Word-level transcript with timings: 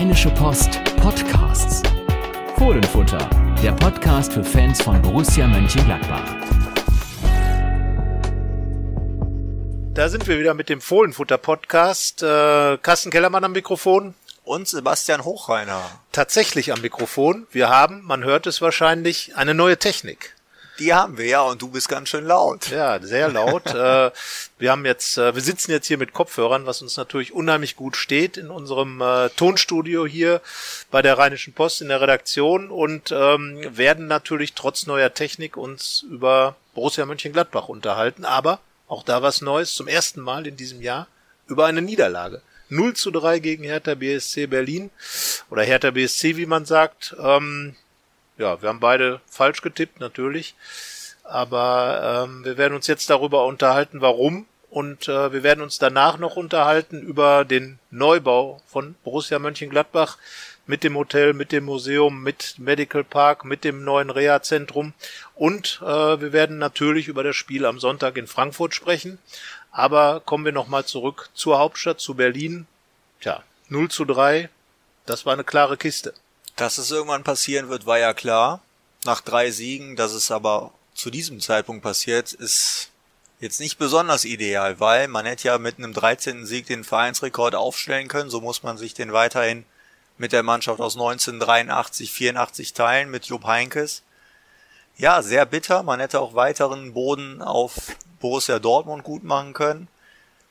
Rheinische 0.00 0.30
Post 0.30 0.82
Podcasts. 0.96 1.82
Fohlenfutter, 2.56 3.18
der 3.62 3.72
Podcast 3.72 4.32
für 4.32 4.42
Fans 4.42 4.80
von 4.80 5.02
Borussia 5.02 5.46
Mönchengladbach. 5.46 6.24
Da 9.92 10.08
sind 10.08 10.26
wir 10.26 10.38
wieder 10.38 10.54
mit 10.54 10.70
dem 10.70 10.80
Fohlenfutter 10.80 11.36
Podcast. 11.36 12.22
Äh, 12.22 12.78
Carsten 12.78 13.10
Kellermann 13.10 13.44
am 13.44 13.52
Mikrofon. 13.52 14.14
Und 14.42 14.68
Sebastian 14.68 15.26
Hochreiner. 15.26 15.82
Tatsächlich 16.12 16.72
am 16.72 16.80
Mikrofon. 16.80 17.46
Wir 17.50 17.68
haben, 17.68 18.02
man 18.02 18.24
hört 18.24 18.46
es 18.46 18.62
wahrscheinlich, 18.62 19.36
eine 19.36 19.52
neue 19.52 19.76
Technik. 19.76 20.34
Die 20.80 20.94
haben 20.94 21.18
wir 21.18 21.26
ja 21.26 21.42
und 21.42 21.60
du 21.60 21.68
bist 21.68 21.90
ganz 21.90 22.08
schön 22.08 22.24
laut. 22.24 22.70
Ja, 22.70 22.98
sehr 23.00 23.28
laut. 23.28 23.66
äh, 23.74 24.10
wir 24.58 24.70
haben 24.70 24.86
jetzt, 24.86 25.18
äh, 25.18 25.34
wir 25.34 25.42
sitzen 25.42 25.70
jetzt 25.70 25.86
hier 25.86 25.98
mit 25.98 26.14
Kopfhörern, 26.14 26.64
was 26.64 26.80
uns 26.80 26.96
natürlich 26.96 27.32
unheimlich 27.32 27.76
gut 27.76 27.96
steht 27.96 28.38
in 28.38 28.48
unserem 28.48 29.00
äh, 29.02 29.28
Tonstudio 29.30 30.06
hier 30.06 30.40
bei 30.90 31.02
der 31.02 31.18
Rheinischen 31.18 31.52
Post 31.52 31.82
in 31.82 31.88
der 31.88 32.00
Redaktion 32.00 32.70
und 32.70 33.12
ähm, 33.12 33.60
werden 33.76 34.06
natürlich 34.06 34.54
trotz 34.54 34.86
neuer 34.86 35.12
Technik 35.12 35.58
uns 35.58 36.04
über 36.10 36.56
Borussia 36.74 37.04
Mönchengladbach 37.04 37.68
unterhalten. 37.68 38.24
Aber 38.24 38.60
auch 38.88 39.02
da 39.02 39.22
was 39.22 39.42
Neues 39.42 39.74
zum 39.74 39.86
ersten 39.86 40.20
Mal 40.20 40.46
in 40.46 40.56
diesem 40.56 40.80
Jahr 40.80 41.06
über 41.46 41.66
eine 41.66 41.82
Niederlage. 41.82 42.40
0 42.70 42.94
zu 42.94 43.10
3 43.10 43.40
gegen 43.40 43.64
Hertha 43.64 43.94
BSC 43.94 44.46
Berlin 44.46 44.90
oder 45.50 45.62
Hertha 45.62 45.90
BSC, 45.90 46.36
wie 46.36 46.46
man 46.46 46.64
sagt. 46.64 47.14
Ähm, 47.20 47.76
ja, 48.40 48.62
wir 48.62 48.70
haben 48.70 48.80
beide 48.80 49.20
falsch 49.26 49.60
getippt, 49.60 50.00
natürlich. 50.00 50.54
Aber 51.22 52.24
ähm, 52.24 52.44
wir 52.44 52.56
werden 52.56 52.74
uns 52.74 52.86
jetzt 52.86 53.10
darüber 53.10 53.44
unterhalten, 53.44 54.00
warum. 54.00 54.46
Und 54.70 55.08
äh, 55.08 55.32
wir 55.32 55.42
werden 55.42 55.62
uns 55.62 55.78
danach 55.78 56.16
noch 56.16 56.36
unterhalten 56.36 57.02
über 57.02 57.44
den 57.44 57.78
Neubau 57.90 58.60
von 58.66 58.94
Borussia 59.04 59.38
Mönchengladbach 59.38 60.16
mit 60.66 60.84
dem 60.84 60.96
Hotel, 60.96 61.34
mit 61.34 61.52
dem 61.52 61.64
Museum, 61.64 62.22
mit 62.22 62.54
Medical 62.58 63.04
Park, 63.04 63.44
mit 63.44 63.64
dem 63.64 63.84
neuen 63.84 64.10
Reha-Zentrum. 64.10 64.94
Und 65.34 65.80
äh, 65.82 66.20
wir 66.20 66.32
werden 66.32 66.58
natürlich 66.58 67.08
über 67.08 67.22
das 67.22 67.36
Spiel 67.36 67.66
am 67.66 67.78
Sonntag 67.78 68.16
in 68.16 68.26
Frankfurt 68.26 68.74
sprechen. 68.74 69.18
Aber 69.72 70.20
kommen 70.24 70.44
wir 70.44 70.52
nochmal 70.52 70.84
zurück 70.84 71.28
zur 71.34 71.58
Hauptstadt, 71.58 72.00
zu 72.00 72.14
Berlin. 72.14 72.66
Tja, 73.20 73.42
0 73.68 73.90
zu 73.90 74.04
3, 74.04 74.48
das 75.04 75.26
war 75.26 75.34
eine 75.34 75.44
klare 75.44 75.76
Kiste. 75.76 76.14
Dass 76.60 76.76
es 76.76 76.90
irgendwann 76.90 77.24
passieren 77.24 77.70
wird, 77.70 77.86
war 77.86 77.98
ja 77.98 78.12
klar. 78.12 78.60
Nach 79.06 79.22
drei 79.22 79.50
Siegen, 79.50 79.96
dass 79.96 80.12
es 80.12 80.30
aber 80.30 80.72
zu 80.92 81.08
diesem 81.08 81.40
Zeitpunkt 81.40 81.82
passiert, 81.82 82.34
ist 82.34 82.90
jetzt 83.40 83.60
nicht 83.60 83.78
besonders 83.78 84.26
ideal, 84.26 84.78
weil 84.78 85.08
man 85.08 85.24
hätte 85.24 85.48
ja 85.48 85.56
mit 85.56 85.78
einem 85.78 85.94
13. 85.94 86.44
Sieg 86.44 86.66
den 86.66 86.84
Vereinsrekord 86.84 87.54
aufstellen 87.54 88.08
können. 88.08 88.28
So 88.28 88.42
muss 88.42 88.62
man 88.62 88.76
sich 88.76 88.92
den 88.92 89.14
weiterhin 89.14 89.64
mit 90.18 90.32
der 90.32 90.42
Mannschaft 90.42 90.82
aus 90.82 90.96
1983, 90.96 92.12
84 92.12 92.74
teilen 92.74 93.10
mit 93.10 93.24
Jupp 93.24 93.44
Heinkes. 93.44 94.02
Ja, 94.98 95.22
sehr 95.22 95.46
bitter. 95.46 95.82
Man 95.82 95.98
hätte 95.98 96.20
auch 96.20 96.34
weiteren 96.34 96.92
Boden 96.92 97.40
auf 97.40 97.96
Borussia 98.20 98.58
Dortmund 98.58 99.02
gut 99.02 99.24
machen 99.24 99.54
können 99.54 99.88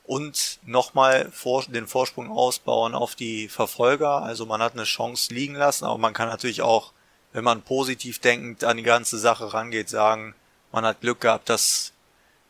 und 0.09 0.57
nochmal 0.65 1.29
vor, 1.31 1.65
den 1.67 1.85
Vorsprung 1.85 2.31
ausbauen 2.31 2.95
auf 2.95 3.13
die 3.13 3.47
Verfolger. 3.47 4.23
Also 4.23 4.47
man 4.47 4.59
hat 4.59 4.73
eine 4.73 4.85
Chance 4.85 5.31
liegen 5.31 5.53
lassen, 5.53 5.85
aber 5.85 5.99
man 5.99 6.16
kann 6.16 6.27
natürlich 6.27 6.63
auch, 6.63 6.93
wenn 7.31 7.43
man 7.43 7.61
positiv 7.61 8.17
denkend 8.17 8.63
an 8.63 8.77
die 8.77 8.83
ganze 8.83 9.19
Sache 9.19 9.53
rangeht, 9.53 9.88
sagen, 9.88 10.33
man 10.71 10.83
hat 10.83 11.01
Glück 11.01 11.21
gehabt, 11.21 11.47
dass 11.47 11.93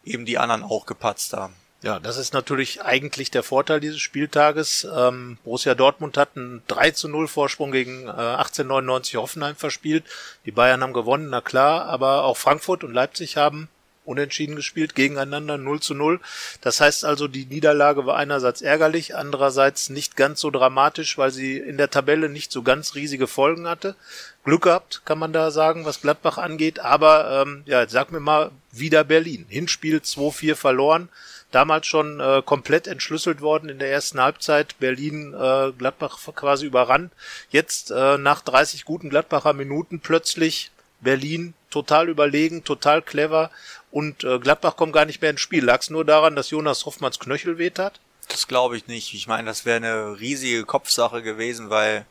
eben 0.06 0.24
die 0.26 0.38
anderen 0.38 0.64
auch 0.64 0.86
gepatzt 0.86 1.34
haben. 1.34 1.54
Ja, 1.82 2.00
das 2.00 2.16
ist 2.16 2.34
natürlich 2.34 2.82
eigentlich 2.82 3.30
der 3.30 3.44
Vorteil 3.44 3.82
dieses 3.82 4.00
Spieltages. 4.00 4.88
Ähm, 4.96 5.38
Borussia 5.44 5.76
Dortmund 5.76 6.16
hat 6.16 6.38
einen 6.38 6.64
3 6.68 6.92
zu 6.92 7.10
0 7.10 7.28
Vorsprung 7.28 7.74
gegen 7.74 8.08
äh, 8.08 8.12
1899 8.12 9.18
Hoffenheim 9.18 9.58
verspielt. 9.58 10.06
Die 10.46 10.52
Bayern 10.52 10.82
haben 10.82 10.94
gewonnen, 10.94 11.28
na 11.30 11.42
klar, 11.42 11.88
aber 11.88 12.24
auch 12.24 12.38
Frankfurt 12.38 12.86
und 12.86 12.94
Leipzig 12.94 13.36
haben 13.36 13.68
unentschieden 14.10 14.56
gespielt, 14.56 14.96
gegeneinander 14.96 15.58
0 15.58 15.80
zu 15.80 15.94
0. 15.94 16.20
Das 16.62 16.82
heißt 16.82 17.06
also, 17.06 17.28
die 17.28 17.46
Niederlage 17.46 18.06
war 18.06 18.18
einerseits 18.18 18.62
ärgerlich, 18.62 19.16
andererseits 19.16 19.90
nicht 19.90 20.18
ganz 20.18 20.42
so 20.42 20.50
dramatisch, 20.50 21.18
weil 21.18 21.32
sie 21.32 21.58
in 21.58 21.78
der 21.78 21.90
Tabelle 21.90 22.28
nicht 22.28 22.52
so 22.52 22.64
ganz 22.64 22.96
riesige 22.96 23.28
Folgen 23.28 23.68
hatte. 23.68 23.96
Glück 24.44 24.64
gehabt, 24.64 25.04
kann 25.06 25.20
man 25.20 25.32
da 25.32 25.52
sagen, 25.52 25.86
was 25.86 26.02
Gladbach 26.02 26.38
angeht. 26.38 26.80
Aber 26.80 27.44
ähm, 27.46 27.64
ja, 27.66 27.82
jetzt 27.82 27.92
sag 27.92 28.12
mir 28.12 28.20
mal, 28.20 28.52
wieder 28.72 29.04
Berlin. 29.04 29.46
Hinspiel 29.48 29.98
2-4 29.98 30.56
verloren. 30.56 31.10
Damals 31.52 31.88
schon 31.88 32.20
äh, 32.20 32.44
komplett 32.46 32.88
entschlüsselt 32.88 33.42
worden 33.42 33.70
in 33.70 33.80
der 33.80 33.92
ersten 33.92 34.22
Halbzeit. 34.22 34.76
Berlin 34.80 35.34
äh, 35.34 35.72
Gladbach 35.72 36.20
quasi 36.36 36.66
überrannt. 36.68 37.12
Jetzt 37.50 37.92
äh, 37.92 38.18
nach 38.18 38.42
30 38.42 38.86
guten 38.86 39.10
Gladbacher 39.10 39.54
Minuten 39.54 40.00
plötzlich 40.00 40.72
Berlin 41.02 41.54
total 41.70 42.10
überlegen, 42.10 42.64
total 42.64 43.02
clever 43.02 43.52
und 43.92 44.24
äh, 44.24 44.40
Gladbach 44.40 44.76
kommt 44.76 44.94
gar 44.94 45.06
nicht 45.06 45.22
mehr 45.22 45.32
ins 45.32 45.42
Spiel. 45.42 45.64
Lag 45.64 45.82
es 45.82 45.90
nur 45.90 46.06
daran, 46.06 46.36
dass 46.36 46.50
Jonas 46.50 46.86
Hoffmanns 46.86 47.20
Knöchel 47.20 47.58
weht 47.58 47.80
hat? 47.80 48.00
Das 48.28 48.48
glaube 48.48 48.78
ich 48.78 48.88
nicht. 48.88 49.14
Ich 49.14 49.28
meine, 49.28 49.48
das 49.48 49.66
wäre 49.66 49.78
eine 49.78 50.20
riesige 50.20 50.64
Kopfsache 50.66 51.22
gewesen, 51.24 51.70
weil 51.70 52.06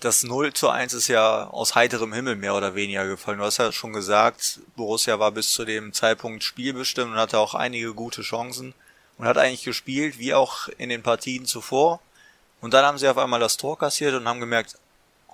das 0.00 0.22
0 0.22 0.52
zu 0.52 0.68
1 0.68 0.94
ist 0.94 1.08
ja 1.08 1.48
aus 1.48 1.74
heiterem 1.74 2.12
Himmel 2.12 2.36
mehr 2.36 2.54
oder 2.54 2.74
weniger 2.74 3.06
gefallen. 3.06 3.38
Du 3.38 3.44
hast 3.44 3.58
ja 3.58 3.72
schon 3.72 3.92
gesagt, 3.92 4.60
Borussia 4.76 5.18
war 5.18 5.32
bis 5.32 5.52
zu 5.52 5.64
dem 5.64 5.92
Zeitpunkt 5.92 6.44
spielbestimmt 6.44 7.12
und 7.12 7.18
hatte 7.18 7.38
auch 7.38 7.54
einige 7.54 7.94
gute 7.94 8.22
Chancen 8.22 8.74
und 9.16 9.26
hat 9.26 9.38
eigentlich 9.38 9.64
gespielt, 9.64 10.18
wie 10.18 10.34
auch 10.34 10.68
in 10.78 10.88
den 10.88 11.02
Partien 11.02 11.46
zuvor. 11.46 12.00
Und 12.60 12.74
dann 12.74 12.84
haben 12.84 12.98
sie 12.98 13.08
auf 13.08 13.18
einmal 13.18 13.40
das 13.40 13.56
Tor 13.56 13.78
kassiert 13.78 14.14
und 14.14 14.26
haben 14.28 14.40
gemerkt, 14.40 14.76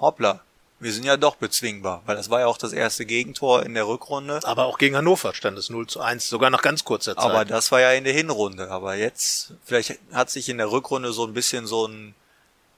hoppla, 0.00 0.40
wir 0.84 0.92
sind 0.92 1.04
ja 1.04 1.16
doch 1.16 1.36
bezwingbar, 1.36 2.02
weil 2.04 2.14
das 2.14 2.28
war 2.28 2.40
ja 2.40 2.46
auch 2.46 2.58
das 2.58 2.74
erste 2.74 3.06
Gegentor 3.06 3.62
in 3.62 3.72
der 3.72 3.88
Rückrunde. 3.88 4.40
Aber 4.44 4.66
auch 4.66 4.76
gegen 4.76 4.94
Hannover 4.96 5.32
stand 5.32 5.56
es 5.56 5.70
0 5.70 5.86
zu 5.86 6.02
1, 6.02 6.28
sogar 6.28 6.50
nach 6.50 6.60
ganz 6.60 6.84
kurzer 6.84 7.16
Zeit. 7.16 7.24
Aber 7.24 7.46
das 7.46 7.72
war 7.72 7.80
ja 7.80 7.92
in 7.92 8.04
der 8.04 8.12
Hinrunde. 8.12 8.70
Aber 8.70 8.94
jetzt, 8.94 9.54
vielleicht 9.64 9.98
hat 10.12 10.28
sich 10.28 10.50
in 10.50 10.58
der 10.58 10.70
Rückrunde 10.70 11.14
so 11.14 11.26
ein 11.26 11.32
bisschen 11.32 11.66
so 11.66 11.88
ein 11.88 12.14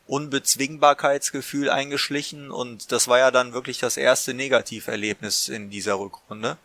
Unbezwingbarkeitsgefühl 0.07 1.69
eingeschlichen 1.69 2.53
und 2.53 2.93
das 2.93 3.09
war 3.09 3.19
ja 3.19 3.33
dann 3.33 3.55
wirklich 3.55 3.81
das 3.81 3.97
erste 3.97 4.35
Negativerlebnis 4.35 5.49
in 5.49 5.69
dieser 5.69 5.99
Rückrunde. 5.99 6.59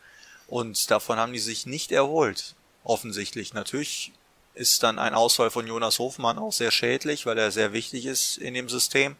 Und 0.45 0.91
davon 0.91 1.17
haben 1.17 1.33
die 1.33 1.39
sich 1.39 1.65
nicht 1.65 1.91
erholt. 1.91 2.53
Offensichtlich. 2.83 3.55
Natürlich 3.55 4.11
ist 4.53 4.83
dann 4.83 4.99
ein 4.99 5.15
Ausfall 5.15 5.49
von 5.49 5.65
Jonas 5.65 5.97
Hofmann 5.97 6.37
auch 6.37 6.53
sehr 6.53 6.69
schädlich, 6.69 7.25
weil 7.25 7.39
er 7.39 7.49
sehr 7.49 7.73
wichtig 7.73 8.05
ist 8.05 8.37
in 8.37 8.53
dem 8.53 8.69
System. 8.69 9.15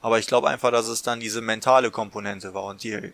Aber 0.00 0.18
ich 0.18 0.26
glaube 0.26 0.48
einfach, 0.48 0.70
dass 0.70 0.88
es 0.88 1.02
dann 1.02 1.20
diese 1.20 1.40
mentale 1.40 1.90
Komponente 1.90 2.54
war 2.54 2.64
und 2.64 2.82
die 2.82 3.12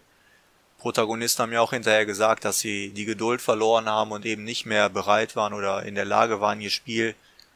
Protagonisten 0.79 1.43
haben 1.43 1.53
ja 1.53 1.63
auch 1.63 1.73
hinterher 1.73 2.05
gesagt, 2.05 2.45
dass 2.45 2.59
sie 2.59 2.91
die 2.91 3.07
Geduld 3.07 3.41
verloren 3.41 3.89
haben 3.89 4.13
und 4.13 4.27
eben 4.27 4.45
nicht 4.45 4.67
mehr 4.67 4.91
bereit 4.91 5.35
waren 5.35 5.55
oder 5.55 5.83
in 5.85 5.95
der 5.95 6.05
Lage 6.05 6.41
waren, 6.43 6.61
ihr 6.61 6.71
Spiel 6.71 7.15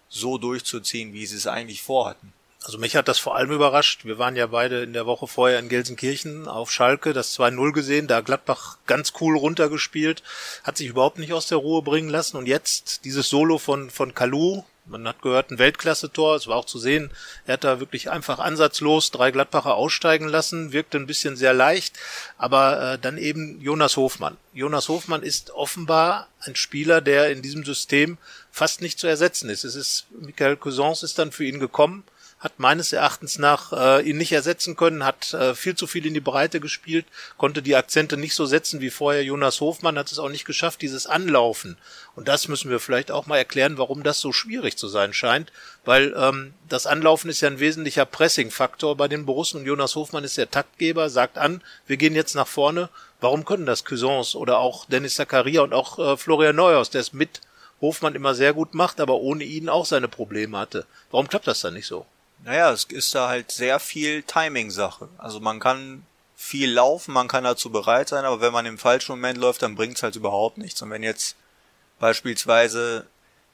so 0.08 0.38
durchzuziehen, 0.38 1.12
wie 1.12 1.26
sie 1.26 1.36
es 1.36 1.46
eigentlich 1.46 1.82
vorhatten. 1.82 2.32
Also 2.64 2.78
mich 2.78 2.96
hat 2.96 3.06
das 3.06 3.18
vor 3.18 3.36
allem 3.36 3.52
überrascht. 3.52 4.04
Wir 4.04 4.18
waren 4.18 4.34
ja 4.34 4.46
beide 4.46 4.82
in 4.82 4.92
der 4.92 5.06
Woche 5.06 5.26
vorher 5.26 5.58
in 5.58 5.68
Gelsenkirchen 5.68 6.48
auf 6.48 6.72
Schalke, 6.72 7.12
das 7.12 7.38
2-0 7.38 7.72
gesehen, 7.72 8.08
da 8.08 8.20
Gladbach 8.20 8.78
ganz 8.86 9.12
cool 9.20 9.36
runtergespielt, 9.36 10.22
hat 10.64 10.76
sich 10.76 10.88
überhaupt 10.88 11.18
nicht 11.18 11.32
aus 11.32 11.46
der 11.46 11.58
Ruhe 11.58 11.82
bringen 11.82 12.08
lassen 12.08 12.36
und 12.36 12.46
jetzt 12.46 13.04
dieses 13.04 13.28
Solo 13.28 13.58
von, 13.58 13.90
von 13.90 14.14
Kalu, 14.14 14.64
man 14.88 15.06
hat 15.06 15.22
gehört, 15.22 15.50
ein 15.50 15.58
Weltklasse-Tor. 15.58 16.36
Es 16.36 16.46
war 16.46 16.56
auch 16.56 16.64
zu 16.64 16.78
sehen, 16.78 17.10
er 17.46 17.54
hat 17.54 17.64
da 17.64 17.80
wirklich 17.80 18.10
einfach 18.10 18.38
ansatzlos 18.38 19.10
drei 19.10 19.30
Gladbacher 19.30 19.74
aussteigen 19.74 20.28
lassen, 20.28 20.72
wirkte 20.72 20.98
ein 20.98 21.06
bisschen 21.06 21.36
sehr 21.36 21.54
leicht, 21.54 21.98
aber 22.36 22.94
äh, 22.94 22.98
dann 22.98 23.18
eben 23.18 23.60
Jonas 23.60 23.96
Hofmann. 23.96 24.36
Jonas 24.52 24.88
Hofmann 24.88 25.22
ist 25.22 25.50
offenbar 25.50 26.28
ein 26.40 26.56
Spieler, 26.56 27.00
der 27.00 27.30
in 27.30 27.42
diesem 27.42 27.64
System 27.64 28.18
fast 28.50 28.80
nicht 28.80 28.98
zu 28.98 29.06
ersetzen 29.06 29.50
ist. 29.50 29.64
Es 29.64 29.74
ist, 29.74 30.06
Michael 30.10 30.56
Cousins 30.56 31.02
ist 31.02 31.18
dann 31.18 31.32
für 31.32 31.44
ihn 31.44 31.60
gekommen, 31.60 32.04
hat 32.40 32.58
meines 32.58 32.92
Erachtens 32.92 33.38
nach 33.38 33.72
äh, 33.72 34.08
ihn 34.08 34.16
nicht 34.16 34.32
ersetzen 34.32 34.76
können, 34.76 35.04
hat 35.04 35.32
äh, 35.34 35.54
viel 35.54 35.74
zu 35.74 35.86
viel 35.86 36.06
in 36.06 36.14
die 36.14 36.20
Breite 36.20 36.60
gespielt, 36.60 37.04
konnte 37.36 37.62
die 37.62 37.74
Akzente 37.74 38.16
nicht 38.16 38.34
so 38.34 38.46
setzen 38.46 38.80
wie 38.80 38.90
vorher. 38.90 39.24
Jonas 39.24 39.60
Hofmann 39.60 39.98
hat 39.98 40.12
es 40.12 40.18
auch 40.18 40.28
nicht 40.28 40.44
geschafft, 40.44 40.82
dieses 40.82 41.06
Anlaufen. 41.06 41.76
Und 42.14 42.28
das 42.28 42.46
müssen 42.46 42.70
wir 42.70 42.78
vielleicht 42.78 43.10
auch 43.10 43.26
mal 43.26 43.38
erklären, 43.38 43.78
warum 43.78 44.02
das 44.02 44.20
so 44.20 44.32
schwierig 44.32 44.76
zu 44.76 44.86
sein 44.88 45.12
scheint, 45.12 45.52
weil 45.84 46.14
ähm, 46.16 46.54
das 46.68 46.86
Anlaufen 46.86 47.28
ist 47.28 47.40
ja 47.40 47.48
ein 47.48 47.60
wesentlicher 47.60 48.06
Pressing-Faktor 48.06 48.96
bei 48.96 49.08
den 49.08 49.26
Borussen 49.26 49.60
und 49.60 49.66
Jonas 49.66 49.96
Hofmann 49.96 50.24
ist 50.24 50.38
der 50.38 50.50
Taktgeber, 50.50 51.10
sagt 51.10 51.38
an, 51.38 51.62
wir 51.86 51.96
gehen 51.96 52.14
jetzt 52.14 52.34
nach 52.34 52.48
vorne. 52.48 52.88
Warum 53.20 53.44
können 53.44 53.66
das 53.66 53.84
Cousins 53.84 54.36
oder 54.36 54.58
auch 54.58 54.84
Dennis 54.86 55.16
Zakaria 55.16 55.62
und 55.62 55.74
auch 55.74 55.98
äh, 55.98 56.16
Florian 56.16 56.54
Neuhaus, 56.54 56.90
der 56.90 57.00
es 57.00 57.12
mit 57.12 57.40
Hofmann 57.80 58.14
immer 58.14 58.34
sehr 58.34 58.52
gut 58.52 58.74
macht, 58.74 59.00
aber 59.00 59.14
ohne 59.14 59.44
ihn 59.44 59.68
auch 59.68 59.86
seine 59.86 60.08
Probleme 60.08 60.58
hatte. 60.58 60.86
Warum 61.10 61.28
klappt 61.28 61.46
das 61.46 61.60
dann 61.60 61.74
nicht 61.74 61.86
so? 61.86 62.06
Naja, 62.44 62.70
es 62.72 62.84
ist 62.84 63.14
da 63.14 63.28
halt 63.28 63.50
sehr 63.50 63.80
viel 63.80 64.22
Timing-Sache. 64.22 65.08
Also 65.18 65.40
man 65.40 65.60
kann 65.60 66.04
viel 66.36 66.72
laufen, 66.72 67.12
man 67.12 67.28
kann 67.28 67.44
dazu 67.44 67.70
bereit 67.70 68.08
sein, 68.08 68.24
aber 68.24 68.40
wenn 68.40 68.52
man 68.52 68.64
im 68.64 68.78
falschen 68.78 69.12
Moment 69.12 69.38
läuft, 69.38 69.62
dann 69.62 69.74
bringt's 69.74 70.02
halt 70.02 70.14
überhaupt 70.14 70.56
nichts. 70.56 70.80
Und 70.82 70.90
wenn 70.90 71.02
jetzt 71.02 71.36
beispielsweise 71.98 73.06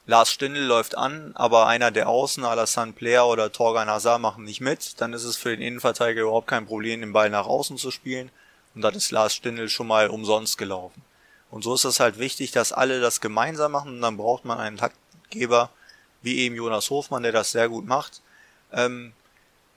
Lars 0.07 0.31
Stindl 0.31 0.61
läuft 0.61 0.99
an, 0.99 1.33
aber 1.35 1.67
einer 1.67 1.91
der 1.91 2.09
Außen, 2.11 2.45
Alassane 2.45 2.93
Player 2.93 3.27
oder 3.27 3.51
Torgan 3.51 3.89
Hazard 3.89 4.21
machen 4.21 4.45
nicht 4.45 4.61
mit, 4.61 5.01
dann 5.01 5.15
ist 5.15 5.25
es 5.25 5.37
für 5.37 5.49
den 5.49 5.63
Innenverteidiger 5.63 6.23
überhaupt 6.23 6.47
kein 6.47 6.67
Problem, 6.67 7.01
den 7.01 7.15
Ball 7.15 7.31
nach 7.31 7.47
außen 7.47 7.79
zu 7.79 7.91
spielen. 7.91 8.31
Und 8.75 8.83
dann 8.83 8.95
ist 8.95 9.11
Lars 9.11 9.35
Stindl 9.35 9.71
schon 9.71 9.87
mal 9.87 10.11
umsonst 10.11 10.59
gelaufen. 10.59 11.03
Und 11.51 11.63
so 11.63 11.75
ist 11.75 11.85
es 11.85 12.01
halt 12.01 12.19
wichtig, 12.19 12.51
dass 12.51 12.73
alle 12.73 13.01
das 13.01 13.23
gemeinsam 13.23 13.73
machen 13.73 13.95
und 13.95 14.03
dann 14.03 14.19
braucht 14.19 14.45
man 14.45 14.59
einen 14.59 14.77
Taktgeber, 14.77 15.71
wie 16.21 16.41
eben 16.41 16.57
Jonas 16.57 16.91
Hofmann, 16.91 17.23
der 17.23 17.33
das 17.33 17.53
sehr 17.53 17.71
gut 17.71 17.87
macht. 17.87 18.21
Ähm, 18.75 19.13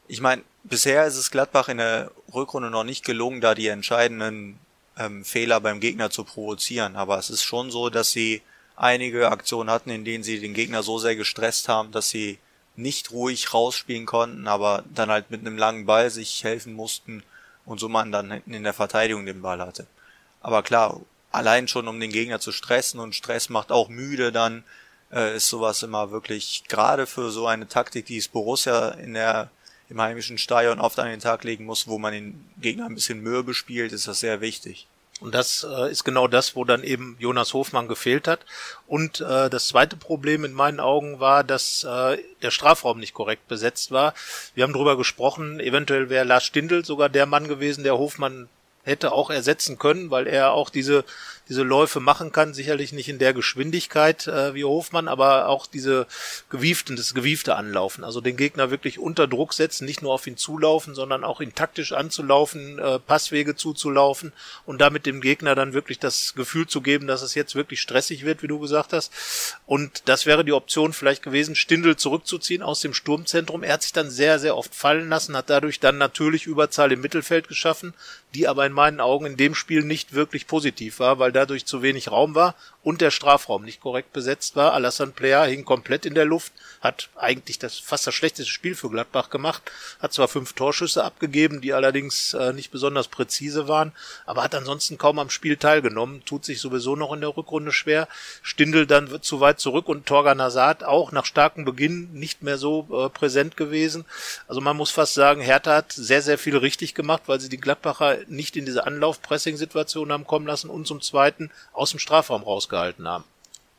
ich 0.07 0.21
meine, 0.21 0.44
bisher 0.63 1.05
ist 1.05 1.17
es 1.17 1.31
Gladbach 1.31 1.69
in 1.69 1.77
der 1.77 2.11
Rückrunde 2.33 2.69
noch 2.69 2.83
nicht 2.83 3.05
gelungen, 3.05 3.41
da 3.41 3.55
die 3.55 3.67
entscheidenden 3.67 4.59
ähm, 4.97 5.23
Fehler 5.23 5.59
beim 5.61 5.79
Gegner 5.79 6.09
zu 6.09 6.23
provozieren. 6.23 6.95
Aber 6.95 7.17
es 7.17 7.29
ist 7.29 7.44
schon 7.44 7.71
so, 7.71 7.89
dass 7.89 8.11
sie 8.11 8.41
einige 8.75 9.31
Aktionen 9.31 9.69
hatten, 9.69 9.89
in 9.89 10.05
denen 10.05 10.23
sie 10.23 10.39
den 10.39 10.53
Gegner 10.53 10.83
so 10.83 10.99
sehr 10.99 11.15
gestresst 11.15 11.67
haben, 11.67 11.91
dass 11.91 12.09
sie 12.09 12.39
nicht 12.75 13.11
ruhig 13.11 13.53
rausspielen 13.53 14.05
konnten, 14.05 14.47
aber 14.47 14.83
dann 14.94 15.09
halt 15.09 15.31
mit 15.31 15.41
einem 15.41 15.57
langen 15.57 15.85
Ball 15.85 16.11
sich 16.11 16.43
helfen 16.43 16.73
mussten 16.73 17.23
und 17.65 17.79
so 17.79 17.89
man 17.89 18.11
dann 18.11 18.31
hinten 18.31 18.53
in 18.53 18.63
der 18.63 18.73
Verteidigung 18.73 19.25
den 19.25 19.41
Ball 19.41 19.59
hatte. 19.59 19.88
Aber 20.41 20.61
klar, 20.61 21.01
allein 21.31 21.67
schon 21.67 21.88
um 21.88 22.00
den 22.00 22.11
Gegner 22.11 22.39
zu 22.39 22.51
stressen 22.51 23.00
und 23.00 23.15
Stress 23.15 23.50
macht 23.50 23.71
auch 23.71 23.89
müde, 23.89 24.31
dann 24.31 24.63
äh, 25.12 25.36
ist 25.36 25.48
sowas 25.48 25.83
immer 25.83 26.12
wirklich 26.12 26.63
gerade 26.68 27.06
für 27.06 27.31
so 27.31 27.48
eine 27.48 27.68
Taktik, 27.68 28.06
die 28.06 28.18
es 28.18 28.27
Borussia 28.27 28.89
in 28.89 29.13
der 29.13 29.50
im 29.89 30.01
heimischen 30.01 30.38
Stadion 30.38 30.80
oft 30.80 31.00
an 31.00 31.07
den 31.07 31.21
Tag 31.21 31.44
legen 31.44 31.65
muss, 31.65 31.88
wo 31.88 31.98
man 31.98 32.13
den 32.13 32.50
Gegner 32.62 32.86
ein 32.86 32.95
bisschen 32.95 33.21
Mühe 33.21 33.44
bespielt, 33.44 33.94
ist 33.94 34.07
das 34.07 34.19
sehr 34.19 34.42
wichtig. 34.42 34.86
Und 35.19 35.33
das 35.33 35.65
äh, 35.68 35.89
ist 35.92 36.04
genau 36.04 36.27
das, 36.27 36.56
wo 36.56 36.63
dann 36.63 36.83
eben 36.83 37.15
Jonas 37.19 37.54
Hofmann 37.54 37.88
gefehlt 37.88 38.27
hat. 38.27 38.42
Und 38.86 39.21
äh, 39.21 39.50
das 39.50 39.68
zweite 39.68 39.95
Problem 39.95 40.45
in 40.45 40.54
meinen 40.54 40.80
Augen 40.80 41.19
war, 41.19 41.44
dass 41.44 41.83
äh, 41.83 42.18
der 42.44 42.51
Strafraum 42.51 43.00
nicht 43.00 43.15
korrekt 43.15 43.48
besetzt 43.48 43.92
war. 43.92 44.13
Wir 44.53 44.63
haben 44.63 44.74
darüber 44.74 44.95
gesprochen, 44.95 45.60
eventuell 45.60 46.10
wäre 46.10 46.25
Lars 46.25 46.44
Stindl 46.44 46.86
sogar 46.86 47.10
der 47.10 47.25
Mann 47.25 47.48
gewesen, 47.48 47.83
der 47.83 47.98
Hofmann 47.98 48.48
hätte 48.83 49.12
auch 49.12 49.31
ersetzen 49.31 49.80
können, 49.80 50.12
weil 50.12 50.27
er 50.27 50.51
auch 50.51 50.69
diese 50.69 51.03
diese 51.49 51.63
Läufe 51.63 51.99
machen 51.99 52.31
kann. 52.31 52.53
Sicherlich 52.53 52.94
nicht 52.94 53.09
in 53.09 53.19
der 53.19 53.33
Geschwindigkeit 53.33 54.27
äh, 54.27 54.53
wie 54.53 54.63
Hofmann, 54.63 55.07
aber 55.07 55.47
auch 55.47 55.67
diese 55.67 56.07
gewieften, 56.49 56.95
das 56.95 57.13
gewiefte 57.13 57.55
Anlaufen. 57.55 58.03
Also 58.03 58.21
den 58.21 58.38
Gegner 58.38 58.71
wirklich 58.71 58.99
unter 58.99 59.27
Druck 59.27 59.53
setzen, 59.53 59.85
nicht 59.85 60.01
nur 60.01 60.13
auf 60.13 60.27
ihn 60.27 60.38
zulaufen, 60.38 60.95
sondern 60.95 61.23
auch 61.23 61.41
ihn 61.41 61.55
taktisch 61.55 61.94
anzulaufen, 61.94 62.79
äh, 62.79 62.99
Passwege 62.99 63.55
zuzulaufen 63.55 64.33
und 64.65 64.79
damit 64.79 65.05
dem 65.05 65.21
Gegner 65.21 65.55
dann 65.55 65.73
wirklich 65.73 65.99
das 65.99 66.33
Gefühl 66.35 66.67
zu 66.67 66.81
geben, 66.81 67.07
dass 67.07 67.21
es 67.21 67.35
jetzt 67.35 67.55
wirklich 67.55 67.81
stressig 67.81 68.25
wird, 68.25 68.43
wie 68.43 68.47
du 68.47 68.59
gesagt 68.59 68.93
hast. 68.93 69.11
Und 69.65 70.03
das 70.05 70.25
wäre 70.25 70.43
die 70.43 70.53
Option 70.53 70.93
vielleicht 70.93 71.23
gewesen, 71.23 71.55
Stindel 71.55 71.95
zurückzuziehen 71.95 72.63
aus 72.63 72.81
dem 72.81 72.93
Sturmzentrum. 72.93 73.63
Er 73.63 73.73
hat 73.73 73.83
sich 73.83 73.93
dann 73.93 74.09
sehr, 74.09 74.39
sehr 74.39 74.55
oft 74.57 74.73
fallen 74.73 75.09
lassen, 75.09 75.35
hat 75.35 75.50
dadurch 75.50 75.79
dann 75.79 75.97
natürlich 75.97 76.45
Überzahl 76.45 76.91
im 76.91 77.01
Mittelfeld 77.01 77.47
geschaffen, 77.47 77.93
die 78.33 78.47
aber 78.47 78.65
in 78.65 78.73
meinen 78.73 79.00
Augen 79.00 79.25
in 79.25 79.38
dem 79.38 79.55
Spiel 79.55 79.83
nicht 79.83 80.13
wirklich 80.13 80.47
positiv 80.47 81.00
war, 81.00 81.19
weil 81.19 81.31
dadurch 81.38 81.66
zu 81.66 81.81
wenig 81.81 82.12
Raum 82.12 82.34
war 82.34 82.56
und 82.88 83.01
der 83.01 83.12
Strafraum 83.12 83.66
nicht 83.66 83.81
korrekt 83.81 84.13
besetzt 84.13 84.56
war. 84.56 84.72
Alassane 84.72 85.12
Player 85.12 85.44
hing 85.44 85.66
komplett 85.66 86.06
in 86.06 86.16
der 86.16 86.24
Luft, 86.24 86.54
hat 86.80 87.10
eigentlich 87.18 87.60
das 87.60 87.78
fast 87.78 88.07
das 88.07 88.16
schlechteste 88.16 88.50
Spiel 88.50 88.75
für 88.75 88.89
Gladbach 88.89 89.30
gemacht, 89.30 89.62
hat 90.00 90.13
zwar 90.13 90.30
fünf 90.30 90.54
Torschüsse 90.54 91.04
abgegeben, 91.04 91.60
die 91.60 91.74
allerdings 91.74 92.34
äh, 92.34 92.54
nicht 92.54 92.72
besonders 92.72 93.10
präzise 93.10 93.68
waren, 93.68 93.92
aber 94.25 94.42
hat 94.42 94.56
ansonsten 94.56 94.98
kaum 94.98 95.19
am 95.19 95.30
Spiel 95.30 95.57
teilgenommen, 95.57 96.24
tut 96.24 96.45
sich 96.45 96.62
sowieso 96.62 96.95
noch 96.95 97.12
in 97.12 97.19
der 97.19 97.36
Rückrunde 97.36 97.74
schwer. 97.74 98.07
Stindel 98.42 98.88
dann 98.88 99.22
zu 99.22 99.42
weit 99.42 99.60
zurück 99.60 99.89
und 99.89 100.06
Torgan 100.06 100.42
Hazard 100.42 100.86
auch 100.86 101.12
nach 101.12 101.25
starkem 101.25 101.66
Beginn 101.66 102.13
nicht 102.13 102.42
mehr 102.42 102.57
so 102.57 102.88
äh, 102.89 103.10
präsent 103.10 103.57
gewesen. 103.57 104.06
Also 104.48 104.62
man 104.62 104.78
muss 104.78 104.92
fast 104.92 105.13
sagen, 105.13 105.42
Hertha 105.42 105.75
hat 105.75 105.92
sehr, 105.92 106.22
sehr 106.22 106.38
viel 106.38 106.56
richtig 106.56 106.95
gemacht, 106.95 107.24
weil 107.25 107.42
sie 107.42 107.50
die 107.50 107.60
Gladbacher 107.60 108.19
nicht 108.28 108.56
in 108.56 108.66
diese 108.66 108.88
Anlauf-Pressing-Situation 108.88 110.13
haben 110.13 110.25
kommen 110.25 110.48
lassen 110.48 110.69
und 110.69 110.88
zum 110.88 111.01
Zweiten 111.01 111.51
aus 111.74 111.89
dem 111.89 112.00
Strafraum 112.00 112.44
rausgehalten 112.44 112.76
gehalten 112.77 113.07
haben. 113.07 113.24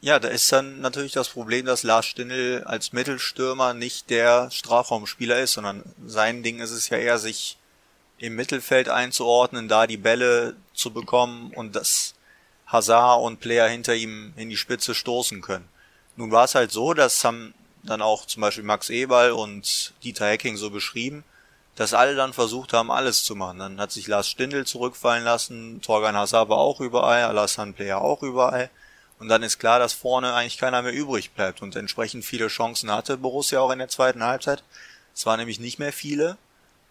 Ja, 0.01 0.21
da 0.21 0.29
ist 0.29 0.53
dann 0.53 0.81
natürlich 0.81 1.13
das 1.13 1.29
Problem, 1.29 1.67
dass 1.67 1.83
Lars 1.83 2.07
Stindl 2.07 2.63
als 2.67 2.93
Mittelstürmer 2.93 3.75
nicht 3.75 4.11
der 4.11 4.51
Strafraumspieler 4.51 5.41
ist, 5.41 5.55
sondern 5.55 5.83
sein 6.07 6.43
Ding 6.43 6.61
ist 6.61 6.71
es 6.71 6.89
ja 6.89 6.99
eher, 6.99 7.19
sich 7.19 7.57
im 8.19 8.37
Mittelfeld 8.37 8.89
einzuordnen, 8.89 9.69
da 9.69 9.87
die 9.87 9.97
Bälle 9.97 10.55
zu 10.73 10.93
bekommen 10.93 11.53
und 11.55 11.75
dass 11.75 12.15
Hazard 12.67 13.23
und 13.23 13.41
Player 13.41 13.69
hinter 13.69 13.95
ihm 13.95 14.33
in 14.37 14.51
die 14.51 14.57
Spitze 14.57 14.95
stoßen 14.95 15.41
können. 15.41 15.69
Nun 16.17 16.31
war 16.31 16.45
es 16.45 16.55
halt 16.55 16.71
so, 16.71 16.95
das 16.95 17.25
haben 17.25 17.55
dann 17.83 18.03
auch 18.03 18.27
zum 18.27 18.43
Beispiel 18.43 18.65
Max 18.65 18.91
Eberl 18.91 19.33
und 19.33 19.95
Dieter 20.03 20.27
Hecking 20.27 20.57
so 20.57 20.71
beschrieben, 20.71 21.25
dass 21.77 21.95
alle 21.95 22.15
dann 22.15 22.33
versucht 22.33 22.73
haben, 22.73 22.91
alles 22.91 23.25
zu 23.25 23.35
machen. 23.35 23.61
Dann 23.61 23.81
hat 23.81 23.93
sich 23.93 24.07
Lars 24.07 24.29
Stindl 24.29 24.67
zurückfallen 24.67 25.25
lassen, 25.25 25.81
Torgan 25.81 26.17
Hazard 26.17 26.49
war 26.49 26.59
auch 26.59 26.81
überall, 26.81 27.25
Alassane 27.25 27.73
Player 27.73 28.01
auch 28.01 28.23
überall. 28.23 28.71
Und 29.19 29.29
dann 29.29 29.43
ist 29.43 29.59
klar, 29.59 29.79
dass 29.79 29.93
vorne 29.93 30.35
eigentlich 30.35 30.59
keiner 30.59 30.83
mehr 30.83 30.93
übrig 30.93 31.33
bleibt 31.33 31.61
und 31.61 31.75
entsprechend 31.75 32.25
viele 32.25 32.49
Chancen 32.49 32.91
hatte 32.91 33.17
Borussia 33.17 33.61
auch 33.61 33.71
in 33.71 33.81
der 33.81 33.89
zweiten 33.89 34.23
Halbzeit. 34.23 34.63
Es 35.15 35.27
waren 35.27 35.39
nämlich 35.39 35.59
nicht 35.59 35.79
mehr 35.79 35.93
viele, 35.93 36.37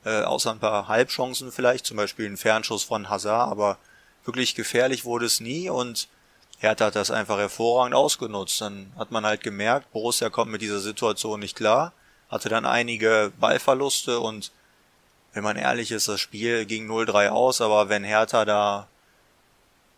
äh, 0.04 0.24
außer 0.24 0.52
ein 0.52 0.60
paar 0.60 0.88
Halbchancen 0.90 1.52
vielleicht, 1.52 1.86
zum 1.86 1.98
Beispiel 1.98 2.26
ein 2.26 2.38
Fernschuss 2.38 2.84
von 2.84 3.10
Hazard, 3.10 3.50
aber 3.50 3.78
wirklich 4.26 4.56
gefährlich 4.56 5.06
wurde 5.06 5.26
es 5.26 5.40
nie 5.40 5.70
und 5.70 6.10
Hertha 6.60 6.88
hat 6.88 6.96
das 6.96 7.12
einfach 7.12 7.38
hervorragend 7.38 7.96
ausgenutzt. 7.96 8.60
Dann 8.62 8.92
hat 8.98 9.12
man 9.12 9.26
halt 9.26 9.42
gemerkt, 9.42 9.92
Borussia 9.94 10.30
kommt 10.30 10.52
mit 10.52 10.62
dieser 10.62 10.80
Situation 10.80 11.40
nicht 11.40 11.56
klar, 11.56 11.94
hatte 12.30 12.50
dann 12.50 12.66
einige 12.66 13.32
Ballverluste 13.40 14.20
und 14.20 14.52
wenn 15.34 15.44
man 15.44 15.56
ehrlich 15.56 15.92
ist, 15.92 16.08
das 16.08 16.20
Spiel 16.20 16.66
ging 16.66 16.90
0-3 16.90 17.30
aus, 17.30 17.62
aber 17.62 17.90
wenn 17.90 18.04
Hertha 18.04 18.44
da 18.44 18.88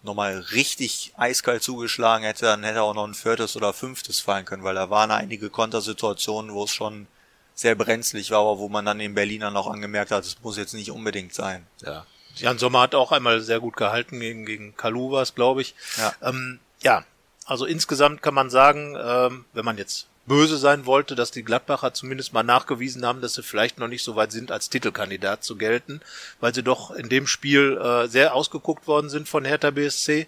nochmal 0.02 0.40
richtig 0.52 1.14
eiskalt 1.18 1.64
zugeschlagen 1.64 2.24
hätte, 2.24 2.46
dann 2.46 2.64
hätte 2.64 2.82
auch 2.82 2.94
noch 2.94 3.08
ein 3.08 3.14
viertes 3.14 3.56
oder 3.56 3.74
fünftes 3.74 4.20
fallen 4.20 4.46
können, 4.46 4.64
weil 4.64 4.76
da 4.76 4.90
waren 4.90 5.12
einige 5.12 5.50
Kontersituationen, 5.50 6.54
wo 6.54 6.64
es 6.64 6.72
schon 6.72 7.08
sehr 7.54 7.76
brenzlig 7.76 8.32
war, 8.32 8.40
aber 8.40 8.60
wo 8.60 8.70
man 8.70 8.86
dann 8.86 9.00
den 9.00 9.14
Berliner 9.14 9.52
noch 9.52 9.68
angemerkt 9.68 10.12
hat, 10.12 10.24
es 10.24 10.38
muss 10.42 10.58
jetzt 10.58 10.74
nicht 10.74 10.92
unbedingt 10.92 11.34
sein. 11.34 11.68
Ja. 11.82 12.06
Jan 12.36 12.58
Sommer 12.58 12.82
hat 12.82 12.96
auch 12.96 13.12
einmal 13.12 13.42
sehr 13.42 13.60
gut 13.60 13.76
gehalten 13.76 14.20
gegen, 14.22 14.46
gegen 14.46 14.78
Kaluvas, 14.78 15.36
glaube 15.36 15.62
ich. 15.62 15.76
Ja. 15.98 16.14
Ähm, 16.22 16.60
ja, 16.82 17.04
also 17.46 17.66
insgesamt 17.66 18.22
kann 18.22 18.34
man 18.34 18.50
sagen, 18.50 18.96
ähm, 19.02 19.44
wenn 19.54 19.66
man 19.66 19.78
jetzt 19.78 20.08
böse 20.30 20.58
sein 20.58 20.86
wollte, 20.86 21.16
dass 21.16 21.32
die 21.32 21.44
Gladbacher 21.44 21.94
zumindest 21.94 22.32
mal 22.32 22.44
nachgewiesen 22.44 23.06
haben, 23.06 23.20
dass 23.20 23.34
sie 23.34 23.44
vielleicht 23.44 23.80
noch 23.80 23.90
nicht 23.90 24.04
so 24.04 24.16
weit 24.16 24.32
sind, 24.32 24.52
als 24.52 24.70
Titelkandidat 24.70 25.44
zu 25.44 25.58
gelten, 25.58 26.00
weil 26.40 26.54
sie 26.54 26.64
doch 26.64 26.92
in 26.92 27.10
dem 27.10 27.28
Spiel 27.28 27.78
äh, 27.78 28.08
sehr 28.08 28.34
ausgeguckt 28.34 28.88
worden 28.88 29.10
sind 29.10 29.28
von 29.28 29.44
Hertha 29.44 29.72
BSC. 29.72 30.28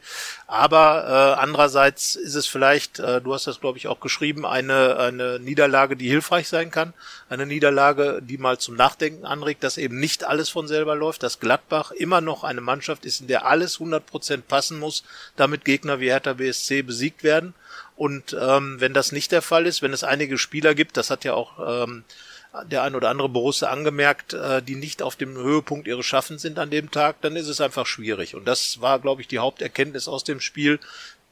Aber 0.51 1.05
äh, 1.07 1.39
andererseits 1.39 2.17
ist 2.17 2.35
es 2.35 2.45
vielleicht, 2.45 2.99
äh, 2.99 3.21
du 3.21 3.33
hast 3.33 3.47
das 3.47 3.61
glaube 3.61 3.77
ich 3.77 3.87
auch 3.87 4.01
geschrieben, 4.01 4.45
eine, 4.45 4.97
eine 4.97 5.39
Niederlage, 5.39 5.95
die 5.95 6.09
hilfreich 6.09 6.49
sein 6.49 6.71
kann. 6.71 6.93
Eine 7.29 7.45
Niederlage, 7.45 8.19
die 8.21 8.37
mal 8.37 8.57
zum 8.57 8.75
Nachdenken 8.75 9.25
anregt, 9.25 9.63
dass 9.63 9.77
eben 9.77 9.97
nicht 9.97 10.25
alles 10.25 10.49
von 10.49 10.67
selber 10.67 10.93
läuft, 10.93 11.23
dass 11.23 11.39
Gladbach 11.39 11.91
immer 11.91 12.19
noch 12.19 12.43
eine 12.43 12.59
Mannschaft 12.59 13.05
ist, 13.05 13.21
in 13.21 13.27
der 13.27 13.45
alles 13.45 13.79
100% 13.79 14.41
passen 14.41 14.77
muss, 14.77 15.05
damit 15.37 15.63
Gegner 15.63 16.01
wie 16.01 16.09
Hertha 16.09 16.33
BSC 16.33 16.81
besiegt 16.81 17.23
werden. 17.23 17.53
Und 17.95 18.35
ähm, 18.37 18.75
wenn 18.81 18.93
das 18.93 19.13
nicht 19.13 19.31
der 19.31 19.41
Fall 19.41 19.65
ist, 19.65 19.81
wenn 19.81 19.93
es 19.93 20.03
einige 20.03 20.37
Spieler 20.37 20.75
gibt, 20.75 20.97
das 20.97 21.09
hat 21.09 21.23
ja 21.23 21.33
auch 21.33 21.85
ähm, 21.85 22.03
der 22.65 22.83
ein 22.83 22.95
oder 22.95 23.09
andere 23.09 23.29
Borussia 23.29 23.69
angemerkt, 23.69 24.33
äh, 24.33 24.61
die 24.61 24.75
nicht 24.75 25.01
auf 25.01 25.15
dem 25.15 25.35
Höhepunkt 25.35 25.87
ihres 25.87 26.05
Schaffens 26.05 26.41
sind 26.41 26.59
an 26.59 26.69
dem 26.69 26.91
Tag, 26.91 27.21
dann 27.21 27.35
ist 27.35 27.47
es 27.47 27.61
einfach 27.61 27.85
schwierig. 27.85 28.35
Und 28.35 28.45
das 28.45 28.81
war, 28.81 28.99
glaube 28.99 29.21
ich, 29.21 29.27
die 29.27 29.39
Haupterkenntnis 29.39 30.07
aus 30.07 30.23
dem 30.23 30.41
Spiel. 30.41 30.79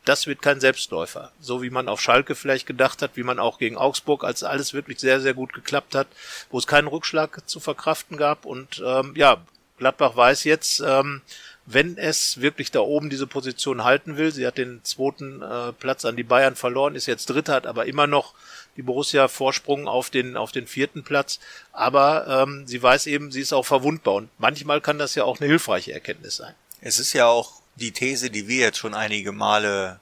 Das 0.06 0.28
wird 0.28 0.42
kein 0.42 0.62
Selbstläufer. 0.62 1.32
So 1.42 1.62
wie 1.62 1.70
man 1.70 1.90
auf 1.90 2.02
Schalke 2.02 2.36
vielleicht 2.36 2.66
gedacht 2.66 3.02
hat, 3.02 3.12
wie 3.16 3.24
man 3.24 3.38
auch 3.38 3.60
gegen 3.60 3.78
Augsburg, 3.78 4.24
als 4.24 4.44
alles 4.44 4.74
wirklich 4.74 5.00
sehr, 5.00 5.20
sehr 5.20 5.34
gut 5.34 5.52
geklappt 5.52 5.94
hat, 5.94 6.08
wo 6.52 6.58
es 6.58 6.68
keinen 6.68 6.88
Rückschlag 6.88 7.48
zu 7.50 7.60
verkraften 7.60 8.16
gab. 8.16 8.46
Und 8.46 8.82
ähm, 8.86 9.14
ja, 9.16 9.42
Gladbach 9.78 10.16
weiß 10.16 10.46
jetzt, 10.46 10.80
ähm, 10.80 11.22
wenn 11.66 11.98
es 11.98 12.42
wirklich 12.42 12.72
da 12.72 12.80
oben 12.80 13.10
diese 13.10 13.28
Position 13.28 13.84
halten 13.84 14.18
will. 14.18 14.32
Sie 14.32 14.48
hat 14.48 14.58
den 14.58 14.84
zweiten 14.84 15.42
äh, 15.42 15.72
Platz 15.74 16.06
an 16.06 16.16
die 16.16 16.24
Bayern 16.24 16.56
verloren, 16.56 16.96
ist 16.96 17.06
jetzt 17.06 17.30
Dritter, 17.30 17.54
hat 17.54 17.68
aber 17.68 17.86
immer 17.86 18.08
noch 18.08 18.34
die 18.80 18.84
Borussia 18.84 19.28
Vorsprung 19.28 19.90
auf 19.90 20.10
den, 20.10 20.38
auf 20.38 20.54
den 20.54 20.66
vierten 20.66 21.04
Platz. 21.04 21.40
Aber 21.74 22.46
ähm, 22.48 22.66
sie 22.66 22.82
weiß 22.82 23.08
eben, 23.08 23.30
sie 23.30 23.42
ist 23.42 23.52
auch 23.52 23.66
verwundbar 23.66 24.14
und 24.14 24.30
manchmal 24.38 24.80
kann 24.80 24.98
das 24.98 25.16
ja 25.16 25.26
auch 25.26 25.42
eine 25.42 25.50
hilfreiche 25.50 25.92
Erkenntnis 25.92 26.38
sein. 26.38 26.56
Es 26.80 26.98
ist 26.98 27.12
ja 27.12 27.26
auch 27.26 27.62
die 27.76 27.92
These, 27.92 28.30
die 28.30 28.48
wir 28.48 28.60
jetzt 28.60 28.78
schon 28.78 28.94
einige 28.94 29.34
Male 29.34 30.00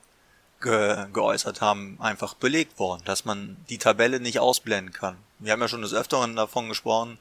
ge 0.61 1.07
geäußert 1.11 1.59
haben, 1.59 1.97
einfach 1.99 2.35
belegt 2.35 2.77
worden, 2.77 3.01
dass 3.05 3.25
man 3.25 3.57
die 3.67 3.79
Tabelle 3.79 4.19
nicht 4.19 4.39
ausblenden 4.39 4.93
kann. 4.93 5.17
Wir 5.39 5.53
haben 5.53 5.61
ja 5.61 5.67
schon 5.67 5.81
des 5.81 5.95
Öfteren 5.95 6.35
davon 6.35 6.69
gesprochen, 6.69 7.17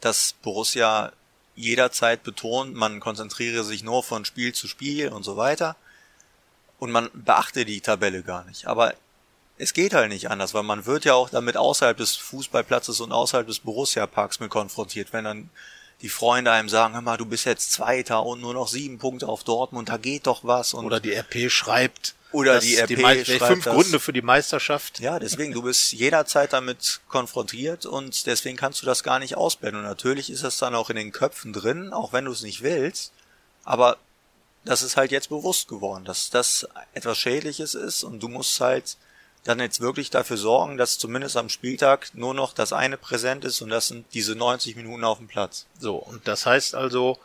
dass 0.00 0.34
Borussia 0.42 1.12
jederzeit 1.54 2.24
betont, 2.24 2.74
man 2.74 2.98
konzentriere 2.98 3.62
sich 3.62 3.84
nur 3.84 4.02
von 4.02 4.24
Spiel 4.24 4.52
zu 4.52 4.66
Spiel 4.66 5.10
und 5.10 5.22
so 5.22 5.36
weiter. 5.36 5.76
Und 6.80 6.90
man 6.90 7.10
beachte 7.14 7.64
die 7.64 7.80
Tabelle 7.80 8.24
gar 8.24 8.44
nicht. 8.44 8.66
Aber 8.66 8.92
es 9.58 9.72
geht 9.72 9.94
halt 9.94 10.10
nicht 10.10 10.30
anders, 10.30 10.54
weil 10.54 10.62
man 10.62 10.86
wird 10.86 11.04
ja 11.04 11.14
auch 11.14 11.30
damit 11.30 11.56
außerhalb 11.56 11.96
des 11.96 12.16
Fußballplatzes 12.16 13.00
und 13.00 13.12
außerhalb 13.12 13.46
des 13.46 13.60
Borussia-Parks 13.60 14.40
mit 14.40 14.50
konfrontiert, 14.50 15.12
wenn 15.12 15.24
dann 15.24 15.50
die 16.02 16.10
Freunde 16.10 16.50
einem 16.52 16.68
sagen, 16.68 16.92
hör 16.92 17.00
mal, 17.00 17.16
du 17.16 17.24
bist 17.24 17.46
jetzt 17.46 17.72
Zweiter 17.72 18.22
und 18.22 18.40
nur 18.42 18.52
noch 18.52 18.68
sieben 18.68 18.98
Punkte 18.98 19.28
auf 19.28 19.44
Dortmund, 19.44 19.88
da 19.88 19.96
geht 19.96 20.26
doch 20.26 20.44
was. 20.44 20.74
Und 20.74 20.84
Oder 20.84 21.00
die 21.00 21.14
RP 21.14 21.50
schreibt, 21.50 22.14
oder 22.32 22.60
die 22.60 22.76
RP 22.76 22.88
die 22.88 22.96
Mei- 22.96 23.24
schreibt 23.24 23.44
fünf 23.46 23.64
das. 23.64 23.74
Gründe 23.74 23.98
für 23.98 24.12
die 24.12 24.20
Meisterschaft. 24.20 25.00
Ja, 25.00 25.18
deswegen, 25.18 25.52
du 25.54 25.62
bist 25.62 25.92
jederzeit 25.94 26.52
damit 26.52 27.00
konfrontiert 27.08 27.86
und 27.86 28.26
deswegen 28.26 28.58
kannst 28.58 28.82
du 28.82 28.86
das 28.86 29.02
gar 29.02 29.18
nicht 29.18 29.38
ausblenden. 29.38 29.80
Und 29.80 29.86
natürlich 29.86 30.28
ist 30.28 30.44
das 30.44 30.58
dann 30.58 30.74
auch 30.74 30.90
in 30.90 30.96
den 30.96 31.12
Köpfen 31.12 31.54
drin, 31.54 31.94
auch 31.94 32.12
wenn 32.12 32.26
du 32.26 32.32
es 32.32 32.42
nicht 32.42 32.62
willst. 32.62 33.12
Aber 33.64 33.96
das 34.66 34.82
ist 34.82 34.98
halt 34.98 35.12
jetzt 35.12 35.30
bewusst 35.30 35.66
geworden, 35.66 36.04
dass 36.04 36.28
das 36.28 36.68
etwas 36.92 37.16
Schädliches 37.16 37.74
ist 37.74 38.04
und 38.04 38.20
du 38.22 38.28
musst 38.28 38.60
halt 38.60 38.98
dann 39.48 39.60
jetzt 39.60 39.80
wirklich 39.80 40.10
dafür 40.10 40.36
sorgen, 40.36 40.76
dass 40.76 40.98
zumindest 40.98 41.36
am 41.36 41.48
Spieltag 41.48 42.10
nur 42.14 42.34
noch 42.34 42.52
das 42.52 42.72
eine 42.72 42.96
präsent 42.96 43.44
ist 43.44 43.62
und 43.62 43.70
das 43.70 43.88
sind 43.88 44.06
diese 44.12 44.34
90 44.34 44.76
Minuten 44.76 45.04
auf 45.04 45.18
dem 45.18 45.28
Platz. 45.28 45.66
So, 45.78 45.96
und 45.96 46.26
das 46.26 46.46
heißt 46.46 46.74
also, 46.74 47.18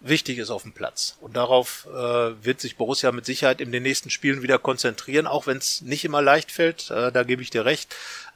wichtig 0.00 0.38
ist 0.38 0.50
auf 0.50 0.62
dem 0.62 0.72
Platz. 0.72 1.16
Und 1.20 1.36
darauf 1.36 1.86
äh, 1.86 2.44
wird 2.44 2.60
sich 2.60 2.76
Borussia 2.76 3.12
mit 3.12 3.26
Sicherheit 3.26 3.60
in 3.60 3.72
den 3.72 3.82
nächsten 3.82 4.10
Spielen 4.10 4.42
wieder 4.42 4.58
konzentrieren, 4.58 5.26
auch 5.26 5.46
wenn 5.46 5.58
es 5.58 5.80
nicht 5.80 6.04
immer 6.04 6.22
leicht 6.22 6.52
fällt, 6.52 6.90
äh, 6.90 7.10
da 7.10 7.22
gebe 7.22 7.42
ich 7.42 7.50
dir 7.50 7.64
recht. 7.64 7.94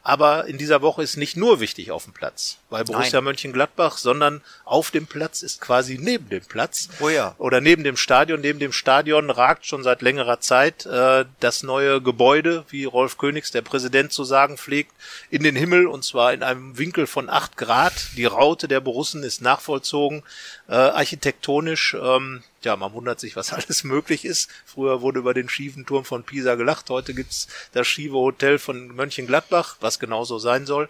Aber 0.08 0.46
in 0.46 0.56
dieser 0.56 0.80
Woche 0.80 1.02
ist 1.02 1.18
nicht 1.18 1.36
nur 1.36 1.60
wichtig 1.60 1.90
auf 1.90 2.04
dem 2.04 2.14
Platz 2.14 2.56
bei 2.70 2.82
Borussia 2.82 3.18
Nein. 3.18 3.24
Mönchengladbach, 3.24 3.98
sondern 3.98 4.40
auf 4.64 4.90
dem 4.90 5.06
Platz 5.06 5.42
ist 5.42 5.60
quasi 5.60 5.98
neben 6.00 6.30
dem 6.30 6.42
Platz 6.46 6.88
Oh 6.98 7.10
ja. 7.10 7.34
oder 7.36 7.60
neben 7.60 7.84
dem 7.84 7.98
Stadion. 7.98 8.40
Neben 8.40 8.58
dem 8.58 8.72
Stadion 8.72 9.28
ragt 9.28 9.66
schon 9.66 9.82
seit 9.82 10.00
längerer 10.00 10.40
Zeit 10.40 10.86
äh, 10.86 11.26
das 11.40 11.62
neue 11.62 12.00
Gebäude, 12.00 12.64
wie 12.70 12.86
Rolf 12.86 13.18
Königs, 13.18 13.50
der 13.50 13.60
Präsident, 13.60 14.10
zu 14.10 14.24
sagen 14.24 14.56
pflegt, 14.56 14.92
in 15.28 15.42
den 15.42 15.56
Himmel 15.56 15.86
und 15.86 16.06
zwar 16.06 16.32
in 16.32 16.42
einem 16.42 16.78
Winkel 16.78 17.06
von 17.06 17.28
acht 17.28 17.58
Grad. 17.58 17.92
Die 18.16 18.24
Raute 18.24 18.66
der 18.66 18.80
Borussen 18.80 19.22
ist 19.22 19.42
nachvollzogen, 19.42 20.22
äh, 20.70 20.72
architektonisch. 20.72 21.94
Ähm, 22.00 22.42
ja, 22.62 22.76
man 22.76 22.92
wundert 22.92 23.20
sich, 23.20 23.36
was 23.36 23.52
alles 23.52 23.84
möglich 23.84 24.24
ist. 24.24 24.50
Früher 24.64 25.00
wurde 25.00 25.20
über 25.20 25.34
den 25.34 25.48
schiefen 25.48 25.86
Turm 25.86 26.04
von 26.04 26.24
Pisa 26.24 26.54
gelacht. 26.54 26.90
Heute 26.90 27.14
gibt's 27.14 27.48
das 27.72 27.86
schiefe 27.86 28.14
Hotel 28.14 28.58
von 28.58 28.88
Mönchengladbach, 28.88 29.76
was 29.80 29.98
genauso 29.98 30.38
sein 30.38 30.66
soll. 30.66 30.88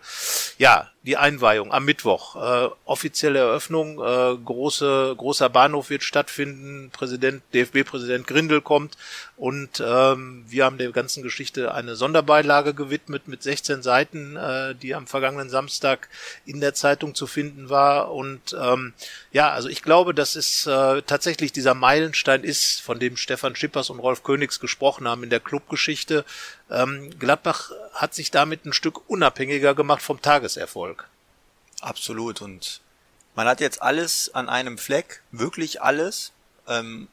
Ja, 0.58 0.90
die 1.08 1.16
Einweihung 1.16 1.72
am 1.72 1.86
Mittwoch. 1.86 2.36
Äh, 2.36 2.68
offizielle 2.84 3.38
Eröffnung, 3.38 3.98
äh, 3.98 4.36
große, 4.44 5.14
großer 5.16 5.48
Bahnhof 5.48 5.88
wird 5.88 6.02
stattfinden. 6.02 6.90
Präsident, 6.92 7.42
DFB-Präsident 7.54 8.26
Grindel 8.26 8.60
kommt 8.60 8.98
und 9.38 9.80
ähm, 9.86 10.44
wir 10.48 10.64
haben 10.64 10.78
der 10.78 10.90
ganzen 10.90 11.22
Geschichte 11.22 11.72
eine 11.72 11.94
Sonderbeilage 11.94 12.74
gewidmet 12.74 13.26
mit 13.26 13.42
16 13.42 13.82
Seiten, 13.82 14.36
äh, 14.36 14.74
die 14.74 14.94
am 14.96 15.06
vergangenen 15.06 15.48
Samstag 15.48 16.08
in 16.44 16.60
der 16.60 16.74
Zeitung 16.74 17.14
zu 17.14 17.26
finden 17.26 17.70
war. 17.70 18.12
Und 18.12 18.54
ähm, 18.60 18.92
ja, 19.32 19.50
also 19.50 19.68
ich 19.68 19.82
glaube, 19.82 20.12
dass 20.12 20.36
es 20.36 20.66
äh, 20.66 21.02
tatsächlich 21.02 21.52
dieser 21.52 21.74
Meilenstein 21.74 22.42
ist, 22.42 22.82
von 22.82 22.98
dem 22.98 23.16
Stefan 23.16 23.56
Schippers 23.56 23.88
und 23.88 24.00
Rolf 24.00 24.24
Königs 24.24 24.60
gesprochen 24.60 25.08
haben 25.08 25.22
in 25.22 25.30
der 25.30 25.40
Clubgeschichte. 25.40 26.26
Ähm, 26.70 27.18
Gladbach 27.18 27.70
hat 27.92 28.14
sich 28.14 28.30
damit 28.30 28.64
ein 28.64 28.72
Stück 28.72 29.08
unabhängiger 29.08 29.74
gemacht 29.74 30.02
vom 30.02 30.20
Tageserfolg. 30.20 31.08
Absolut. 31.80 32.42
Und 32.42 32.80
man 33.34 33.46
hat 33.46 33.60
jetzt 33.60 33.82
alles 33.82 34.34
an 34.34 34.48
einem 34.48 34.78
Fleck, 34.78 35.22
wirklich 35.30 35.80
alles. 35.82 36.32
Ähm, 36.66 37.08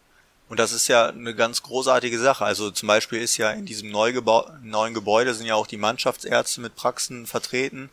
und 0.48 0.60
das 0.60 0.72
ist 0.72 0.88
ja 0.88 1.08
eine 1.08 1.34
ganz 1.34 1.64
großartige 1.64 2.20
Sache. 2.20 2.46
Also 2.46 2.70
zum 2.72 2.88
Beispiel 2.88 3.22
ist 3.22 3.38
ja 3.38 3.52
in 3.52 3.66
diesem 3.66 3.90
Neugebau 3.90 4.50
neuen 4.62 4.94
Gebäude 4.94 5.34
sind 5.34 5.48
ja 5.48 5.56
auch 5.56 5.68
die 5.68 5.78
Mannschaftsärzte 5.78 6.62
mit 6.62 6.76
Praxen 6.76 7.26
vertreten. 7.26 7.90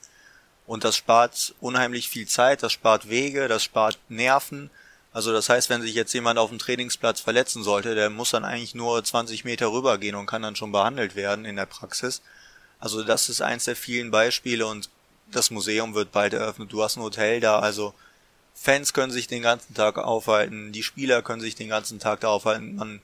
Und 0.66 0.84
das 0.84 0.96
spart 0.96 1.54
unheimlich 1.60 2.08
viel 2.08 2.26
Zeit, 2.26 2.62
das 2.62 2.72
spart 2.72 3.08
Wege, 3.08 3.48
das 3.48 3.64
spart 3.64 3.98
Nerven. 4.08 4.70
Also 5.12 5.32
das 5.32 5.48
heißt, 5.48 5.68
wenn 5.68 5.82
sich 5.82 5.94
jetzt 5.94 6.14
jemand 6.14 6.38
auf 6.38 6.48
dem 6.48 6.58
Trainingsplatz 6.58 7.20
verletzen 7.20 7.62
sollte, 7.62 7.94
der 7.94 8.08
muss 8.08 8.30
dann 8.30 8.44
eigentlich 8.44 8.74
nur 8.74 9.02
20 9.02 9.44
Meter 9.44 9.70
rübergehen 9.72 10.14
und 10.14 10.26
kann 10.26 10.42
dann 10.42 10.56
schon 10.56 10.72
behandelt 10.72 11.14
werden 11.14 11.44
in 11.44 11.56
der 11.56 11.66
Praxis. 11.66 12.22
Also 12.80 13.04
das 13.04 13.28
ist 13.28 13.42
eins 13.42 13.64
der 13.64 13.76
vielen 13.76 14.10
Beispiele 14.10 14.66
und 14.66 14.88
das 15.30 15.50
Museum 15.50 15.94
wird 15.94 16.12
bald 16.12 16.32
eröffnet. 16.32 16.72
Du 16.72 16.82
hast 16.82 16.96
ein 16.96 17.02
Hotel 17.02 17.40
da, 17.40 17.58
also 17.58 17.94
Fans 18.54 18.92
können 18.92 19.12
sich 19.12 19.26
den 19.26 19.42
ganzen 19.42 19.74
Tag 19.74 19.98
aufhalten, 19.98 20.72
die 20.72 20.82
Spieler 20.82 21.22
können 21.22 21.40
sich 21.40 21.54
den 21.54 21.68
ganzen 21.68 21.98
Tag 21.98 22.20
da 22.20 22.28
aufhalten. 22.28 22.76
Man 22.76 23.02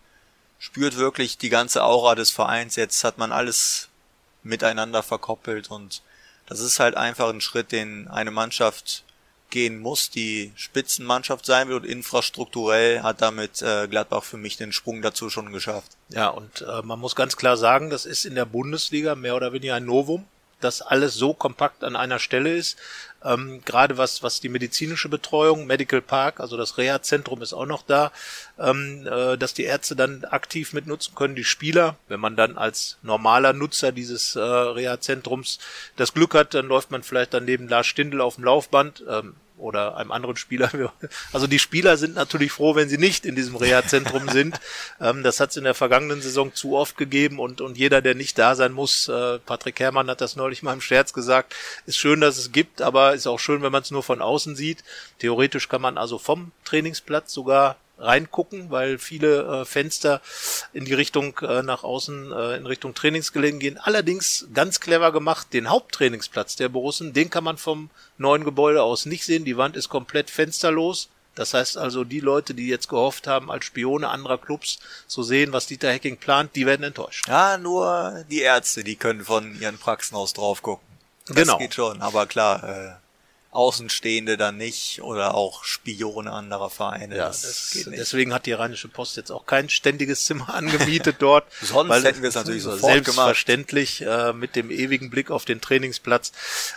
spürt 0.58 0.96
wirklich 0.96 1.38
die 1.38 1.48
ganze 1.48 1.84
Aura 1.84 2.14
des 2.14 2.30
Vereins. 2.30 2.76
Jetzt 2.76 3.04
hat 3.04 3.18
man 3.18 3.32
alles 3.32 3.88
miteinander 4.42 5.02
verkoppelt 5.02 5.70
und 5.70 6.02
das 6.46 6.60
ist 6.60 6.80
halt 6.80 6.96
einfach 6.96 7.28
ein 7.28 7.40
Schritt, 7.40 7.72
den 7.72 8.08
eine 8.08 8.30
Mannschaft 8.30 9.04
gehen 9.50 9.78
muss, 9.78 10.10
die 10.10 10.52
Spitzenmannschaft 10.56 11.46
sein 11.46 11.72
und 11.72 11.86
infrastrukturell 11.86 13.02
hat 13.02 13.22
damit 13.22 13.62
äh, 13.62 13.88
Gladbach 13.88 14.24
für 14.24 14.36
mich 14.36 14.56
den 14.56 14.72
Sprung 14.72 15.02
dazu 15.02 15.30
schon 15.30 15.52
geschafft. 15.52 15.92
Ja, 16.10 16.28
und 16.28 16.62
äh, 16.62 16.82
man 16.82 16.98
muss 16.98 17.16
ganz 17.16 17.36
klar 17.36 17.56
sagen, 17.56 17.90
das 17.90 18.04
ist 18.04 18.24
in 18.24 18.34
der 18.34 18.44
Bundesliga 18.44 19.14
mehr 19.14 19.36
oder 19.36 19.52
weniger 19.52 19.74
ein 19.74 19.86
Novum, 19.86 20.26
dass 20.60 20.82
alles 20.82 21.14
so 21.14 21.34
kompakt 21.34 21.84
an 21.84 21.96
einer 21.96 22.18
Stelle 22.18 22.54
ist. 22.54 22.78
Ähm, 23.24 23.62
Gerade 23.64 23.98
was, 23.98 24.22
was 24.22 24.40
die 24.40 24.48
medizinische 24.48 25.08
Betreuung, 25.08 25.66
Medical 25.66 26.00
Park, 26.00 26.40
also 26.40 26.56
das 26.56 26.78
Reha-Zentrum 26.78 27.42
ist 27.42 27.52
auch 27.52 27.66
noch 27.66 27.82
da, 27.82 28.12
ähm, 28.58 29.06
äh, 29.06 29.36
dass 29.36 29.54
die 29.54 29.64
Ärzte 29.64 29.96
dann 29.96 30.24
aktiv 30.24 30.72
mitnutzen 30.72 31.14
können, 31.14 31.34
die 31.34 31.44
Spieler. 31.44 31.96
Wenn 32.08 32.20
man 32.20 32.36
dann 32.36 32.56
als 32.56 32.98
normaler 33.02 33.52
Nutzer 33.52 33.92
dieses 33.92 34.36
äh, 34.36 34.40
Reha-Zentrums 34.40 35.58
das 35.96 36.14
Glück 36.14 36.34
hat, 36.34 36.54
dann 36.54 36.66
läuft 36.66 36.90
man 36.90 37.02
vielleicht 37.02 37.34
dann 37.34 37.44
neben 37.44 37.68
Lars 37.68 37.86
Stindl 37.86 38.20
auf 38.20 38.36
dem 38.36 38.44
Laufband. 38.44 39.02
Ähm, 39.08 39.34
oder 39.58 39.96
einem 39.96 40.12
anderen 40.12 40.36
Spieler. 40.36 40.70
Also 41.32 41.46
die 41.46 41.58
Spieler 41.58 41.96
sind 41.96 42.14
natürlich 42.14 42.52
froh, 42.52 42.74
wenn 42.74 42.88
sie 42.88 42.98
nicht 42.98 43.26
in 43.26 43.34
diesem 43.34 43.56
Reha-Zentrum 43.56 44.28
sind. 44.32 44.58
Ähm, 45.00 45.22
das 45.22 45.40
hat 45.40 45.50
es 45.50 45.56
in 45.56 45.64
der 45.64 45.74
vergangenen 45.74 46.22
Saison 46.22 46.54
zu 46.54 46.76
oft 46.76 46.96
gegeben 46.96 47.38
und, 47.38 47.60
und 47.60 47.76
jeder, 47.76 48.00
der 48.00 48.14
nicht 48.14 48.38
da 48.38 48.54
sein 48.54 48.72
muss, 48.72 49.08
äh, 49.08 49.38
Patrick 49.40 49.80
Herrmann 49.80 50.08
hat 50.08 50.20
das 50.20 50.36
neulich 50.36 50.62
mal 50.62 50.72
im 50.72 50.80
Scherz 50.80 51.12
gesagt, 51.12 51.54
ist 51.86 51.98
schön, 51.98 52.20
dass 52.20 52.38
es 52.38 52.52
gibt, 52.52 52.82
aber 52.82 53.07
ist 53.12 53.26
auch 53.26 53.38
schön, 53.38 53.62
wenn 53.62 53.72
man 53.72 53.82
es 53.82 53.90
nur 53.90 54.02
von 54.02 54.22
außen 54.22 54.56
sieht. 54.56 54.84
Theoretisch 55.18 55.68
kann 55.68 55.82
man 55.82 55.98
also 55.98 56.18
vom 56.18 56.52
Trainingsplatz 56.64 57.32
sogar 57.32 57.76
reingucken, 57.98 58.70
weil 58.70 58.98
viele 58.98 59.62
äh, 59.62 59.64
Fenster 59.64 60.20
in 60.72 60.84
die 60.84 60.94
Richtung 60.94 61.36
äh, 61.38 61.62
nach 61.62 61.84
außen, 61.84 62.32
äh, 62.32 62.56
in 62.56 62.66
Richtung 62.66 62.94
Trainingsgelände 62.94 63.58
gehen. 63.58 63.78
Allerdings 63.78 64.46
ganz 64.54 64.80
clever 64.80 65.12
gemacht, 65.12 65.52
den 65.52 65.68
Haupttrainingsplatz 65.68 66.56
der 66.56 66.68
Borussen, 66.68 67.12
den 67.12 67.30
kann 67.30 67.44
man 67.44 67.58
vom 67.58 67.90
neuen 68.16 68.44
Gebäude 68.44 68.82
aus 68.82 69.06
nicht 69.06 69.24
sehen. 69.24 69.44
Die 69.44 69.56
Wand 69.56 69.76
ist 69.76 69.88
komplett 69.88 70.30
fensterlos. 70.30 71.08
Das 71.34 71.54
heißt 71.54 71.76
also, 71.76 72.02
die 72.02 72.18
Leute, 72.18 72.52
die 72.52 72.66
jetzt 72.66 72.88
gehofft 72.88 73.28
haben, 73.28 73.48
als 73.48 73.64
Spione 73.64 74.08
anderer 74.08 74.38
Clubs 74.38 74.80
zu 75.06 75.22
sehen, 75.22 75.52
was 75.52 75.66
Dieter 75.66 75.92
Hecking 75.92 76.16
plant, 76.16 76.56
die 76.56 76.66
werden 76.66 76.82
enttäuscht. 76.82 77.28
Ja, 77.28 77.58
nur 77.58 78.24
die 78.28 78.40
Ärzte, 78.40 78.82
die 78.82 78.96
können 78.96 79.24
von 79.24 79.60
ihren 79.60 79.78
Praxen 79.78 80.16
aus 80.16 80.32
drauf 80.32 80.62
gucken. 80.62 80.87
Das 81.28 81.36
Genau. 81.36 81.58
geht 81.58 81.74
schon, 81.74 82.00
aber 82.02 82.26
klar, 82.26 82.62
äh, 82.64 82.92
Außenstehende 83.58 84.36
dann 84.36 84.56
nicht 84.56 85.02
oder 85.02 85.34
auch 85.34 85.64
Spione 85.64 86.30
anderer 86.30 86.70
Vereine. 86.70 87.16
Ja, 87.16 87.26
das, 87.26 87.42
das, 87.42 87.70
geht 87.72 87.86
nicht. 87.88 87.98
deswegen 88.00 88.32
hat 88.32 88.46
die 88.46 88.52
Rheinische 88.52 88.86
Post 88.86 89.16
jetzt 89.16 89.32
auch 89.32 89.46
kein 89.46 89.68
ständiges 89.68 90.26
Zimmer 90.26 90.54
angemietet 90.54 91.16
dort. 91.18 91.44
Sonst 91.62 92.04
hätten 92.04 92.22
wir 92.22 92.28
es 92.28 92.36
natürlich 92.36 92.62
sofort 92.62 92.92
Selbstverständlich 92.92 94.02
äh, 94.02 94.32
mit 94.32 94.54
dem 94.54 94.70
ewigen 94.70 95.10
Blick 95.10 95.32
auf 95.32 95.44
den 95.44 95.60
Trainingsplatz. 95.60 96.30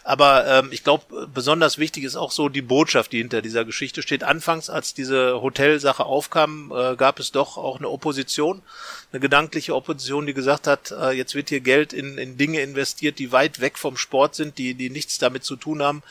Aber 0.03 0.47
ähm, 0.47 0.69
ich 0.71 0.83
glaube, 0.83 1.29
besonders 1.31 1.77
wichtig 1.77 2.03
ist 2.03 2.15
auch 2.15 2.31
so 2.31 2.49
die 2.49 2.63
Botschaft, 2.63 3.11
die 3.11 3.19
hinter 3.19 3.43
dieser 3.43 3.63
Geschichte 3.63 4.01
steht. 4.01 4.23
Anfangs, 4.23 4.71
als 4.71 4.95
diese 4.95 5.39
Hotelsache 5.39 6.03
aufkam, 6.03 6.73
äh, 6.75 6.95
gab 6.95 7.19
es 7.19 7.31
doch 7.31 7.57
auch 7.57 7.77
eine 7.77 7.89
Opposition, 7.89 8.63
eine 9.11 9.19
gedankliche 9.19 9.75
Opposition, 9.75 10.25
die 10.25 10.33
gesagt 10.33 10.65
hat, 10.65 10.89
äh, 10.89 11.11
jetzt 11.11 11.35
wird 11.35 11.49
hier 11.49 11.59
Geld 11.59 11.93
in, 11.93 12.17
in 12.17 12.37
Dinge 12.37 12.61
investiert, 12.61 13.19
die 13.19 13.31
weit 13.31 13.61
weg 13.61 13.77
vom 13.77 13.97
Sport 13.97 14.33
sind, 14.33 14.57
die, 14.57 14.73
die 14.73 14.89
nichts 14.89 15.19
damit 15.19 15.43
zu 15.43 15.55
tun 15.55 15.83
haben 15.83 16.01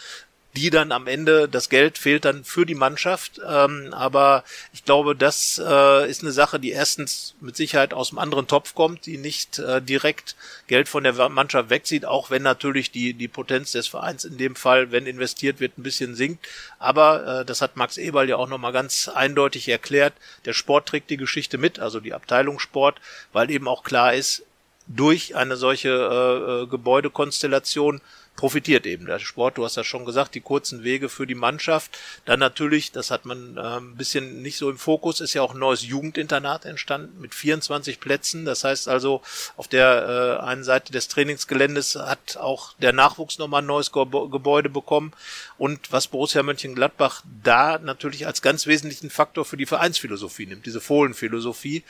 die 0.56 0.70
dann 0.70 0.90
am 0.90 1.06
Ende, 1.06 1.48
das 1.48 1.68
Geld 1.68 1.96
fehlt 1.96 2.24
dann 2.24 2.44
für 2.44 2.66
die 2.66 2.74
Mannschaft. 2.74 3.40
Ähm, 3.46 3.92
aber 3.92 4.42
ich 4.72 4.84
glaube, 4.84 5.14
das 5.14 5.62
äh, 5.64 6.10
ist 6.10 6.22
eine 6.22 6.32
Sache, 6.32 6.58
die 6.58 6.72
erstens 6.72 7.34
mit 7.40 7.56
Sicherheit 7.56 7.94
aus 7.94 8.10
einem 8.10 8.18
anderen 8.18 8.48
Topf 8.48 8.74
kommt, 8.74 9.06
die 9.06 9.16
nicht 9.16 9.58
äh, 9.60 9.80
direkt 9.80 10.34
Geld 10.66 10.88
von 10.88 11.04
der 11.04 11.28
Mannschaft 11.28 11.70
wegzieht, 11.70 12.04
auch 12.04 12.30
wenn 12.30 12.42
natürlich 12.42 12.90
die, 12.90 13.14
die 13.14 13.28
Potenz 13.28 13.72
des 13.72 13.86
Vereins 13.86 14.24
in 14.24 14.38
dem 14.38 14.56
Fall, 14.56 14.90
wenn 14.90 15.06
investiert 15.06 15.60
wird, 15.60 15.78
ein 15.78 15.84
bisschen 15.84 16.16
sinkt. 16.16 16.46
Aber 16.78 17.40
äh, 17.40 17.44
das 17.44 17.62
hat 17.62 17.76
Max 17.76 17.96
Eberl 17.96 18.28
ja 18.28 18.36
auch 18.36 18.48
nochmal 18.48 18.72
ganz 18.72 19.08
eindeutig 19.08 19.68
erklärt. 19.68 20.14
Der 20.46 20.52
Sport 20.52 20.88
trägt 20.88 21.10
die 21.10 21.16
Geschichte 21.16 21.58
mit, 21.58 21.78
also 21.78 22.00
die 22.00 22.14
Abteilung 22.14 22.58
Sport, 22.58 23.00
weil 23.32 23.50
eben 23.50 23.68
auch 23.68 23.84
klar 23.84 24.14
ist, 24.14 24.42
durch 24.90 25.36
eine 25.36 25.56
solche 25.56 25.88
äh, 25.88 26.62
äh, 26.62 26.66
Gebäudekonstellation 26.66 28.00
profitiert 28.36 28.86
eben 28.86 29.06
der 29.06 29.18
Sport. 29.18 29.58
Du 29.58 29.64
hast 29.64 29.76
ja 29.76 29.84
schon 29.84 30.06
gesagt, 30.06 30.34
die 30.34 30.40
kurzen 30.40 30.82
Wege 30.82 31.08
für 31.08 31.26
die 31.26 31.34
Mannschaft. 31.34 31.98
Dann 32.24 32.40
natürlich, 32.40 32.90
das 32.90 33.10
hat 33.10 33.26
man 33.26 33.56
äh, 33.56 33.60
ein 33.60 33.96
bisschen 33.96 34.40
nicht 34.40 34.56
so 34.56 34.70
im 34.70 34.78
Fokus, 34.78 35.20
ist 35.20 35.34
ja 35.34 35.42
auch 35.42 35.52
ein 35.52 35.60
neues 35.60 35.86
Jugendinternat 35.86 36.64
entstanden 36.64 37.20
mit 37.20 37.34
24 37.34 38.00
Plätzen. 38.00 38.46
Das 38.46 38.64
heißt 38.64 38.88
also, 38.88 39.20
auf 39.56 39.68
der 39.68 40.38
äh, 40.40 40.44
einen 40.44 40.64
Seite 40.64 40.90
des 40.90 41.08
Trainingsgeländes 41.08 41.96
hat 41.96 42.38
auch 42.38 42.72
der 42.78 42.94
Nachwuchs 42.94 43.38
nochmal 43.38 43.62
ein 43.62 43.66
neues 43.66 43.92
Gebäude 43.92 44.70
bekommen. 44.70 45.12
Und 45.58 45.92
was 45.92 46.08
Borussia 46.08 46.42
Mönchengladbach 46.42 47.22
da 47.42 47.78
natürlich 47.78 48.26
als 48.26 48.40
ganz 48.40 48.66
wesentlichen 48.66 49.10
Faktor 49.10 49.44
für 49.44 49.58
die 49.58 49.66
Vereinsphilosophie 49.66 50.46
nimmt, 50.46 50.64
diese 50.64 50.80
Fohlenphilosophie, 50.80 51.84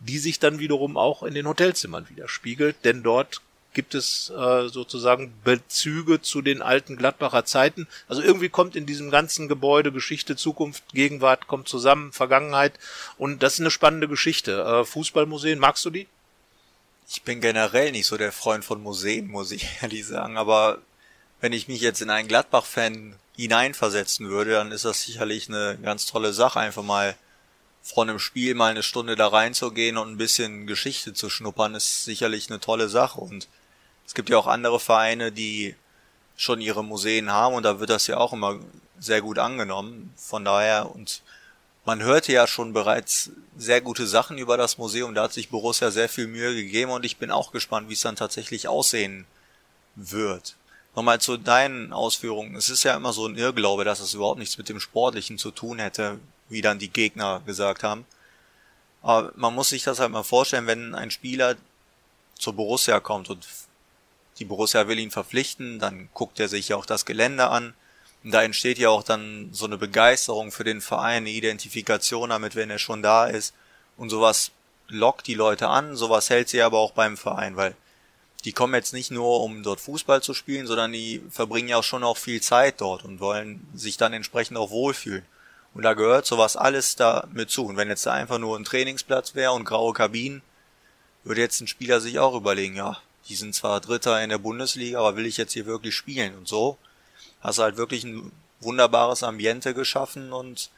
die 0.00 0.18
sich 0.18 0.40
dann 0.40 0.58
wiederum 0.58 0.96
auch 0.96 1.22
in 1.22 1.34
den 1.34 1.46
Hotelzimmern 1.46 2.08
widerspiegelt, 2.08 2.76
denn 2.84 3.04
dort 3.04 3.40
gibt 3.74 3.94
es 3.94 4.30
äh, 4.30 4.68
sozusagen 4.68 5.32
Bezüge 5.44 6.20
zu 6.20 6.42
den 6.42 6.62
alten 6.62 6.96
Gladbacher 6.96 7.44
Zeiten. 7.44 7.88
Also 8.08 8.22
irgendwie 8.22 8.48
kommt 8.48 8.76
in 8.76 8.86
diesem 8.86 9.10
ganzen 9.10 9.48
Gebäude 9.48 9.92
Geschichte, 9.92 10.36
Zukunft, 10.36 10.84
Gegenwart 10.92 11.46
kommt 11.46 11.68
zusammen, 11.68 12.12
Vergangenheit 12.12 12.78
und 13.18 13.42
das 13.42 13.54
ist 13.54 13.60
eine 13.60 13.70
spannende 13.70 14.08
Geschichte. 14.08 14.62
Äh, 14.62 14.84
Fußballmuseen, 14.84 15.58
magst 15.58 15.84
du 15.84 15.90
die? 15.90 16.06
Ich 17.08 17.22
bin 17.22 17.40
generell 17.40 17.92
nicht 17.92 18.06
so 18.06 18.16
der 18.16 18.32
Freund 18.32 18.64
von 18.64 18.82
Museen, 18.82 19.28
muss 19.28 19.50
ich 19.50 19.66
ehrlich 19.82 20.06
sagen, 20.06 20.36
aber 20.36 20.78
wenn 21.40 21.52
ich 21.52 21.68
mich 21.68 21.80
jetzt 21.80 22.00
in 22.00 22.10
einen 22.10 22.28
Gladbach-Fan 22.28 23.16
hineinversetzen 23.36 24.28
würde, 24.28 24.52
dann 24.52 24.72
ist 24.72 24.84
das 24.84 25.02
sicherlich 25.02 25.48
eine 25.48 25.78
ganz 25.82 26.06
tolle 26.06 26.32
Sache, 26.32 26.60
einfach 26.60 26.82
mal 26.82 27.16
vor 27.82 28.04
einem 28.04 28.18
Spiel 28.18 28.54
mal 28.54 28.70
eine 28.70 28.82
Stunde 28.82 29.16
da 29.16 29.26
reinzugehen 29.26 29.96
und 29.96 30.12
ein 30.12 30.16
bisschen 30.16 30.66
Geschichte 30.66 31.14
zu 31.14 31.28
schnuppern, 31.28 31.74
ist 31.74 32.04
sicherlich 32.04 32.48
eine 32.48 32.60
tolle 32.60 32.88
Sache. 32.88 33.20
Und 33.20 33.48
es 34.12 34.14
gibt 34.14 34.28
ja 34.28 34.36
auch 34.36 34.46
andere 34.46 34.78
Vereine, 34.78 35.32
die 35.32 35.74
schon 36.36 36.60
ihre 36.60 36.84
Museen 36.84 37.30
haben 37.30 37.54
und 37.54 37.62
da 37.62 37.80
wird 37.80 37.88
das 37.88 38.08
ja 38.08 38.18
auch 38.18 38.34
immer 38.34 38.58
sehr 38.98 39.22
gut 39.22 39.38
angenommen. 39.38 40.12
Von 40.18 40.44
daher 40.44 40.94
und 40.94 41.22
man 41.86 42.02
hörte 42.02 42.30
ja 42.30 42.46
schon 42.46 42.74
bereits 42.74 43.30
sehr 43.56 43.80
gute 43.80 44.06
Sachen 44.06 44.36
über 44.36 44.58
das 44.58 44.76
Museum. 44.76 45.14
Da 45.14 45.22
hat 45.22 45.32
sich 45.32 45.48
Borussia 45.48 45.90
sehr 45.90 46.10
viel 46.10 46.26
Mühe 46.26 46.54
gegeben 46.54 46.90
und 46.90 47.06
ich 47.06 47.16
bin 47.16 47.30
auch 47.30 47.52
gespannt, 47.52 47.88
wie 47.88 47.94
es 47.94 48.02
dann 48.02 48.14
tatsächlich 48.14 48.68
aussehen 48.68 49.24
wird. 49.96 50.56
Nochmal 50.94 51.18
zu 51.22 51.38
deinen 51.38 51.94
Ausführungen. 51.94 52.54
Es 52.54 52.68
ist 52.68 52.82
ja 52.82 52.94
immer 52.94 53.14
so 53.14 53.26
ein 53.26 53.38
Irrglaube, 53.38 53.84
dass 53.84 54.00
es 54.00 54.12
überhaupt 54.12 54.38
nichts 54.38 54.58
mit 54.58 54.68
dem 54.68 54.78
Sportlichen 54.78 55.38
zu 55.38 55.50
tun 55.52 55.78
hätte, 55.78 56.18
wie 56.50 56.60
dann 56.60 56.78
die 56.78 56.90
Gegner 56.90 57.40
gesagt 57.46 57.82
haben. 57.82 58.04
Aber 59.00 59.32
man 59.36 59.54
muss 59.54 59.70
sich 59.70 59.84
das 59.84 60.00
halt 60.00 60.12
mal 60.12 60.22
vorstellen, 60.22 60.66
wenn 60.66 60.94
ein 60.94 61.10
Spieler 61.10 61.56
zur 62.38 62.52
Borussia 62.52 63.00
kommt 63.00 63.30
und 63.30 63.46
die 64.42 64.48
Borussia 64.48 64.88
will 64.88 64.98
ihn 64.98 65.12
verpflichten, 65.12 65.78
dann 65.78 66.08
guckt 66.14 66.40
er 66.40 66.48
sich 66.48 66.70
ja 66.70 66.76
auch 66.76 66.84
das 66.84 67.04
Gelände 67.04 67.46
an. 67.46 67.74
Und 68.24 68.32
da 68.32 68.42
entsteht 68.42 68.76
ja 68.76 68.88
auch 68.88 69.04
dann 69.04 69.50
so 69.52 69.66
eine 69.66 69.78
Begeisterung 69.78 70.50
für 70.50 70.64
den 70.64 70.80
Verein, 70.80 71.18
eine 71.18 71.30
Identifikation 71.30 72.30
damit, 72.30 72.56
wenn 72.56 72.68
er 72.68 72.80
schon 72.80 73.02
da 73.02 73.26
ist. 73.26 73.54
Und 73.96 74.10
sowas 74.10 74.50
lockt 74.88 75.28
die 75.28 75.34
Leute 75.34 75.68
an, 75.68 75.94
sowas 75.94 76.28
hält 76.28 76.48
sie 76.48 76.60
aber 76.60 76.78
auch 76.78 76.90
beim 76.90 77.16
Verein, 77.16 77.56
weil 77.56 77.76
die 78.44 78.52
kommen 78.52 78.74
jetzt 78.74 78.92
nicht 78.92 79.12
nur, 79.12 79.40
um 79.42 79.62
dort 79.62 79.80
Fußball 79.80 80.22
zu 80.22 80.34
spielen, 80.34 80.66
sondern 80.66 80.90
die 80.90 81.22
verbringen 81.30 81.68
ja 81.68 81.76
auch 81.76 81.84
schon 81.84 82.02
auch 82.02 82.16
viel 82.16 82.40
Zeit 82.40 82.80
dort 82.80 83.04
und 83.04 83.20
wollen 83.20 83.64
sich 83.74 83.96
dann 83.96 84.12
entsprechend 84.12 84.56
auch 84.56 84.70
wohlfühlen. 84.70 85.24
Und 85.72 85.84
da 85.84 85.94
gehört 85.94 86.26
sowas 86.26 86.56
alles 86.56 86.96
da 86.96 87.28
mit 87.32 87.48
zu. 87.48 87.66
Und 87.66 87.76
wenn 87.76 87.88
jetzt 87.88 88.06
da 88.06 88.12
einfach 88.12 88.38
nur 88.38 88.58
ein 88.58 88.64
Trainingsplatz 88.64 89.36
wäre 89.36 89.52
und 89.52 89.64
graue 89.64 89.92
Kabinen, 89.92 90.42
würde 91.22 91.40
jetzt 91.40 91.60
ein 91.60 91.68
Spieler 91.68 92.00
sich 92.00 92.18
auch 92.18 92.34
überlegen, 92.34 92.74
ja, 92.74 93.00
die 93.28 93.34
sind 93.34 93.54
zwar 93.54 93.80
Dritter 93.80 94.22
in 94.22 94.30
der 94.30 94.38
Bundesliga, 94.38 94.98
aber 94.98 95.16
will 95.16 95.26
ich 95.26 95.36
jetzt 95.36 95.52
hier 95.52 95.66
wirklich 95.66 95.94
spielen? 95.94 96.36
Und 96.36 96.48
so 96.48 96.78
hast 97.40 97.58
du 97.58 97.62
halt 97.62 97.76
wirklich 97.76 98.04
ein 98.04 98.32
wunderbares 98.60 99.22
Ambiente 99.22 99.74
geschaffen 99.74 100.32
und 100.32 100.70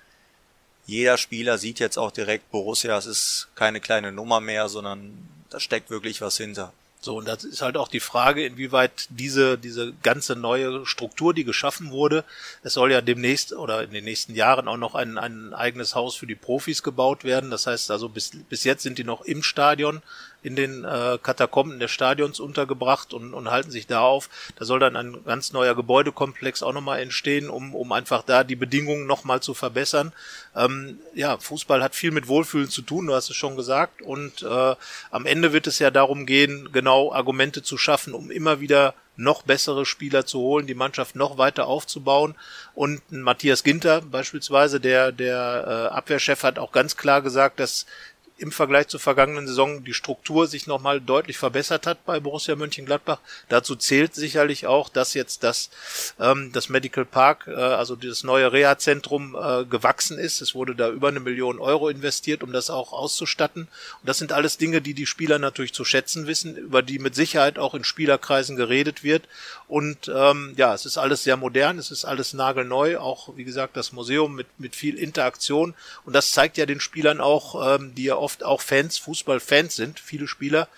jeder 0.87 1.17
Spieler 1.17 1.59
sieht 1.59 1.79
jetzt 1.79 1.99
auch 1.99 2.11
direkt 2.11 2.51
Borussia, 2.51 2.97
es 2.99 3.07
ist 3.07 3.49
keine 3.55 3.81
kleine 3.81 4.13
Nummer 4.13 4.41
mehr, 4.41 4.69
sondern 4.69 5.29
da 5.51 5.61
steckt 5.61 5.91
wirklich 5.91 6.21
was 6.21 6.37
hinter. 6.37 6.73
So, 7.05 7.19
und 7.19 7.29
das 7.29 7.45
ist 7.45 7.61
halt 7.61 7.77
auch 7.77 7.89
die 7.89 8.01
Frage, 8.01 8.47
inwieweit 8.47 9.09
diese, 9.11 9.59
diese 9.59 9.93
ganze 10.03 10.37
neue 10.37 10.87
Struktur, 10.87 11.35
die 11.35 11.45
geschaffen 11.45 11.91
wurde, 11.91 12.25
es 12.63 12.73
soll 12.73 12.93
ja 12.93 13.03
demnächst 13.03 13.53
oder 13.53 13.83
in 13.83 13.91
den 13.91 14.05
nächsten 14.05 14.35
Jahren 14.35 14.69
auch 14.69 14.79
noch 14.79 14.95
ein, 14.95 15.19
ein 15.19 15.53
eigenes 15.53 15.95
Haus 15.95 16.17
für 16.17 16.27
die 16.27 16.35
Profis 16.35 16.83
gebaut 16.83 17.23
werden. 17.23 17.51
Das 17.51 17.67
heißt 17.67 17.91
also, 17.91 18.09
bis, 18.09 18.31
bis 18.49 18.65
jetzt 18.65 18.83
sind 18.83 18.97
die 18.97 19.05
noch 19.05 19.21
im 19.21 19.43
Stadion 19.43 20.01
in 20.45 20.57
den 20.57 20.85
äh, 20.85 21.19
Katakomben 21.23 21.81
des 21.81 21.91
Stadions 21.91 22.39
untergebracht 22.39 23.15
und, 23.15 23.33
und 23.33 23.51
halten 23.51 23.71
sich 23.71 23.87
da 23.87 24.01
auf. 24.01 24.29
Da 24.57 24.65
soll 24.65 24.79
dann 24.79 24.95
ein 24.95 25.25
ganz 25.25 25.53
neuer 25.53 25.75
Gebäudekomplex 25.75 26.63
auch 26.63 26.75
nochmal 26.75 27.01
entstehen, 27.01 27.49
um, 27.49 27.75
um 27.75 27.93
einfach 27.93 28.23
da 28.23 28.45
die 28.45 28.57
Bedingungen 28.57 29.07
nochmal 29.07 29.41
zu 29.41 29.55
verbessern. 29.55 30.13
Ähm, 30.55 30.99
ja, 31.15 31.39
Fußball 31.39 31.83
hat 31.83 31.95
viel 31.95 32.11
mit 32.11 32.29
Wohlfühlen 32.29 32.69
zu 32.69 32.83
tun, 32.83 33.07
du 33.07 33.15
hast 33.15 33.31
es 33.31 33.37
schon 33.37 33.57
gesagt. 33.57 34.03
Und 34.03 34.43
äh, 34.43 34.75
am 35.11 35.27
Ende 35.27 35.53
wird 35.55 35.67
es 35.67 35.79
ja 35.79 35.91
darum 35.91 36.27
gehen, 36.27 36.69
genau 36.73 37.13
Argumente 37.13 37.63
zu 37.63 37.79
schaffen, 37.79 38.13
um 38.13 38.31
immer 38.31 38.61
wieder 38.61 38.95
noch 39.17 39.43
bessere 39.43 39.87
Spieler 39.87 40.27
zu 40.27 40.41
holen, 40.41 40.67
die 40.67 40.75
Mannschaft 40.75 41.17
noch 41.17 41.39
weiter 41.39 41.67
aufzubauen. 41.67 42.35
Und 42.75 43.01
Matthias 43.11 43.63
Ginter 43.63 44.01
beispielsweise, 44.03 44.81
der, 44.81 45.13
der 45.13 45.91
äh, 45.91 45.95
Abwehrchef, 45.95 46.43
hat 46.43 46.59
auch 46.59 46.73
ganz 46.73 46.97
klar 46.97 47.23
gesagt, 47.23 47.61
dass 47.61 47.87
im 48.37 48.51
Vergleich 48.51 48.89
zur 48.89 48.99
vergangenen 48.99 49.47
Saison 49.47 49.85
die 49.85 49.95
Struktur 49.95 50.49
sich 50.49 50.67
nochmal 50.67 51.01
deutlich 51.01 51.39
verbessert 51.39 51.87
hat 51.87 52.05
bei 52.05 52.19
Borussia 52.19 52.57
Mönchengladbach. 52.57 53.21
Dazu 53.49 53.77
zählt 53.77 54.15
sicherlich 54.15 54.67
auch, 54.67 54.89
dass 54.89 55.15
jetzt 55.15 55.45
das, 55.45 55.71
ähm, 56.19 56.51
das 56.53 56.69
Medical 56.69 57.05
Park, 57.05 57.47
äh, 57.47 57.55
also 57.55 57.95
dieses 57.95 58.25
neue 58.25 58.53
Reha-Zentrum 58.53 59.37
äh, 59.41 59.65
gewachsen 59.65 60.19
ist. 60.19 60.41
Es 60.41 60.55
wurde 60.55 60.75
da 60.75 60.91
über 60.91 61.09
eine 61.09 61.21
Million 61.21 61.61
Euro 61.61 61.89
investiert, 61.89 62.43
um 62.43 62.53
das 62.53 62.71
auch 62.71 62.93
auszustatten. 62.93 63.63
Und 63.63 64.09
das 64.09 64.19
sind 64.19 64.33
alles 64.33 64.59
Dinge, 64.59 64.81
die 64.81 64.95
die 64.95 65.07
Spieler 65.07 65.39
natürlich 65.39 65.73
zu 65.73 65.85
schätzen 65.85 66.27
wissen, 66.27 66.57
über 66.57 66.83
die 66.83 66.99
mit 66.99 67.15
Sicherheit 67.15 67.59
auch 67.59 67.75
in 67.75 67.85
Spielerkreisen 67.85 68.57
geredet 68.57 69.05
wird. 69.05 69.29
Und 69.69 70.11
ähm, 70.15 70.55
ja, 70.57 70.75
es 70.75 70.87
ist 70.87 70.99
alles 70.99 71.23
sehr 71.23 71.37
modern, 71.37 71.79
es 71.79 71.91
ist 71.91 72.05
alles 72.05 72.35
nagelneu, 72.35 72.99
auch 72.99 73.37
wie 73.37 73.45
gesagt 73.45 73.77
das 73.77 73.93
Museum 73.93 74.35
mit, 74.35 74.47
mit 74.59 74.75
viel 74.75 74.99
Interaktion. 74.99 75.75
Und 76.05 76.15
das 76.15 76.33
zeigt 76.33 76.59
ja 76.59 76.67
den 76.67 76.81
Spielern 76.81 77.21
auch, 77.21 77.77
ähm, 77.77 77.95
die 77.95 78.05
ja 78.05 78.24
oft 78.25 78.43
auch 78.43 78.61
Fans, 78.61 78.99
Fußballfans 78.99 79.77
sind, 79.77 80.01
viele 80.01 80.27
Spieler, 80.27 80.69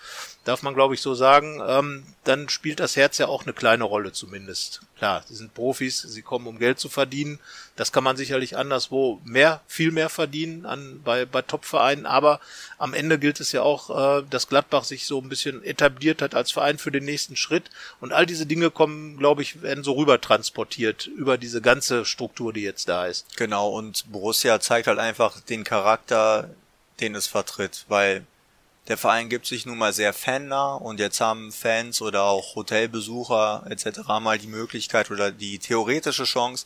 darf 0.43 0.63
man 0.63 0.73
glaube 0.73 0.95
ich 0.95 1.01
so 1.01 1.13
sagen, 1.13 1.61
ähm, 1.65 2.03
dann 2.23 2.49
spielt 2.49 2.79
das 2.79 2.95
Herz 2.95 3.17
ja 3.17 3.27
auch 3.27 3.43
eine 3.43 3.53
kleine 3.53 3.83
Rolle 3.83 4.11
zumindest. 4.11 4.81
Klar, 4.97 5.23
sie 5.27 5.35
sind 5.35 5.53
Profis, 5.53 6.01
sie 6.01 6.21
kommen 6.23 6.47
um 6.47 6.57
Geld 6.57 6.79
zu 6.79 6.89
verdienen. 6.89 7.39
Das 7.75 7.91
kann 7.91 8.03
man 8.03 8.17
sicherlich 8.17 8.57
anderswo 8.57 9.21
mehr, 9.23 9.61
viel 9.67 9.91
mehr 9.91 10.09
verdienen 10.09 10.65
an, 10.65 11.01
bei, 11.03 11.25
bei 11.25 11.43
Top-Vereinen. 11.43 12.07
Aber 12.07 12.39
am 12.79 12.95
Ende 12.95 13.19
gilt 13.19 13.39
es 13.39 13.51
ja 13.51 13.61
auch, 13.61 14.21
äh, 14.21 14.23
dass 14.27 14.47
Gladbach 14.47 14.85
sich 14.85 15.05
so 15.05 15.19
ein 15.19 15.29
bisschen 15.29 15.63
etabliert 15.63 16.23
hat 16.23 16.33
als 16.33 16.51
Verein 16.51 16.79
für 16.79 16.91
den 16.91 17.05
nächsten 17.05 17.35
Schritt. 17.35 17.69
Und 17.99 18.11
all 18.11 18.25
diese 18.25 18.47
Dinge 18.47 18.71
kommen, 18.71 19.17
glaube 19.17 19.43
ich, 19.43 19.61
werden 19.61 19.83
so 19.83 19.93
rüber 19.93 20.19
transportiert 20.19 21.05
über 21.05 21.37
diese 21.37 21.61
ganze 21.61 22.03
Struktur, 22.03 22.51
die 22.51 22.63
jetzt 22.63 22.89
da 22.89 23.05
ist. 23.05 23.37
Genau. 23.37 23.69
Und 23.69 24.11
Borussia 24.11 24.59
zeigt 24.59 24.87
halt 24.87 24.99
einfach 24.99 25.39
den 25.41 25.63
Charakter 25.63 26.49
den 26.99 27.15
es 27.15 27.27
vertritt, 27.27 27.85
weil 27.87 28.25
der 28.87 28.97
Verein 28.97 29.29
gibt 29.29 29.45
sich 29.45 29.65
nun 29.65 29.77
mal 29.77 29.91
sehr 29.93 30.13
fannah 30.13 30.75
und 30.75 30.99
jetzt 30.99 31.19
haben 31.19 31.51
Fans 31.51 32.01
oder 32.01 32.23
auch 32.23 32.55
Hotelbesucher 32.55 33.65
etc. 33.69 33.99
mal 34.21 34.37
die 34.37 34.47
Möglichkeit 34.47 35.11
oder 35.11 35.31
die 35.31 35.59
theoretische 35.59 36.23
Chance, 36.23 36.65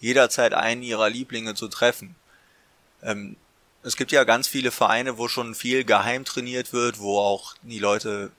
jederzeit 0.00 0.52
einen 0.52 0.82
ihrer 0.82 1.08
Lieblinge 1.08 1.54
zu 1.54 1.68
treffen. 1.68 2.16
Ähm, 3.02 3.36
es 3.82 3.96
gibt 3.96 4.12
ja 4.12 4.24
ganz 4.24 4.48
viele 4.48 4.70
Vereine, 4.70 5.16
wo 5.16 5.28
schon 5.28 5.54
viel 5.54 5.84
geheim 5.84 6.24
trainiert 6.24 6.72
wird, 6.72 6.98
wo 6.98 7.18
auch 7.18 7.54
die 7.62 7.78
Leute 7.78 8.30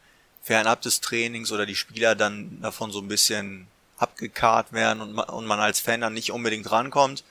fernab 0.42 0.82
des 0.82 1.02
Trainings 1.02 1.52
oder 1.52 1.66
die 1.66 1.76
Spieler 1.76 2.16
dann 2.16 2.62
davon 2.62 2.92
so 2.92 3.00
ein 3.00 3.08
bisschen 3.08 3.68
abgekarrt 3.98 4.74
werden 4.74 5.02
und 5.02 5.46
man, 5.46 5.60
als 5.60 5.80
Fan 5.80 6.02
dann 6.02 6.14
nicht 6.14 6.32
unbedingt 6.32 6.72
rankommt. 6.72 7.24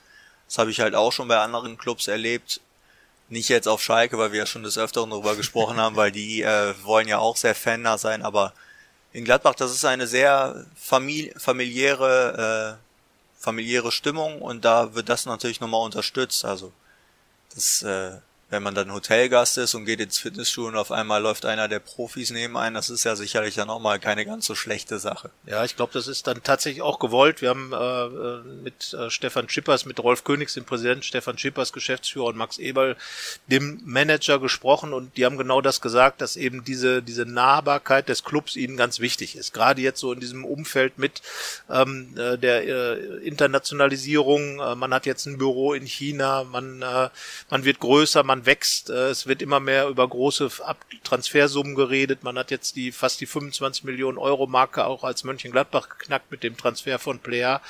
Das 0.47 0.57
habe 0.57 0.71
ich 0.71 0.79
halt 0.79 0.95
auch 0.95 1.11
schon 1.11 1.27
bei 1.27 1.37
anderen 1.37 1.77
Clubs 1.77 2.07
erlebt. 2.07 2.61
Nicht 3.31 3.47
jetzt 3.47 3.67
auf 3.67 3.81
Schalke, 3.81 4.17
weil 4.17 4.33
wir 4.33 4.39
ja 4.39 4.45
schon 4.45 4.63
des 4.63 4.77
Öfteren 4.77 5.09
darüber 5.09 5.37
gesprochen 5.37 5.77
haben, 5.77 5.95
weil 5.95 6.11
die 6.11 6.41
äh, 6.41 6.75
wollen 6.83 7.07
ja 7.07 7.17
auch 7.17 7.37
sehr 7.37 7.55
fannah 7.55 7.97
sein, 7.97 8.23
aber 8.23 8.53
in 9.13 9.23
Gladbach, 9.23 9.55
das 9.55 9.71
ist 9.71 9.85
eine 9.85 10.05
sehr 10.05 10.65
famili 10.75 11.33
familiäre, 11.37 12.77
äh, 12.77 13.41
familiäre 13.41 13.91
Stimmung 13.91 14.41
und 14.41 14.65
da 14.65 14.93
wird 14.95 15.07
das 15.07 15.25
natürlich 15.25 15.61
nochmal 15.61 15.83
unterstützt. 15.85 16.43
Also 16.43 16.73
das 17.55 17.83
äh, 17.83 18.17
wenn 18.51 18.61
man 18.61 18.75
dann 18.75 18.93
Hotelgast 18.93 19.57
ist 19.57 19.73
und 19.75 19.85
geht 19.85 20.01
ins 20.01 20.19
Fitnessstudio 20.19 20.67
und 20.69 20.75
auf 20.75 20.91
einmal 20.91 21.21
läuft 21.21 21.45
einer 21.45 21.69
der 21.69 21.79
Profis 21.79 22.31
neben 22.31 22.57
ein, 22.57 22.73
das 22.73 22.89
ist 22.89 23.05
ja 23.05 23.15
sicherlich 23.15 23.55
dann 23.55 23.69
auch 23.69 23.79
mal 23.79 23.97
keine 23.97 24.25
ganz 24.25 24.45
so 24.45 24.55
schlechte 24.55 24.99
Sache. 24.99 25.31
Ja, 25.45 25.63
ich 25.63 25.77
glaube, 25.77 25.93
das 25.93 26.07
ist 26.07 26.27
dann 26.27 26.43
tatsächlich 26.43 26.81
auch 26.81 26.99
gewollt. 26.99 27.41
Wir 27.41 27.49
haben 27.49 27.71
äh, 27.71 28.63
mit 28.63 28.93
äh, 28.93 29.09
Stefan 29.09 29.47
Schippers, 29.47 29.85
mit 29.85 30.01
Rolf 30.01 30.25
Königs, 30.25 30.53
dem 30.53 30.65
Präsidenten, 30.65 31.03
Stefan 31.03 31.37
Schippers, 31.37 31.71
Geschäftsführer 31.71 32.25
und 32.25 32.35
Max 32.35 32.57
Eberl, 32.57 32.97
dem 33.47 33.81
Manager 33.85 34.37
gesprochen 34.37 34.93
und 34.93 35.15
die 35.15 35.25
haben 35.25 35.37
genau 35.37 35.61
das 35.61 35.79
gesagt, 35.79 36.19
dass 36.19 36.35
eben 36.35 36.65
diese, 36.65 37.01
diese 37.01 37.25
Nahbarkeit 37.25 38.09
des 38.09 38.25
Clubs 38.25 38.57
ihnen 38.57 38.75
ganz 38.75 38.99
wichtig 38.99 39.37
ist. 39.37 39.53
Gerade 39.53 39.81
jetzt 39.81 40.01
so 40.01 40.11
in 40.11 40.19
diesem 40.19 40.43
Umfeld 40.43 40.97
mit 40.97 41.21
ähm, 41.69 42.13
äh, 42.17 42.37
der 42.37 42.67
äh, 42.67 42.97
Internationalisierung. 43.25 44.59
Äh, 44.59 44.75
man 44.75 44.93
hat 44.93 45.05
jetzt 45.05 45.25
ein 45.25 45.37
Büro 45.37 45.73
in 45.73 45.85
China, 45.85 46.43
man, 46.43 46.81
äh, 46.81 47.09
man 47.49 47.63
wird 47.63 47.79
größer, 47.79 48.23
man 48.23 48.40
wächst. 48.45 48.89
Äh, 48.89 49.09
es 49.09 49.27
wird 49.27 49.41
immer 49.41 49.59
mehr 49.59 49.87
über 49.87 50.07
große 50.07 50.49
Transfersummen 51.03 51.75
geredet. 51.75 52.23
Man 52.23 52.37
hat 52.37 52.51
jetzt 52.51 52.75
die 52.75 52.91
fast 52.91 53.21
die 53.21 53.25
25 53.25 53.83
Millionen 53.83 54.17
Euro 54.17 54.47
Marke 54.47 54.85
auch 54.85 55.03
als 55.03 55.23
Mönchengladbach 55.23 55.89
geknackt 55.89 56.31
mit 56.31 56.43
dem 56.43 56.57
Transfer 56.57 56.99
von 56.99 57.19
Player. 57.19 57.61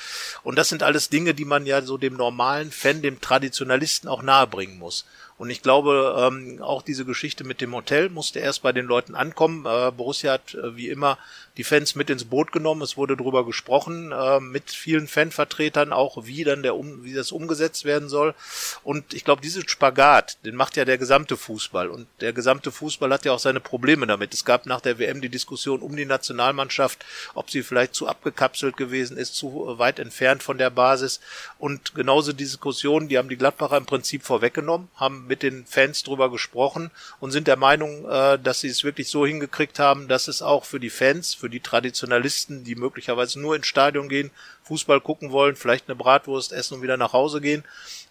Und 0.44 0.58
das 0.58 0.70
sind 0.70 0.84
alles 0.84 1.10
Dinge, 1.10 1.34
die 1.34 1.46
man 1.46 1.66
ja 1.66 1.82
so 1.82 1.98
dem 1.98 2.16
normalen 2.16 2.72
Fan, 2.72 3.02
dem 3.02 3.22
Traditionalisten 3.22 4.10
auch 4.10 4.22
nahebringen 4.22 4.78
muss. 4.78 5.06
Und 5.42 5.50
ich 5.50 5.64
glaube, 5.64 6.16
ähm, 6.20 6.62
auch 6.62 6.84
diese 6.84 7.04
Geschichte 7.04 7.44
mit 7.44 7.62
dem 7.62 7.74
Hotel 7.74 8.10
musste 8.10 8.38
erst 8.38 8.62
bei 8.62 8.74
den 8.74 8.86
Leuten 8.86 9.16
ankommen. 9.16 9.66
Äh, 9.66 9.90
Borussia 9.90 10.34
hat 10.34 10.54
äh, 10.54 10.76
wie 10.76 10.88
immer 10.88 11.18
die 11.58 11.64
Fans 11.64 11.96
mit 11.96 12.12
ins 12.12 12.26
Boot 12.26 12.52
genommen. 12.52 12.84
Es 12.84 12.96
wurde 12.96 13.18
darüber 13.18 13.44
gesprochen 13.44 14.12
äh, 14.12 14.40
mit 14.40 14.70
vielen 14.70 15.08
Fanvertretern 15.08 15.94
auch, 15.94 16.28
wie 16.28 16.44
dann 16.44 16.62
der 16.62 16.76
um, 16.76 17.04
wie 17.04 17.16
das 17.16 17.32
umgesetzt 17.32 17.86
werden 17.86 18.08
soll. 18.08 18.36
Und 18.84 19.16
ich 19.16 19.26
glaube, 19.26 19.42
diesen 19.42 19.68
Spagat, 19.68 20.38
den 20.46 20.56
macht 20.56 20.78
ja 20.78 20.86
der 20.86 21.00
gesamte 21.00 21.36
Fußball. 21.38 21.90
Und 21.90 22.06
der 22.20 22.34
gesamte 22.34 22.72
Fußball 22.72 23.12
hat 23.12 23.26
ja 23.26 23.32
auch 23.32 23.40
seine 23.40 23.60
Probleme 23.60 24.06
damit. 24.06 24.36
Es 24.36 24.46
gab 24.46 24.68
nach 24.68 24.80
der 24.80 25.00
WM 25.00 25.22
die 25.22 25.30
Diskussion 25.30 25.82
um 25.82 25.96
die 25.96 26.06
Nationalmannschaft, 26.06 27.04
ob 27.34 27.50
sie 27.50 27.64
vielleicht 27.64 27.96
zu 27.96 28.08
abgekapselt 28.08 28.78
gewesen 28.78 29.18
ist, 29.18 29.34
zu 29.34 29.74
weit 29.80 29.98
entfernt 29.98 30.44
von 30.44 30.60
der 30.60 30.70
Basis. 30.70 31.20
Und 31.58 31.96
genauso 31.96 32.32
die 32.32 32.44
Diskussion, 32.44 33.08
die 33.08 33.18
haben 33.18 33.30
die 33.30 33.38
Gladbacher 33.38 33.78
im 33.78 33.88
Prinzip 33.88 34.22
vorweggenommen, 34.22 34.88
haben 34.98 35.31
mit 35.32 35.44
den 35.44 35.66
Fans 35.66 36.04
drüber 36.04 36.30
gesprochen 36.30 36.92
und 37.22 37.32
sind 37.32 37.48
der 37.48 37.56
Meinung, 37.56 38.04
äh, 38.04 38.38
dass 38.38 38.60
sie 38.60 38.68
es 38.68 38.84
wirklich 38.84 39.08
so 39.08 39.26
hingekriegt 39.26 39.80
haben, 39.80 40.10
dass 40.10 40.28
es 40.28 40.42
auch 40.42 40.66
für 40.66 40.82
die 40.82 40.90
Fans, 40.90 41.34
für 41.34 41.50
die 41.50 41.62
Traditionalisten, 41.62 42.66
die 42.66 42.76
möglicherweise 42.76 43.40
nur 43.40 43.56
ins 43.56 43.68
Stadion 43.68 44.10
gehen, 44.10 44.30
Fußball 44.66 45.00
gucken 45.00 45.32
wollen, 45.32 45.56
vielleicht 45.56 45.88
eine 45.88 45.96
Bratwurst 45.96 46.52
essen 46.52 46.74
und 46.74 46.82
wieder 46.82 46.98
nach 46.98 47.14
Hause 47.14 47.40
gehen, 47.40 47.64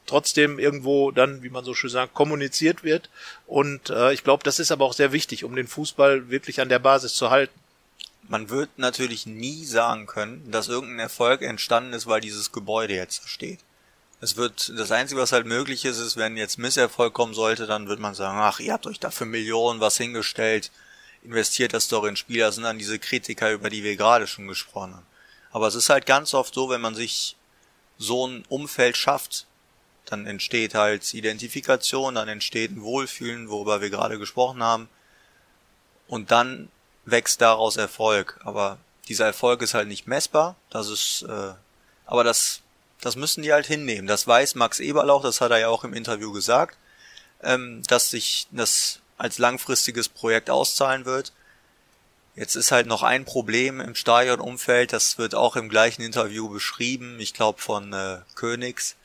trotzdem 0.07 0.59
irgendwo 0.59 1.11
dann, 1.11 1.43
wie 1.43 1.51
man 1.51 1.63
so 1.63 1.75
schön 1.75 1.91
sagt, 1.91 2.15
kommuniziert 2.15 2.85
wird. 2.85 3.11
Und 3.47 3.91
äh, 3.91 4.15
ich 4.15 4.25
glaube, 4.25 4.43
das 4.43 4.59
ist 4.59 4.73
aber 4.73 4.87
auch 4.87 4.95
sehr 4.95 5.13
wichtig, 5.13 5.45
um 5.45 5.55
den 5.55 5.69
Fußball 5.69 6.31
wirklich 6.31 6.63
an 6.63 6.71
der 6.71 6.79
Basis 6.79 7.13
zu 7.13 7.29
halten. 7.29 7.53
Man 8.29 8.49
wird 8.49 8.71
natürlich 8.79 9.27
nie 9.27 9.67
sagen 9.67 10.07
können, 10.07 10.51
dass 10.51 10.69
irgendein 10.69 11.01
Erfolg 11.01 11.43
entstanden 11.43 11.93
ist, 11.93 12.07
weil 12.07 12.23
dieses 12.23 12.51
Gebäude 12.51 12.95
jetzt 12.95 13.29
steht. 13.29 13.59
Es 14.21 14.37
wird, 14.37 14.73
das 14.77 14.93
Einzige, 14.93 15.21
was 15.21 15.33
halt 15.33 15.47
möglich 15.47 15.85
ist, 15.85 15.99
ist, 15.99 16.17
wenn 16.17 16.37
jetzt 16.37 16.59
Misserfolg 16.59 17.15
kommen 17.15 17.33
sollte, 17.33 17.67
dann 17.67 17.89
wird 17.89 18.01
man 18.01 18.15
sagen, 18.15 18.39
ach, 18.39 18.61
ihr 18.61 18.73
habt 18.73 18.87
euch 18.87 19.01
da 19.01 19.11
für 19.11 19.25
Millionen 19.25 19.81
was 19.81 19.97
hingestellt, 19.97 20.71
investiert 21.23 21.73
das 21.73 21.89
doch 21.89 22.05
in 22.05 22.17
Spieler, 22.17 22.47
das 22.47 22.57
sind 22.57 22.65
dann 22.65 22.79
diese 22.79 22.99
Kritiker, 22.99 23.53
über 23.53 23.71
die 23.71 23.83
wir 23.83 23.97
gerade 23.97 24.27
schon 24.27 24.47
gesprochen 24.47 24.95
haben. 24.95 25.07
Aber 25.53 25.69
es 25.69 25.75
ist 25.75 25.89
halt 25.89 26.07
ganz 26.07 26.35
oft 26.35 26.55
so, 26.55 26.69
wenn 26.69 26.81
man 26.81 26.95
sich 26.95 27.37
so 27.99 28.27
ein 28.27 28.45
Umfeld 28.49 28.97
schafft, 28.97 29.47
dann 30.07 30.27
entsteht 30.27 30.75
halt 30.75 31.15
Identifikation, 31.15 32.15
dann 32.15 32.29
entsteht 32.29 32.73
ein 32.73 32.83
Wohlfühlen, 32.83 33.49
worüber 33.49 33.81
wir 33.81 33.91
gerade 33.91 34.19
gesprochen 34.19 34.63
haben. 34.63 34.89
Und 36.09 36.31
dann 36.31 36.69
wächst 37.05 37.41
daraus 37.41 37.77
Erfolg. 37.77 38.41
Aber 38.45 38.79
dieser 39.09 39.27
Erfolg 39.27 39.63
ist 39.63 39.75
halt 39.75 39.89
nicht 39.89 40.07
messbar. 40.07 40.57
Das 40.71 40.89
ist, 40.89 41.23
äh, 41.23 41.53
aber 42.07 42.25
das, 42.25 42.63
das 43.01 43.17
müssen 43.17 43.43
die 43.43 43.53
halt 43.53 43.67
hinnehmen. 43.67 44.07
Das 44.07 44.27
weiß 44.27 44.55
Max 44.55 44.81
Eberl 44.81 45.11
auch, 45.11 45.23
das 45.23 45.41
hat 45.41 45.51
er 45.51 45.59
ja 45.59 45.69
auch 45.69 45.85
im 45.85 45.95
Interview 45.95 46.33
gesagt, 46.33 46.77
ähm, 47.43 47.83
dass 47.89 48.11
sich 48.11 48.47
das 48.51 49.01
als 49.19 49.39
langfristiges 49.39 50.09
Projekt 50.09 50.51
auszahlen 50.51 51.05
wird. 51.05 51.33
Jetzt 52.37 52.55
ist 52.55 52.73
halt 52.73 52.87
noch 52.87 53.03
ein 53.03 53.25
Problem 53.25 53.81
im 53.81 53.95
Stadionumfeld, 53.95 54.93
das 54.93 55.19
wird 55.19 55.35
auch 55.35 55.57
im 55.57 55.69
gleichen 55.69 56.03
Interview 56.03 56.49
beschrieben, 56.49 57.19
ich 57.21 57.35
glaube 57.35 57.61
von 57.61 57.93
äh, 57.93 58.19
Königs. 58.35 58.97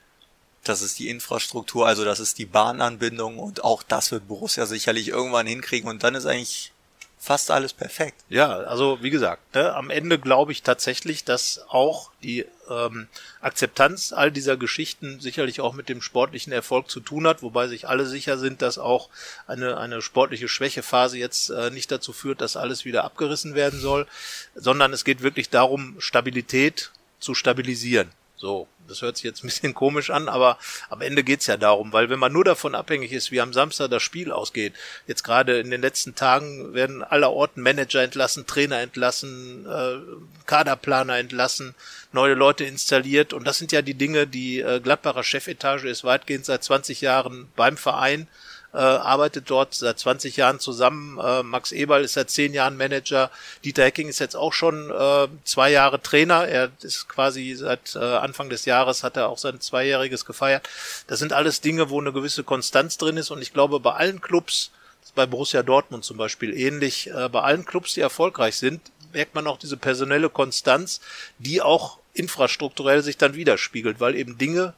Das 0.63 0.81
ist 0.81 0.99
die 0.99 1.09
Infrastruktur, 1.09 1.85
also 1.87 2.05
das 2.05 2.19
ist 2.19 2.37
die 2.37 2.45
Bahnanbindung 2.45 3.37
und 3.39 3.63
auch 3.63 3.83
das 3.83 4.11
wird 4.11 4.27
Borussia 4.27 4.65
sicherlich 4.65 5.09
irgendwann 5.09 5.47
hinkriegen 5.47 5.89
und 5.89 6.03
dann 6.03 6.15
ist 6.15 6.25
eigentlich 6.25 6.71
fast 7.17 7.49
alles 7.51 7.73
perfekt. 7.73 8.21
Ja, 8.29 8.57
also 8.57 8.99
wie 9.01 9.09
gesagt, 9.09 9.55
ne, 9.55 9.73
am 9.73 9.89
Ende 9.89 10.19
glaube 10.19 10.51
ich 10.51 10.61
tatsächlich, 10.61 11.23
dass 11.23 11.63
auch 11.69 12.11
die 12.21 12.45
ähm, 12.69 13.07
Akzeptanz 13.41 14.13
all 14.13 14.31
dieser 14.31 14.57
Geschichten 14.57 15.19
sicherlich 15.19 15.61
auch 15.61 15.73
mit 15.73 15.89
dem 15.89 16.01
sportlichen 16.01 16.53
Erfolg 16.53 16.89
zu 16.89 16.99
tun 16.99 17.27
hat, 17.27 17.41
wobei 17.41 17.67
sich 17.67 17.87
alle 17.87 18.05
sicher 18.05 18.37
sind, 18.37 18.61
dass 18.61 18.77
auch 18.77 19.09
eine, 19.47 19.77
eine 19.77 20.01
sportliche 20.01 20.47
Schwächephase 20.47 21.17
jetzt 21.17 21.49
äh, 21.49 21.71
nicht 21.71 21.91
dazu 21.91 22.13
führt, 22.13 22.41
dass 22.41 22.57
alles 22.57 22.85
wieder 22.85 23.03
abgerissen 23.03 23.55
werden 23.55 23.79
soll, 23.79 24.07
sondern 24.55 24.93
es 24.93 25.03
geht 25.03 25.21
wirklich 25.21 25.49
darum, 25.49 25.95
Stabilität 25.99 26.91
zu 27.19 27.33
stabilisieren. 27.33 28.11
So, 28.45 28.67
das 28.87 29.01
hört 29.01 29.17
sich 29.17 29.23
jetzt 29.23 29.43
ein 29.43 29.47
bisschen 29.47 29.73
komisch 29.73 30.11
an, 30.11 30.29
aber 30.29 30.59
am 30.91 31.01
Ende 31.01 31.23
geht's 31.23 31.47
ja 31.47 31.57
darum, 31.57 31.91
weil 31.93 32.11
wenn 32.11 32.19
man 32.19 32.31
nur 32.31 32.43
davon 32.43 32.75
abhängig 32.75 33.11
ist, 33.11 33.31
wie 33.31 33.41
am 33.41 33.53
Samstag 33.53 33.89
das 33.89 34.03
Spiel 34.03 34.31
ausgeht, 34.31 34.73
jetzt 35.07 35.23
gerade 35.23 35.59
in 35.59 35.71
den 35.71 35.81
letzten 35.81 36.13
Tagen 36.13 36.75
werden 36.75 37.03
allerorten 37.03 37.63
Manager 37.63 38.03
entlassen, 38.03 38.45
Trainer 38.45 38.81
entlassen, 38.81 39.65
äh, 39.65 39.97
Kaderplaner 40.45 41.17
entlassen, 41.17 41.73
neue 42.11 42.35
Leute 42.35 42.65
installiert. 42.65 43.33
Und 43.33 43.47
das 43.47 43.57
sind 43.57 43.71
ja 43.71 43.81
die 43.81 43.95
Dinge, 43.95 44.27
die 44.27 44.59
äh, 44.59 44.79
Gladbacher 44.79 45.23
Chefetage 45.23 45.85
ist 45.85 46.03
weitgehend 46.03 46.45
seit 46.45 46.63
20 46.63 47.01
Jahren 47.01 47.47
beim 47.55 47.77
Verein 47.77 48.27
äh, 48.75 48.77
arbeitet 48.77 49.49
dort 49.49 49.73
seit 49.73 49.97
20 49.97 50.35
Jahren 50.35 50.59
zusammen. 50.59 51.17
Äh, 51.17 51.43
Max 51.43 51.71
Eberl 51.71 52.03
ist 52.03 52.13
seit 52.13 52.29
10 52.29 52.53
Jahren 52.53 52.75
Manager. 52.75 53.31
Dieter 53.63 53.85
Hecking 53.85 54.09
ist 54.09 54.19
jetzt 54.19 54.35
auch 54.35 54.51
schon 54.51 54.91
äh, 54.91 55.27
zwei 55.45 55.71
Jahre 55.71 56.01
Trainer. 56.01 56.45
Er 56.47 56.69
ist 56.81 57.07
quasi 57.07 57.55
seit 57.55 57.95
äh, 57.95 57.99
Anfang 57.99 58.49
des 58.49 58.65
Jahres 58.65 59.03
hat 59.03 59.15
er 59.15 59.29
auch 59.29 59.37
sein 59.37 59.61
Zweijähriges 59.61 60.25
gefeiert. 60.25 60.67
Das 61.07 61.19
sind 61.19 61.31
alles 61.31 61.61
Dinge, 61.61 61.89
wo 61.89 62.01
eine 62.01 62.11
gewisse 62.11 62.43
Konstanz 62.43 62.97
drin 62.97 63.17
ist 63.17 63.31
und 63.31 63.41
ich 63.41 63.53
glaube, 63.53 63.79
bei 63.79 63.93
allen 63.93 64.19
Clubs, 64.19 64.71
bei 65.15 65.25
Borussia 65.25 65.63
Dortmund 65.63 66.03
zum 66.03 66.17
Beispiel 66.17 66.53
ähnlich, 66.53 67.09
äh, 67.09 67.29
bei 67.29 67.41
allen 67.41 67.63
Clubs, 67.63 67.93
die 67.93 68.01
erfolgreich 68.01 68.57
sind, 68.57 68.81
merkt 69.13 69.35
man 69.35 69.47
auch 69.47 69.57
diese 69.57 69.77
personelle 69.77 70.29
Konstanz, 70.29 70.99
die 71.39 71.61
auch 71.61 71.99
infrastrukturell 72.13 73.01
sich 73.01 73.17
dann 73.17 73.35
widerspiegelt, 73.35 73.99
weil 73.99 74.15
eben 74.15 74.37
Dinge 74.37 74.73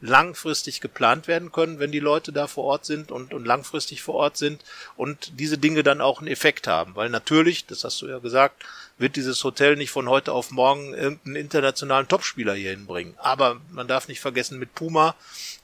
langfristig 0.00 0.80
geplant 0.80 1.28
werden 1.28 1.52
können, 1.52 1.78
wenn 1.78 1.92
die 1.92 2.00
Leute 2.00 2.32
da 2.32 2.46
vor 2.46 2.64
Ort 2.64 2.86
sind 2.86 3.10
und, 3.10 3.34
und 3.34 3.44
langfristig 3.44 4.02
vor 4.02 4.14
Ort 4.14 4.36
sind 4.36 4.62
und 4.96 5.38
diese 5.38 5.58
Dinge 5.58 5.82
dann 5.82 6.00
auch 6.00 6.20
einen 6.20 6.28
Effekt 6.28 6.66
haben. 6.66 6.96
Weil 6.96 7.10
natürlich, 7.10 7.66
das 7.66 7.84
hast 7.84 8.00
du 8.02 8.08
ja 8.08 8.18
gesagt, 8.18 8.64
wird 9.00 9.16
dieses 9.16 9.42
Hotel 9.44 9.76
nicht 9.76 9.90
von 9.90 10.08
heute 10.08 10.32
auf 10.32 10.50
morgen 10.50 10.92
irgendeinen 10.92 11.36
internationalen 11.36 12.06
Topspieler 12.06 12.52
hier 12.52 12.70
hinbringen. 12.70 13.14
Aber 13.16 13.60
man 13.70 13.88
darf 13.88 14.08
nicht 14.08 14.20
vergessen, 14.20 14.58
mit 14.58 14.74
Puma 14.74 15.14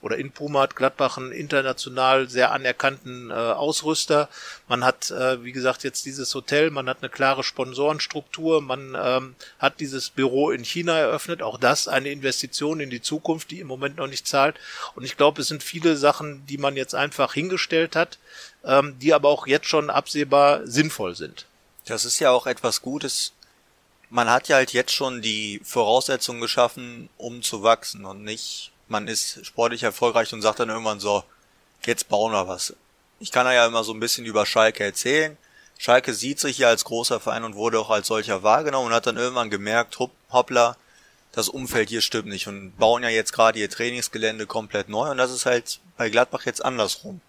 oder 0.00 0.16
in 0.16 0.32
Puma 0.32 0.62
hat 0.62 0.74
Gladbach 0.74 1.18
einen 1.18 1.32
international 1.32 2.30
sehr 2.30 2.52
anerkannten 2.52 3.30
äh, 3.30 3.34
Ausrüster. 3.34 4.30
Man 4.68 4.84
hat, 4.84 5.10
äh, 5.10 5.44
wie 5.44 5.52
gesagt, 5.52 5.84
jetzt 5.84 6.06
dieses 6.06 6.34
Hotel, 6.34 6.70
man 6.70 6.88
hat 6.88 6.98
eine 7.02 7.10
klare 7.10 7.44
Sponsorenstruktur, 7.44 8.62
man 8.62 8.96
ähm, 8.98 9.34
hat 9.58 9.80
dieses 9.80 10.08
Büro 10.08 10.50
in 10.50 10.64
China 10.64 10.96
eröffnet. 10.96 11.42
Auch 11.42 11.58
das 11.58 11.88
eine 11.88 12.08
Investition 12.08 12.80
in 12.80 12.88
die 12.88 13.02
Zukunft, 13.02 13.50
die 13.50 13.60
im 13.60 13.66
Moment 13.66 13.98
noch 13.98 14.06
nicht 14.06 14.26
zahlt. 14.26 14.56
Und 14.94 15.04
ich 15.04 15.18
glaube, 15.18 15.42
es 15.42 15.48
sind 15.48 15.62
viele 15.62 15.96
Sachen, 15.96 16.46
die 16.46 16.58
man 16.58 16.74
jetzt 16.74 16.94
einfach 16.94 17.34
hingestellt 17.34 17.96
hat, 17.96 18.18
ähm, 18.64 18.98
die 18.98 19.12
aber 19.12 19.28
auch 19.28 19.46
jetzt 19.46 19.68
schon 19.68 19.90
absehbar 19.90 20.66
sinnvoll 20.66 21.14
sind. 21.14 21.46
Das 21.86 22.04
ist 22.04 22.18
ja 22.18 22.32
auch 22.32 22.46
etwas 22.46 22.82
Gutes. 22.82 23.32
Man 24.10 24.28
hat 24.28 24.48
ja 24.48 24.56
halt 24.56 24.72
jetzt 24.72 24.92
schon 24.92 25.22
die 25.22 25.60
Voraussetzungen 25.64 26.40
geschaffen, 26.40 27.08
um 27.16 27.42
zu 27.42 27.62
wachsen 27.62 28.04
und 28.04 28.24
nicht, 28.24 28.72
man 28.88 29.06
ist 29.06 29.46
sportlich 29.46 29.84
erfolgreich 29.84 30.32
und 30.32 30.42
sagt 30.42 30.58
dann 30.58 30.68
irgendwann 30.68 30.98
so, 30.98 31.22
jetzt 31.84 32.08
bauen 32.08 32.32
wir 32.32 32.48
was. 32.48 32.74
Ich 33.20 33.30
kann 33.30 33.46
ja 33.46 33.66
immer 33.66 33.84
so 33.84 33.94
ein 33.94 34.00
bisschen 34.00 34.26
über 34.26 34.46
Schalke 34.46 34.82
erzählen. 34.82 35.36
Schalke 35.78 36.12
sieht 36.12 36.40
sich 36.40 36.58
ja 36.58 36.68
als 36.68 36.84
großer 36.84 37.20
Verein 37.20 37.44
und 37.44 37.54
wurde 37.54 37.78
auch 37.78 37.90
als 37.90 38.08
solcher 38.08 38.42
wahrgenommen 38.42 38.88
und 38.88 38.92
hat 38.92 39.06
dann 39.06 39.16
irgendwann 39.16 39.50
gemerkt, 39.50 39.98
hoppla, 40.32 40.76
das 41.30 41.48
Umfeld 41.48 41.88
hier 41.88 42.00
stimmt 42.00 42.28
nicht 42.28 42.48
und 42.48 42.76
bauen 42.78 43.04
ja 43.04 43.10
jetzt 43.10 43.32
gerade 43.32 43.60
ihr 43.60 43.70
Trainingsgelände 43.70 44.46
komplett 44.46 44.88
neu 44.88 45.10
und 45.10 45.18
das 45.18 45.30
ist 45.30 45.46
halt 45.46 45.78
bei 45.96 46.10
Gladbach 46.10 46.46
jetzt 46.46 46.64
andersrum 46.64 47.20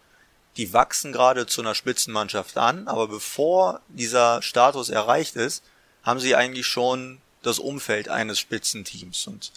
die 0.57 0.73
wachsen 0.73 1.11
gerade 1.11 1.47
zu 1.47 1.61
einer 1.61 1.75
Spitzenmannschaft 1.75 2.57
an, 2.57 2.87
aber 2.87 3.07
bevor 3.07 3.81
dieser 3.87 4.41
Status 4.41 4.89
erreicht 4.89 5.35
ist, 5.35 5.63
haben 6.03 6.19
sie 6.19 6.35
eigentlich 6.35 6.67
schon 6.67 7.19
das 7.43 7.59
Umfeld 7.59 8.09
eines 8.09 8.39
Spitzenteams 8.39 9.27
und 9.27 9.51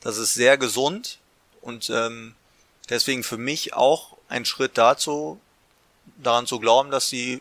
das 0.00 0.18
ist 0.18 0.34
sehr 0.34 0.58
gesund 0.58 1.18
und 1.60 1.90
ähm, 1.90 2.34
Deswegen 2.88 3.22
für 3.22 3.38
mich 3.38 3.74
auch 3.74 4.16
ein 4.28 4.44
Schritt 4.44 4.76
dazu, 4.76 5.40
daran 6.18 6.46
zu 6.46 6.58
glauben, 6.58 6.90
dass 6.90 7.08
die 7.08 7.40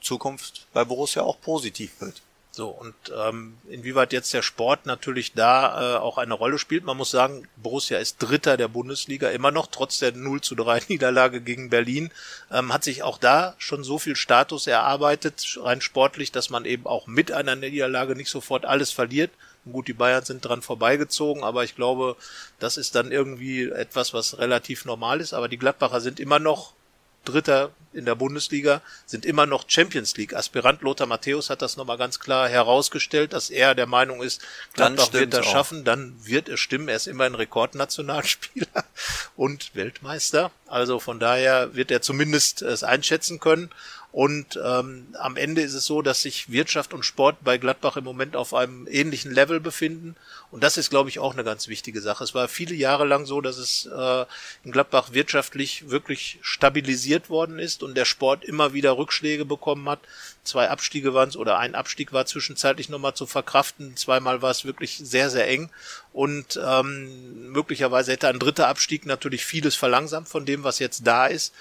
Zukunft 0.00 0.66
bei 0.72 0.84
Borussia 0.84 1.22
auch 1.22 1.40
positiv 1.40 2.00
wird. 2.00 2.22
So, 2.56 2.68
und 2.68 2.94
ähm, 3.12 3.58
inwieweit 3.68 4.12
jetzt 4.12 4.32
der 4.32 4.42
Sport 4.42 4.86
natürlich 4.86 5.32
da 5.32 5.96
äh, 5.96 5.98
auch 5.98 6.18
eine 6.18 6.34
Rolle 6.34 6.60
spielt. 6.60 6.84
Man 6.84 6.96
muss 6.96 7.10
sagen, 7.10 7.48
Borussia 7.56 7.98
ist 7.98 8.18
Dritter 8.18 8.56
der 8.56 8.68
Bundesliga 8.68 9.28
immer 9.30 9.50
noch, 9.50 9.66
trotz 9.66 9.98
der 9.98 10.12
0 10.12 10.40
zu 10.40 10.54
3 10.54 10.82
Niederlage 10.88 11.40
gegen 11.40 11.68
Berlin. 11.68 12.12
Ähm, 12.52 12.72
hat 12.72 12.84
sich 12.84 13.02
auch 13.02 13.18
da 13.18 13.56
schon 13.58 13.82
so 13.82 13.98
viel 13.98 14.14
Status 14.14 14.68
erarbeitet, 14.68 15.58
rein 15.62 15.80
sportlich, 15.80 16.30
dass 16.30 16.48
man 16.48 16.64
eben 16.64 16.86
auch 16.86 17.08
mit 17.08 17.32
einer 17.32 17.56
Niederlage 17.56 18.14
nicht 18.14 18.30
sofort 18.30 18.66
alles 18.66 18.92
verliert. 18.92 19.32
Gut, 19.64 19.88
die 19.88 19.92
Bayern 19.92 20.24
sind 20.24 20.44
dran 20.44 20.62
vorbeigezogen, 20.62 21.42
aber 21.42 21.64
ich 21.64 21.74
glaube, 21.74 22.14
das 22.60 22.76
ist 22.76 22.94
dann 22.94 23.10
irgendwie 23.10 23.68
etwas, 23.68 24.14
was 24.14 24.38
relativ 24.38 24.84
normal 24.84 25.20
ist. 25.20 25.32
Aber 25.32 25.48
die 25.48 25.58
Gladbacher 25.58 26.00
sind 26.00 26.20
immer 26.20 26.38
noch 26.38 26.74
Dritter 27.24 27.70
in 27.94 28.04
der 28.04 28.14
Bundesliga, 28.14 28.82
sind 29.06 29.24
immer 29.24 29.46
noch 29.46 29.64
Champions 29.68 30.16
League. 30.16 30.34
Aspirant 30.34 30.82
Lothar 30.82 31.06
Matthäus 31.06 31.48
hat 31.48 31.62
das 31.62 31.76
nochmal 31.76 31.96
ganz 31.96 32.18
klar 32.18 32.48
herausgestellt, 32.48 33.32
dass 33.32 33.50
er 33.50 33.74
der 33.74 33.86
Meinung 33.86 34.22
ist, 34.22 34.42
Gladbach 34.74 35.12
wird 35.12 35.32
das 35.32 35.46
auch. 35.46 35.52
schaffen, 35.52 35.84
dann 35.84 36.14
wird 36.24 36.48
es 36.48 36.60
stimmen. 36.60 36.88
Er 36.88 36.96
ist 36.96 37.06
immer 37.06 37.24
ein 37.24 37.34
Rekordnationalspieler 37.34 38.84
und 39.36 39.74
Weltmeister. 39.74 40.50
Also 40.66 40.98
von 40.98 41.20
daher 41.20 41.74
wird 41.74 41.90
er 41.90 42.02
zumindest 42.02 42.62
es 42.62 42.82
einschätzen 42.82 43.40
können. 43.40 43.70
Und 44.14 44.60
ähm, 44.64 45.08
am 45.18 45.36
Ende 45.36 45.60
ist 45.62 45.74
es 45.74 45.86
so, 45.86 46.00
dass 46.00 46.22
sich 46.22 46.48
Wirtschaft 46.48 46.94
und 46.94 47.04
Sport 47.04 47.38
bei 47.42 47.58
Gladbach 47.58 47.96
im 47.96 48.04
Moment 48.04 48.36
auf 48.36 48.54
einem 48.54 48.86
ähnlichen 48.86 49.32
Level 49.32 49.58
befinden. 49.58 50.14
Und 50.52 50.62
das 50.62 50.76
ist, 50.76 50.90
glaube 50.90 51.08
ich, 51.08 51.18
auch 51.18 51.32
eine 51.32 51.42
ganz 51.42 51.66
wichtige 51.66 52.00
Sache. 52.00 52.22
Es 52.22 52.32
war 52.32 52.46
viele 52.46 52.76
Jahre 52.76 53.06
lang 53.06 53.26
so, 53.26 53.40
dass 53.40 53.56
es 53.56 53.86
äh, 53.86 54.24
in 54.62 54.70
Gladbach 54.70 55.14
wirtschaftlich 55.14 55.90
wirklich 55.90 56.38
stabilisiert 56.42 57.28
worden 57.28 57.58
ist 57.58 57.82
und 57.82 57.96
der 57.96 58.04
Sport 58.04 58.44
immer 58.44 58.72
wieder 58.72 58.96
Rückschläge 58.96 59.44
bekommen 59.44 59.88
hat. 59.88 59.98
Zwei 60.44 60.70
Abstiege 60.70 61.12
waren 61.12 61.30
es 61.30 61.36
oder 61.36 61.58
ein 61.58 61.74
Abstieg 61.74 62.12
war 62.12 62.24
zwischenzeitlich 62.24 62.88
nochmal 62.88 63.14
zu 63.14 63.26
verkraften. 63.26 63.96
Zweimal 63.96 64.42
war 64.42 64.52
es 64.52 64.64
wirklich 64.64 64.96
sehr, 64.96 65.28
sehr 65.28 65.48
eng. 65.48 65.70
Und 66.12 66.60
ähm, 66.64 67.50
möglicherweise 67.50 68.12
hätte 68.12 68.28
ein 68.28 68.38
dritter 68.38 68.68
Abstieg 68.68 69.06
natürlich 69.06 69.44
vieles 69.44 69.74
verlangsamt 69.74 70.28
von 70.28 70.46
dem, 70.46 70.62
was 70.62 70.78
jetzt 70.78 71.04
da 71.04 71.26
ist. 71.26 71.52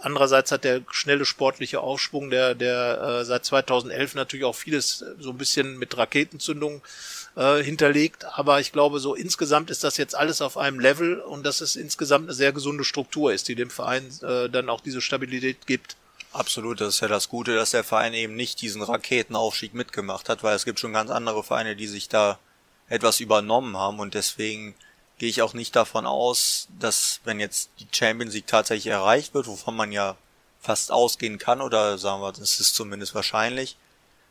Andererseits 0.00 0.52
hat 0.52 0.64
der 0.64 0.82
schnelle 0.90 1.24
sportliche 1.24 1.80
Aufschwung, 1.80 2.30
der, 2.30 2.54
der 2.54 3.20
äh, 3.20 3.24
seit 3.24 3.44
2011 3.46 4.14
natürlich 4.14 4.44
auch 4.44 4.54
vieles 4.54 5.04
so 5.18 5.30
ein 5.30 5.38
bisschen 5.38 5.78
mit 5.78 5.96
Raketenzündung 5.96 6.82
äh, 7.36 7.62
hinterlegt. 7.62 8.24
Aber 8.24 8.60
ich 8.60 8.72
glaube, 8.72 9.00
so 9.00 9.14
insgesamt 9.14 9.70
ist 9.70 9.84
das 9.84 9.96
jetzt 9.96 10.14
alles 10.14 10.42
auf 10.42 10.58
einem 10.58 10.80
Level 10.80 11.20
und 11.20 11.46
dass 11.46 11.60
es 11.62 11.76
insgesamt 11.76 12.26
eine 12.26 12.34
sehr 12.34 12.52
gesunde 12.52 12.84
Struktur 12.84 13.32
ist, 13.32 13.48
die 13.48 13.54
dem 13.54 13.70
Verein 13.70 14.06
äh, 14.22 14.50
dann 14.50 14.68
auch 14.68 14.80
diese 14.80 15.00
Stabilität 15.00 15.66
gibt. 15.66 15.96
Absolut, 16.32 16.82
das 16.82 16.96
ist 16.96 17.00
ja 17.00 17.08
das 17.08 17.30
Gute, 17.30 17.54
dass 17.54 17.70
der 17.70 17.84
Verein 17.84 18.12
eben 18.12 18.36
nicht 18.36 18.60
diesen 18.60 18.82
Raketenaufstieg 18.82 19.72
mitgemacht 19.72 20.28
hat, 20.28 20.42
weil 20.42 20.54
es 20.54 20.66
gibt 20.66 20.78
schon 20.78 20.92
ganz 20.92 21.10
andere 21.10 21.42
Vereine, 21.42 21.76
die 21.76 21.86
sich 21.86 22.10
da 22.10 22.38
etwas 22.88 23.20
übernommen 23.20 23.76
haben 23.78 23.98
und 24.00 24.12
deswegen 24.12 24.74
gehe 25.18 25.28
ich 25.28 25.42
auch 25.42 25.54
nicht 25.54 25.74
davon 25.74 26.06
aus, 26.06 26.68
dass 26.78 27.20
wenn 27.24 27.40
jetzt 27.40 27.70
die 27.80 27.88
Champions 27.90 28.34
League 28.34 28.46
tatsächlich 28.46 28.92
erreicht 28.92 29.34
wird, 29.34 29.46
wovon 29.46 29.74
man 29.74 29.92
ja 29.92 30.16
fast 30.60 30.92
ausgehen 30.92 31.38
kann, 31.38 31.60
oder 31.60 31.96
sagen 31.98 32.22
wir, 32.22 32.32
das 32.32 32.60
ist 32.60 32.74
zumindest 32.74 33.14
wahrscheinlich, 33.14 33.76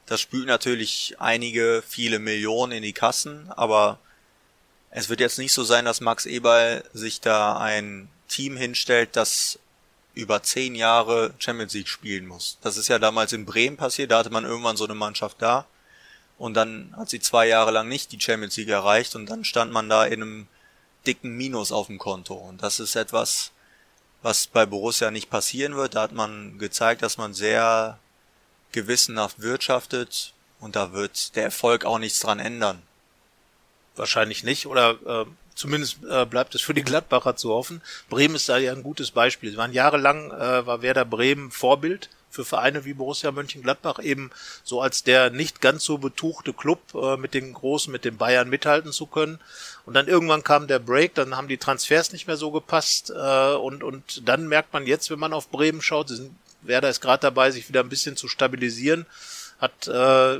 das 0.06 0.22
spült 0.22 0.46
natürlich 0.46 1.16
einige, 1.20 1.84
viele 1.88 2.20
Millionen 2.20 2.74
in 2.74 2.84
die 2.84 2.94
Kassen, 2.94 3.52
aber 3.56 4.00
es 4.92 5.10
wird 5.10 5.20
jetzt 5.20 5.40
nicht 5.40 5.54
so 5.54 5.64
sein, 5.64 5.86
dass 5.86 6.02
Max 6.02 6.26
Eberl 6.26 6.84
sich 6.94 7.20
da 7.20 7.58
ein 7.58 8.08
Team 8.28 8.56
hinstellt, 8.56 9.16
das 9.16 9.60
über 10.14 10.44
zehn 10.44 10.76
Jahre 10.76 11.34
Champions 11.40 11.74
League 11.74 11.90
spielen 11.90 12.28
muss. 12.28 12.58
Das 12.62 12.78
ist 12.78 12.88
ja 12.88 13.00
damals 13.00 13.34
in 13.34 13.46
Bremen 13.46 13.76
passiert, 13.78 14.12
da 14.12 14.20
hatte 14.20 14.30
man 14.30 14.46
irgendwann 14.46 14.78
so 14.78 14.86
eine 14.86 14.96
Mannschaft 14.96 15.42
da 15.42 15.66
und 16.38 16.54
dann 16.54 16.94
hat 16.96 17.10
sie 17.10 17.20
zwei 17.20 17.48
Jahre 17.48 17.72
lang 17.72 17.88
nicht 17.88 18.12
die 18.12 18.22
Champions 18.22 18.56
League 18.58 18.70
erreicht 18.70 19.16
und 19.16 19.26
dann 19.30 19.44
stand 19.44 19.72
man 19.72 19.90
da 19.90 20.06
in 20.06 20.22
einem 20.22 20.48
dicken 21.08 21.36
Minus 21.36 21.72
auf 21.72 21.88
dem 21.88 21.98
Konto. 21.98 22.34
Und 22.34 22.64
das 22.64 22.80
ist 22.80 22.96
etwas, 22.96 23.52
was 24.22 24.48
bei 24.48 24.66
Borussia 24.66 25.12
nicht 25.12 25.30
passieren 25.30 25.76
wird. 25.76 25.96
Da 25.96 26.02
hat 26.02 26.12
man 26.12 26.58
gezeigt, 26.58 27.02
dass 27.02 27.18
man 27.18 27.34
sehr 27.34 28.00
gewissenhaft 28.72 29.40
wirtschaftet 29.40 30.34
und 30.60 30.76
da 30.76 30.92
wird 30.92 31.36
der 31.36 31.44
Erfolg 31.44 31.86
auch 31.86 32.00
nichts 32.00 32.20
dran 32.20 32.40
ändern. 32.40 32.82
Wahrscheinlich 33.96 34.44
nicht 34.44 34.68
oder 34.68 34.98
äh, 35.06 35.26
zumindest 35.54 36.00
äh, 36.10 36.26
bleibt 36.26 36.56
es 36.56 36.62
für 36.62 36.74
die 36.74 36.84
Gladbacher 36.84 37.36
zu 37.36 37.52
hoffen. 37.52 37.82
Bremen 38.10 38.36
ist 38.36 38.50
da 38.50 38.58
ja 38.58 38.74
ein 38.74 38.84
gutes 38.84 39.12
Beispiel. 39.12 39.52
Sie 39.52 39.58
waren 39.58 39.72
jahrelang 39.72 40.32
äh, 40.32 40.66
war 40.66 40.82
Werder 40.82 41.06
Bremen 41.06 41.52
Vorbild 41.52 42.10
für 42.36 42.46
Vereine 42.46 42.86
wie 42.86 42.94
Borussia 42.94 43.32
Mönchengladbach 43.32 44.00
eben 44.00 44.30
so 44.64 44.82
als 44.82 45.04
der 45.04 45.30
nicht 45.30 45.62
ganz 45.62 45.84
so 45.86 45.98
betuchte 45.98 46.54
Club 46.54 46.80
äh, 46.94 47.18
mit 47.18 47.34
den 47.34 47.54
Großen, 47.54 47.92
mit 47.92 48.06
den 48.06 48.18
Bayern 48.18 48.50
mithalten 48.50 48.92
zu 48.92 49.06
können. 49.06 49.40
Und 49.86 49.94
dann 49.94 50.08
irgendwann 50.08 50.44
kam 50.44 50.68
der 50.68 50.80
Break, 50.80 51.16
dann 51.16 51.36
haben 51.36 51.48
die 51.48 51.58
Transfers 51.58 52.12
nicht 52.12 52.28
mehr 52.28 52.38
so 52.38 52.52
gepasst 52.52 53.10
äh, 53.10 53.54
und, 53.54 53.84
und 53.84 54.28
dann 54.28 54.48
merkt 54.48 54.74
man 54.74 54.86
jetzt, 54.86 55.10
wenn 55.10 55.20
man 55.20 55.34
auf 55.34 55.50
Bremen 55.50 55.82
schaut, 55.82 56.10
sind, 56.10 56.36
Werder 56.62 56.90
ist 56.90 57.02
gerade 57.02 57.22
dabei, 57.22 57.52
sich 57.52 57.70
wieder 57.70 57.82
ein 57.82 57.90
bisschen 57.90 58.18
zu 58.18 58.28
stabilisieren 58.28 59.06
hat 59.58 59.88
äh, 59.88 60.36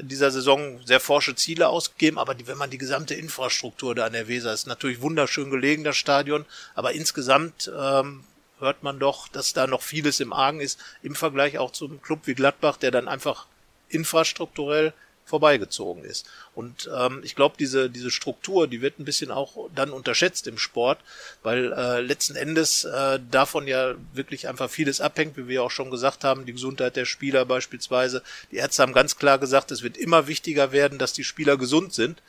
in 0.00 0.08
dieser 0.08 0.32
Saison 0.32 0.80
sehr 0.84 0.98
forsche 0.98 1.36
Ziele 1.36 1.68
ausgegeben, 1.68 2.18
aber 2.18 2.34
die, 2.34 2.48
wenn 2.48 2.58
man 2.58 2.70
die 2.70 2.78
gesamte 2.78 3.14
Infrastruktur 3.14 3.94
da 3.94 4.06
an 4.06 4.12
der 4.12 4.26
Weser 4.26 4.52
ist, 4.52 4.66
natürlich 4.66 5.00
wunderschön 5.00 5.50
gelegen, 5.50 5.84
das 5.84 5.96
Stadion, 5.96 6.44
aber 6.74 6.92
insgesamt 6.92 7.70
ähm, 7.78 8.24
hört 8.60 8.82
man 8.82 8.98
doch, 8.98 9.28
dass 9.28 9.52
da 9.52 9.66
noch 9.66 9.82
vieles 9.82 10.20
im 10.20 10.32
Argen 10.32 10.60
ist, 10.60 10.78
im 11.02 11.14
Vergleich 11.14 11.58
auch 11.58 11.72
zum 11.72 12.02
Club 12.02 12.20
wie 12.24 12.34
Gladbach, 12.34 12.76
der 12.76 12.90
dann 12.90 13.08
einfach 13.08 13.46
infrastrukturell 13.88 14.92
vorbeigezogen 15.28 16.04
ist. 16.04 16.26
Und 16.54 16.90
ähm, 16.96 17.20
ich 17.22 17.36
glaube, 17.36 17.56
diese, 17.58 17.90
diese 17.90 18.10
Struktur, 18.10 18.66
die 18.66 18.80
wird 18.80 18.98
ein 18.98 19.04
bisschen 19.04 19.30
auch 19.30 19.68
dann 19.74 19.90
unterschätzt 19.90 20.46
im 20.46 20.56
Sport, 20.58 20.98
weil 21.42 21.72
äh, 21.72 22.00
letzten 22.00 22.34
Endes 22.34 22.84
äh, 22.84 23.20
davon 23.30 23.68
ja 23.68 23.94
wirklich 24.14 24.48
einfach 24.48 24.70
vieles 24.70 25.00
abhängt, 25.00 25.36
wie 25.36 25.46
wir 25.46 25.62
auch 25.62 25.70
schon 25.70 25.90
gesagt 25.90 26.24
haben, 26.24 26.46
die 26.46 26.54
Gesundheit 26.54 26.96
der 26.96 27.04
Spieler 27.04 27.44
beispielsweise. 27.44 28.22
Die 28.50 28.56
Ärzte 28.56 28.82
haben 28.82 28.94
ganz 28.94 29.16
klar 29.16 29.38
gesagt, 29.38 29.70
es 29.70 29.82
wird 29.82 29.98
immer 29.98 30.26
wichtiger 30.26 30.72
werden, 30.72 30.98
dass 30.98 31.12
die 31.12 31.24
Spieler 31.24 31.58
gesund 31.58 31.92
sind 31.92 32.22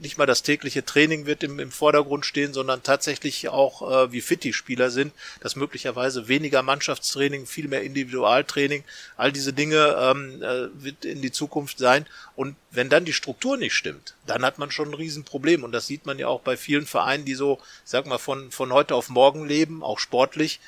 nicht 0.00 0.18
mal 0.18 0.26
das 0.26 0.42
tägliche 0.42 0.84
Training 0.84 1.26
wird 1.26 1.42
im, 1.42 1.58
im 1.58 1.70
Vordergrund 1.70 2.26
stehen, 2.26 2.52
sondern 2.52 2.82
tatsächlich 2.82 3.48
auch, 3.48 3.82
äh, 3.90 4.12
wie 4.12 4.20
fit 4.20 4.44
die 4.44 4.52
Spieler 4.52 4.90
sind, 4.90 5.12
dass 5.40 5.56
möglicherweise 5.56 6.28
weniger 6.28 6.62
Mannschaftstraining, 6.62 7.46
viel 7.46 7.68
mehr 7.68 7.82
Individualtraining, 7.82 8.84
all 9.16 9.32
diese 9.32 9.52
Dinge 9.52 9.96
ähm, 9.98 10.42
äh, 10.42 10.84
wird 10.84 11.04
in 11.04 11.22
die 11.22 11.32
Zukunft 11.32 11.78
sein. 11.78 12.06
Und 12.36 12.56
wenn 12.74 12.88
dann 12.88 13.04
die 13.04 13.12
Struktur 13.12 13.56
nicht 13.56 13.74
stimmt, 13.74 14.14
dann 14.26 14.44
hat 14.44 14.58
man 14.58 14.70
schon 14.70 14.88
ein 14.88 14.94
Riesenproblem. 14.94 15.64
Und 15.64 15.72
das 15.72 15.86
sieht 15.86 16.06
man 16.06 16.18
ja 16.18 16.28
auch 16.28 16.40
bei 16.40 16.56
vielen 16.56 16.86
Vereinen, 16.86 17.24
die 17.24 17.34
so, 17.34 17.60
sag 17.84 18.06
mal, 18.06 18.18
von, 18.18 18.50
von 18.50 18.72
heute 18.72 18.94
auf 18.94 19.08
morgen 19.08 19.46
leben, 19.46 19.82
auch 19.82 19.98
sportlich. 19.98 20.60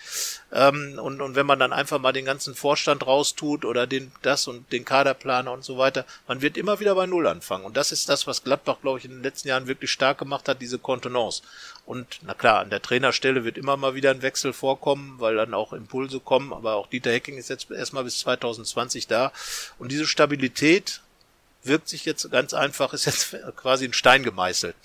Ähm, 0.52 0.98
und, 0.98 1.20
und 1.20 1.34
wenn 1.34 1.46
man 1.46 1.58
dann 1.58 1.72
einfach 1.72 1.98
mal 1.98 2.12
den 2.12 2.24
ganzen 2.24 2.54
Vorstand 2.54 3.06
raustut 3.06 3.64
oder 3.64 3.86
den, 3.86 4.12
das 4.22 4.46
und 4.46 4.70
den 4.72 4.84
Kaderplaner 4.84 5.52
und 5.52 5.64
so 5.64 5.78
weiter, 5.78 6.04
man 6.28 6.42
wird 6.42 6.56
immer 6.56 6.80
wieder 6.80 6.94
bei 6.94 7.06
Null 7.06 7.26
anfangen. 7.26 7.64
Und 7.64 7.76
das 7.76 7.92
ist 7.92 8.08
das, 8.08 8.26
was 8.26 8.44
Gladbach, 8.44 8.78
glaube 8.82 8.98
ich, 8.98 9.04
in 9.04 9.12
den 9.12 9.22
letzten 9.22 9.48
Jahren 9.48 9.66
wirklich 9.66 9.90
stark 9.90 10.18
gemacht 10.18 10.48
hat, 10.48 10.60
diese 10.60 10.78
Kontenance. 10.78 11.42
Und 11.86 12.18
na 12.22 12.34
klar, 12.34 12.60
an 12.60 12.70
der 12.70 12.82
Trainerstelle 12.82 13.44
wird 13.44 13.56
immer 13.56 13.76
mal 13.76 13.94
wieder 13.94 14.10
ein 14.10 14.22
Wechsel 14.22 14.52
vorkommen, 14.52 15.16
weil 15.18 15.36
dann 15.36 15.54
auch 15.54 15.72
Impulse 15.72 16.18
kommen, 16.18 16.52
aber 16.52 16.74
auch 16.74 16.88
Dieter 16.88 17.12
Hecking 17.12 17.38
ist 17.38 17.48
jetzt 17.48 17.70
erstmal 17.70 18.04
bis 18.04 18.18
2020 18.18 19.06
da. 19.06 19.32
Und 19.78 19.92
diese 19.92 20.06
Stabilität 20.06 21.00
wirkt 21.66 21.88
sich 21.88 22.04
jetzt 22.04 22.30
ganz 22.30 22.54
einfach, 22.54 22.92
ist 22.92 23.06
jetzt 23.06 23.36
quasi 23.56 23.84
in 23.84 23.92
Stein 23.92 24.22
gemeißelt. 24.22 24.76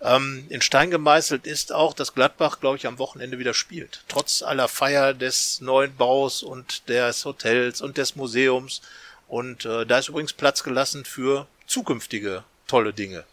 Ähm, 0.00 0.46
in 0.48 0.62
Stein 0.62 0.90
gemeißelt 0.90 1.46
ist 1.46 1.72
auch, 1.72 1.92
dass 1.92 2.14
Gladbach, 2.14 2.60
glaube 2.60 2.76
ich, 2.76 2.86
am 2.86 2.98
Wochenende 2.98 3.38
wieder 3.38 3.54
spielt. 3.54 4.04
Trotz 4.08 4.42
aller 4.42 4.68
Feier 4.68 5.12
des 5.12 5.60
neuen 5.60 5.96
Baus 5.96 6.42
und 6.42 6.88
des 6.88 7.24
Hotels 7.24 7.80
und 7.80 7.98
des 7.98 8.14
Museums. 8.14 8.80
Und 9.26 9.64
äh, 9.64 9.84
da 9.86 9.98
ist 9.98 10.08
übrigens 10.08 10.32
Platz 10.32 10.62
gelassen 10.62 11.04
für 11.04 11.46
zukünftige 11.66 12.44
tolle 12.66 12.92
Dinge. 12.92 13.24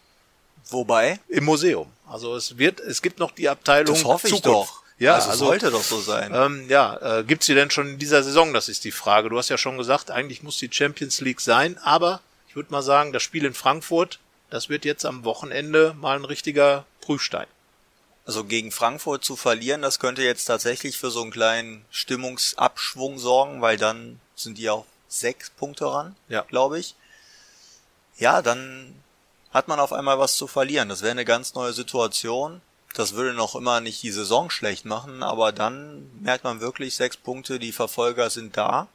Wobei? 0.68 1.20
Im 1.28 1.44
Museum. 1.44 1.90
Also 2.08 2.34
es 2.34 2.58
wird, 2.58 2.80
es 2.80 3.00
gibt 3.00 3.20
noch 3.20 3.30
die 3.30 3.48
Abteilung 3.48 3.94
das 3.94 4.04
hoffe 4.04 4.28
Zukunft. 4.28 4.46
Ich 4.46 4.52
doch. 4.52 4.82
Ja, 4.98 5.14
also, 5.14 5.30
also 5.30 5.44
sollte 5.46 5.70
doch 5.70 5.82
so 5.82 6.00
sein. 6.00 6.32
Ähm, 6.34 6.68
ja, 6.68 7.18
äh, 7.18 7.24
gibt's 7.24 7.46
sie 7.46 7.54
denn 7.54 7.70
schon 7.70 7.90
in 7.90 7.98
dieser 7.98 8.22
Saison? 8.22 8.52
Das 8.54 8.68
ist 8.68 8.84
die 8.84 8.92
Frage. 8.92 9.28
Du 9.28 9.38
hast 9.38 9.50
ja 9.50 9.58
schon 9.58 9.76
gesagt, 9.76 10.10
eigentlich 10.10 10.42
muss 10.42 10.58
die 10.58 10.70
Champions 10.72 11.20
League 11.20 11.40
sein, 11.40 11.78
aber 11.78 12.20
ich 12.56 12.58
würde 12.58 12.72
mal 12.72 12.80
sagen, 12.80 13.12
das 13.12 13.22
Spiel 13.22 13.44
in 13.44 13.52
Frankfurt, 13.52 14.18
das 14.48 14.70
wird 14.70 14.86
jetzt 14.86 15.04
am 15.04 15.24
Wochenende 15.24 15.94
mal 16.00 16.16
ein 16.16 16.24
richtiger 16.24 16.86
Prüfstein. 17.02 17.46
Also 18.24 18.44
gegen 18.44 18.72
Frankfurt 18.72 19.22
zu 19.26 19.36
verlieren, 19.36 19.82
das 19.82 19.98
könnte 19.98 20.22
jetzt 20.22 20.46
tatsächlich 20.46 20.96
für 20.96 21.10
so 21.10 21.20
einen 21.20 21.30
kleinen 21.30 21.84
Stimmungsabschwung 21.90 23.18
sorgen, 23.18 23.60
weil 23.60 23.76
dann 23.76 24.20
sind 24.36 24.56
die 24.56 24.70
auch 24.70 24.86
sechs 25.06 25.50
Punkte 25.50 25.92
ran, 25.92 26.16
ja. 26.30 26.46
glaube 26.48 26.78
ich. 26.78 26.94
Ja, 28.16 28.40
dann 28.40 29.02
hat 29.50 29.68
man 29.68 29.78
auf 29.78 29.92
einmal 29.92 30.18
was 30.18 30.36
zu 30.36 30.46
verlieren. 30.46 30.88
Das 30.88 31.02
wäre 31.02 31.10
eine 31.10 31.26
ganz 31.26 31.52
neue 31.52 31.74
Situation. 31.74 32.62
Das 32.94 33.12
würde 33.12 33.34
noch 33.34 33.54
immer 33.54 33.82
nicht 33.82 34.02
die 34.02 34.12
Saison 34.12 34.48
schlecht 34.48 34.86
machen, 34.86 35.22
aber 35.22 35.52
dann 35.52 36.10
merkt 36.22 36.44
man 36.44 36.60
wirklich 36.62 36.96
sechs 36.96 37.18
Punkte, 37.18 37.58
die 37.58 37.72
Verfolger 37.72 38.30
sind 38.30 38.56
da. 38.56 38.88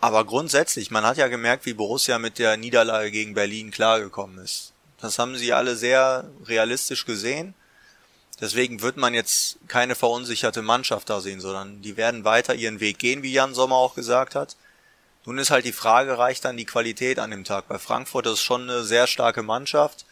Aber 0.00 0.24
grundsätzlich, 0.24 0.90
man 0.90 1.04
hat 1.04 1.16
ja 1.16 1.28
gemerkt, 1.28 1.66
wie 1.66 1.74
Borussia 1.74 2.18
mit 2.18 2.38
der 2.38 2.56
Niederlage 2.56 3.10
gegen 3.10 3.34
Berlin 3.34 3.70
klargekommen 3.70 4.38
ist. 4.38 4.72
Das 5.00 5.18
haben 5.18 5.36
sie 5.36 5.52
alle 5.52 5.76
sehr 5.76 6.28
realistisch 6.46 7.06
gesehen. 7.06 7.54
Deswegen 8.40 8.82
wird 8.82 8.96
man 8.96 9.14
jetzt 9.14 9.58
keine 9.68 9.94
verunsicherte 9.94 10.62
Mannschaft 10.62 11.08
da 11.08 11.20
sehen, 11.20 11.40
sondern 11.40 11.82
die 11.82 11.96
werden 11.96 12.24
weiter 12.24 12.54
ihren 12.54 12.80
Weg 12.80 12.98
gehen, 12.98 13.22
wie 13.22 13.32
Jan 13.32 13.54
Sommer 13.54 13.76
auch 13.76 13.94
gesagt 13.94 14.34
hat. 14.34 14.56
Nun 15.24 15.38
ist 15.38 15.50
halt 15.50 15.64
die 15.64 15.72
Frage, 15.72 16.18
reicht 16.18 16.44
dann 16.44 16.56
die 16.56 16.66
Qualität 16.66 17.18
an 17.18 17.30
dem 17.30 17.44
Tag? 17.44 17.68
Bei 17.68 17.78
Frankfurt 17.78 18.26
ist 18.26 18.40
schon 18.40 18.62
eine 18.62 18.84
sehr 18.84 19.06
starke 19.06 19.42
Mannschaft. 19.42 20.04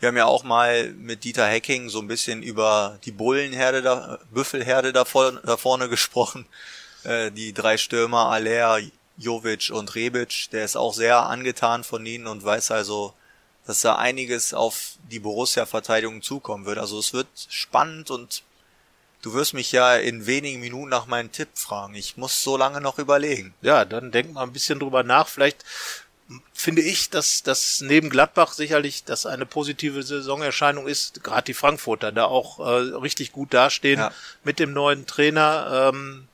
Wir 0.00 0.08
haben 0.08 0.16
ja 0.16 0.26
auch 0.26 0.44
mal 0.44 0.92
mit 0.92 1.24
Dieter 1.24 1.46
Hecking 1.46 1.88
so 1.88 2.00
ein 2.00 2.08
bisschen 2.08 2.42
über 2.42 2.98
die 3.04 3.12
Bullenherde 3.12 3.82
da, 3.82 4.18
Büffelherde 4.30 4.92
da, 4.92 5.04
vor, 5.04 5.32
da 5.32 5.56
vorne 5.56 5.88
gesprochen. 5.90 6.46
Äh, 7.04 7.30
die 7.30 7.52
drei 7.52 7.76
Stürmer, 7.76 8.30
Aller, 8.30 8.80
Jovic 9.18 9.70
und 9.70 9.94
Rebic, 9.94 10.48
der 10.52 10.64
ist 10.64 10.76
auch 10.76 10.94
sehr 10.94 11.26
angetan 11.26 11.84
von 11.84 12.06
ihnen 12.06 12.26
und 12.26 12.44
weiß 12.44 12.70
also, 12.70 13.14
dass 13.66 13.82
da 13.82 13.96
einiges 13.96 14.54
auf 14.54 14.92
die 15.10 15.18
Borussia-Verteidigung 15.18 16.22
zukommen 16.22 16.64
wird. 16.64 16.78
Also 16.78 16.98
es 16.98 17.12
wird 17.12 17.26
spannend 17.50 18.10
und 18.10 18.42
du 19.22 19.34
wirst 19.34 19.54
mich 19.54 19.72
ja 19.72 19.96
in 19.96 20.26
wenigen 20.26 20.60
Minuten 20.60 20.88
nach 20.88 21.06
meinem 21.06 21.32
Tipp 21.32 21.48
fragen. 21.54 21.94
Ich 21.94 22.16
muss 22.16 22.42
so 22.42 22.56
lange 22.56 22.80
noch 22.80 22.98
überlegen. 22.98 23.52
Ja, 23.60 23.84
dann 23.84 24.12
denk 24.12 24.32
mal 24.32 24.44
ein 24.44 24.52
bisschen 24.52 24.78
drüber 24.78 25.02
nach. 25.02 25.28
Vielleicht 25.28 25.64
finde 26.52 26.82
ich, 26.82 27.10
dass 27.10 27.42
das 27.42 27.80
neben 27.80 28.10
Gladbach 28.10 28.52
sicherlich 28.52 29.04
das 29.04 29.26
eine 29.26 29.46
positive 29.46 30.02
Saisonerscheinung 30.02 30.86
ist. 30.86 31.24
Gerade 31.24 31.44
die 31.44 31.54
Frankfurter 31.54 32.12
da 32.12 32.26
auch 32.26 32.58
äh, 32.60 32.96
richtig 32.96 33.32
gut 33.32 33.54
dastehen 33.54 33.98
ja. 33.98 34.12
mit 34.44 34.58
dem 34.58 34.72
neuen 34.72 35.06
Trainer. 35.06 35.90
Ähm, 35.92 36.27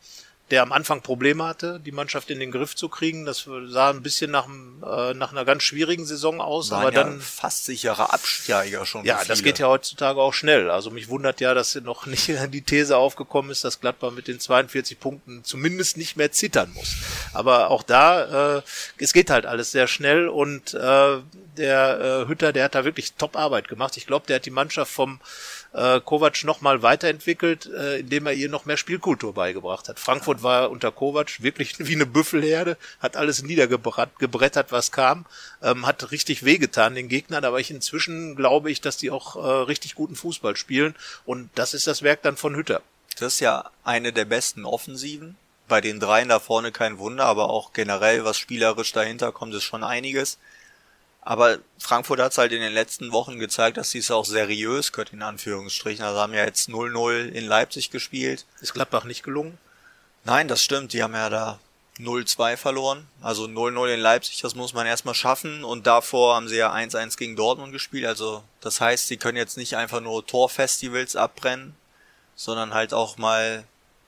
der 0.55 0.63
am 0.63 0.71
Anfang 0.71 1.01
Probleme 1.01 1.43
hatte, 1.43 1.81
die 1.85 1.91
Mannschaft 1.91 2.31
in 2.31 2.39
den 2.39 2.53
Griff 2.53 2.77
zu 2.77 2.89
kriegen. 2.89 3.25
Das 3.25 3.49
sah 3.67 3.91
ein 3.91 4.03
bisschen 4.03 4.31
nach, 4.31 4.47
äh, 4.47 5.13
nach 5.13 5.33
einer 5.33 5.45
ganz 5.45 5.65
schwierigen 5.65 6.07
Saison 6.07 6.41
aus, 6.41 6.71
Waren 6.71 6.81
aber 6.83 6.93
ja 6.93 7.03
dann 7.03 7.21
fast 7.21 7.65
sicherer 7.65 8.15
Absteiger 8.15 8.87
schon. 8.87 9.05
Ja, 9.05 9.21
das 9.25 9.43
geht 9.43 9.59
ja 9.59 9.67
heutzutage 9.67 10.21
auch 10.21 10.33
schnell. 10.33 10.71
Also 10.71 10.93
mich 10.93 11.09
wundert 11.09 11.41
ja, 11.41 11.55
dass 11.55 11.75
noch 11.75 12.07
nicht 12.07 12.31
die 12.53 12.63
These 12.63 12.97
aufgekommen 12.97 13.51
ist, 13.51 13.65
dass 13.65 13.81
Gladbach 13.81 14.13
mit 14.13 14.29
den 14.29 14.39
42 14.39 15.01
Punkten 15.01 15.43
zumindest 15.43 15.97
nicht 15.97 16.17
mehr 16.17 16.31
zittern 16.31 16.71
muss. 16.73 16.95
Aber 17.33 17.73
auch 17.73 17.83
da, 17.83 18.59
äh, 18.59 18.63
es 18.99 19.13
geht 19.13 19.31
halt 19.31 19.47
alles 19.47 19.73
sehr 19.73 19.89
schnell 19.89 20.29
und 20.29 20.73
äh, 20.73 21.17
der 21.57 22.01
äh, 22.01 22.29
Hütter, 22.29 22.53
der 22.53 22.67
hat 22.67 22.77
da 22.77 22.85
wirklich 22.85 23.15
Top-Arbeit 23.15 23.67
gemacht. 23.67 23.97
Ich 23.97 24.07
glaube, 24.07 24.27
der 24.29 24.37
hat 24.37 24.47
die 24.47 24.51
Mannschaft 24.51 24.93
vom 24.93 25.19
äh, 25.75 26.01
Kovac 26.01 26.45
noch 26.45 26.61
mal 26.61 26.83
weiterentwickelt, 26.83 27.67
äh, 27.67 27.99
indem 27.99 28.27
er 28.27 28.33
ihr 28.33 28.49
noch 28.49 28.65
mehr 28.65 28.77
Spielkultur 28.77 29.35
beigebracht 29.35 29.89
hat. 29.89 29.99
Frankfurt 29.99 30.43
war 30.43 30.71
unter 30.71 30.93
Kovac 30.93 31.43
wirklich 31.43 31.75
wie 31.79 31.95
eine 31.95 32.07
Büffelherde, 32.07 32.77
hat 33.01 33.17
alles 33.17 33.43
niedergebrettert, 33.43 34.73
was 34.73 34.93
kam, 34.93 35.27
ähm, 35.63 35.87
hat 35.87 36.11
richtig 36.13 36.45
wehgetan 36.45 36.95
den 36.95 37.09
Gegnern, 37.09 37.45
aber 37.45 37.61
ich 37.61 37.71
inzwischen 37.71 38.37
glaube 38.37 38.71
ich, 38.71 38.81
dass 38.81 38.97
die 38.97 39.11
auch 39.11 39.37
äh, 39.37 39.63
richtig 39.65 39.95
guten 39.95 40.17
Fußball 40.17 40.57
spielen 40.57 40.95
und 41.25 41.51
das 41.57 41.75
ist 41.75 41.87
das 41.87 42.03
Werk 42.03 42.23
dann 42.23 42.37
von 42.37 42.55
Hütter. 42.55 42.81
Das 43.19 43.35
ist 43.35 43.41
ja 43.41 43.71
eine 43.85 44.13
der 44.13 44.25
besten 44.25 44.65
Offensiven. 44.65 45.37
Bei 45.67 45.81
den 45.81 45.99
dreien 45.99 46.29
da 46.29 46.41
vorne 46.41 46.73
kein 46.73 46.99
Wunder, 46.99 47.25
aber 47.25 47.49
auch 47.49 47.73
generell, 47.73 48.25
was 48.25 48.37
spielerisch 48.37 48.93
dahinter 48.93 49.33
kommt, 49.33 49.55
ist 49.55 49.65
schon 49.65 49.83
einiges. 49.83 50.39
Aber 51.27 51.59
Frankfurt 51.79 52.21
hat 52.21 52.33
es 52.33 52.39
halt 52.39 52.53
in 52.53 52.61
den 52.61 52.75
letzten 52.75 53.11
Wochen 53.11 53.39
gezeigt, 53.39 53.79
dass 53.79 53.91
sie 53.91 53.99
es 53.99 54.11
auch 54.11 54.27
seriös 54.27 54.93
können, 54.93 55.15
in 55.15 55.23
Anführungsstrichen. 55.23 56.05
Also 56.05 56.21
haben 56.21 56.35
ja 56.35 56.45
jetzt 56.45 56.69
0-0 56.69 57.31
in 57.31 57.47
Leipzig 57.47 57.91
gespielt. 57.91 58.45
Ist 58.61 58.75
Gladbach 58.75 59.05
nicht 59.05 59.23
gelungen? 59.23 59.57
Nein, 60.25 60.49
das 60.49 60.63
stimmt. 60.63 60.93
Die 60.93 61.03
haben 61.03 61.15
ja 61.15 61.31
da 61.31 61.59
0-2 61.99 62.59
verloren. 62.59 63.09
Also 63.23 63.45
0-0 63.45 63.95
in 63.95 64.01
Leipzig, 64.01 64.43
das 64.43 64.55
muss 64.55 64.75
man 64.75 64.87
erstmal 64.87 65.15
schaffen. 65.15 65.65
Und 65.65 65.87
davor 65.87 66.37
haben 66.37 66.49
sie 66.49 66.57
ja 66.57 66.75
1-1 66.75 67.17
gegen 67.17 67.37
Dortmund 67.37 67.73
gespielt. 67.73 68.05
Also 68.05 68.45
das 68.61 68.83
heißt, 68.83 69.07
sie 69.07 69.17
können 69.17 69.39
jetzt 69.39 69.57
nicht 69.57 69.79
einfach 69.79 70.03
nur 70.03 70.27
Torfestivals 70.27 71.17
abbrennen, 71.17 71.75
sondern 72.37 72.75
halt 72.75 72.93
auch 72.93 73.17
mal 73.17 73.65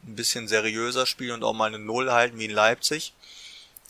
ein 0.06 0.16
bisschen 0.16 0.48
seriöser 0.48 1.06
spielen 1.06 1.32
und 1.32 1.44
auch 1.44 1.54
mal 1.54 1.66
eine 1.66 1.78
Null 1.78 2.12
halten 2.12 2.38
wie 2.38 2.44
in 2.44 2.50
Leipzig. 2.50 3.14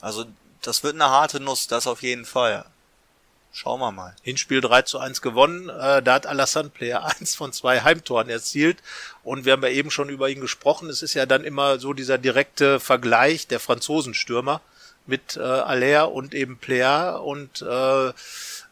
Also 0.01 0.27
das 0.63 0.85
wird 0.85 0.95
eine 0.95 1.11
harte 1.11 1.41
Nuss, 1.41 1.67
das 1.67 1.89
auf 1.89 2.03
jeden 2.03 2.25
Fall. 2.25 2.65
Schauen 3.57 3.81
wir 3.81 3.91
mal. 3.91 4.15
Hinspiel 4.21 4.61
3 4.61 4.83
zu 4.83 4.99
1 4.99 5.23
gewonnen. 5.23 5.71
Äh, 5.71 6.03
da 6.03 6.13
hat 6.13 6.27
Alassane 6.27 6.69
Player 6.69 7.03
eins 7.19 7.35
von 7.35 7.55
zwei 7.55 7.81
Heimtoren 7.81 8.29
erzielt. 8.29 8.77
Und 9.25 9.47
wir 9.47 9.55
haben 9.55 9.63
ja 9.63 9.71
eben 9.71 9.91
schon 9.91 10.11
über 10.11 10.29
ihn 10.29 10.43
gesprochen. 10.43 10.91
Es 10.91 11.01
ist 11.01 11.15
ja 11.15 11.25
dann 11.25 11.43
immer 11.43 11.79
so 11.79 11.95
dieser 11.95 12.19
direkte 12.19 12.81
Vergleich 12.81 13.47
der 13.47 13.59
Franzosenstürmer 13.59 14.61
mit 15.07 15.39
äh, 15.39 15.41
Aller 15.41 16.13
und 16.13 16.35
eben 16.35 16.59
Player 16.59 17.23
und 17.25 17.63
äh, 17.63 18.13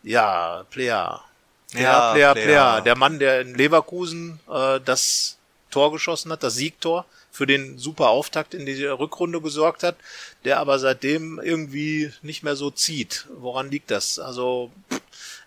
ja, 0.02 0.64
Player. 0.68 1.24
Ja, 1.72 2.12
Player, 2.12 2.12
Player, 2.12 2.34
Player. 2.34 2.80
Der 2.82 2.94
Mann, 2.94 3.18
der 3.18 3.40
in 3.40 3.54
Leverkusen 3.54 4.38
äh, 4.52 4.80
das 4.84 5.38
Tor 5.70 5.92
geschossen 5.92 6.30
hat, 6.30 6.42
das 6.42 6.56
Siegtor 6.56 7.06
für 7.34 7.46
den 7.46 7.78
super 7.78 8.10
Auftakt 8.10 8.54
in 8.54 8.64
die 8.64 8.84
Rückrunde 8.84 9.40
gesorgt 9.40 9.82
hat, 9.82 9.96
der 10.44 10.60
aber 10.60 10.78
seitdem 10.78 11.40
irgendwie 11.42 12.12
nicht 12.22 12.44
mehr 12.44 12.54
so 12.54 12.70
zieht. 12.70 13.26
Woran 13.34 13.72
liegt 13.72 13.90
das? 13.90 14.20
Also 14.20 14.70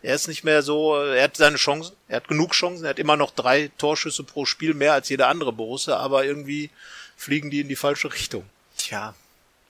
er 0.02 0.14
ist 0.14 0.28
nicht 0.28 0.44
mehr 0.44 0.64
so, 0.64 0.98
er 0.98 1.24
hat 1.24 1.38
seine 1.38 1.56
Chancen, 1.56 1.96
er 2.10 2.18
hat 2.18 2.28
genug 2.28 2.52
Chancen, 2.52 2.84
er 2.84 2.90
hat 2.90 3.00
immer 3.00 3.16
noch 3.16 3.32
drei 3.32 3.72
Torschüsse 3.78 4.26
pro 4.26 4.46
Spiel 4.46 4.74
mehr 4.74 4.92
als 4.92 5.08
jeder 5.08 5.30
andere 5.30 5.54
Borussia, 5.54 5.96
aber 5.96 6.26
irgendwie 6.26 6.72
fliegen 7.16 7.50
die 7.50 7.62
in 7.62 7.70
die 7.70 7.78
falsche 7.78 8.14
Richtung. 8.14 8.44
Tja, 8.76 9.16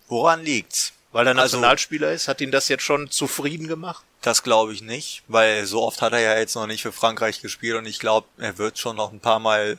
woran 0.08 0.44
liegt's? 0.44 0.94
Weil 1.12 1.28
er 1.28 1.38
also 1.38 1.58
Nationalspieler 1.58 2.08
also, 2.08 2.16
ist, 2.16 2.28
hat 2.28 2.42
ihn 2.42 2.52
das 2.52 2.68
jetzt 2.68 2.84
schon 2.84 3.12
zufrieden 3.12 3.68
gemacht? 3.68 4.04
Das 4.24 4.42
glaube 4.42 4.74
ich 4.74 4.82
nicht, 4.82 5.22
weil 5.28 5.68
so 5.68 5.84
oft 5.84 6.02
hat 6.02 6.14
er 6.14 6.20
ja 6.20 6.36
jetzt 6.36 6.56
noch 6.56 6.66
nicht 6.66 6.82
für 6.82 6.92
Frankreich 6.92 7.42
gespielt 7.42 7.76
und 7.76 7.86
ich 7.86 8.00
glaube, 8.00 8.28
er 8.40 8.58
wird 8.58 8.80
schon 8.80 8.96
noch 8.96 9.14
ein 9.14 9.20
paar 9.20 9.38
Mal 9.40 9.78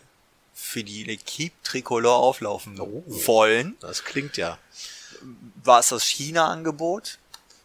für 0.58 0.82
die 0.82 1.04
L'Equipe 1.04 1.52
Tricolore 1.62 2.16
auflaufen 2.16 2.78
oh, 2.80 3.04
wollen. 3.06 3.76
Das 3.80 4.04
klingt 4.04 4.36
ja. 4.36 4.58
War 5.62 5.78
es 5.78 5.88
das 5.88 6.04
China-Angebot? 6.04 7.18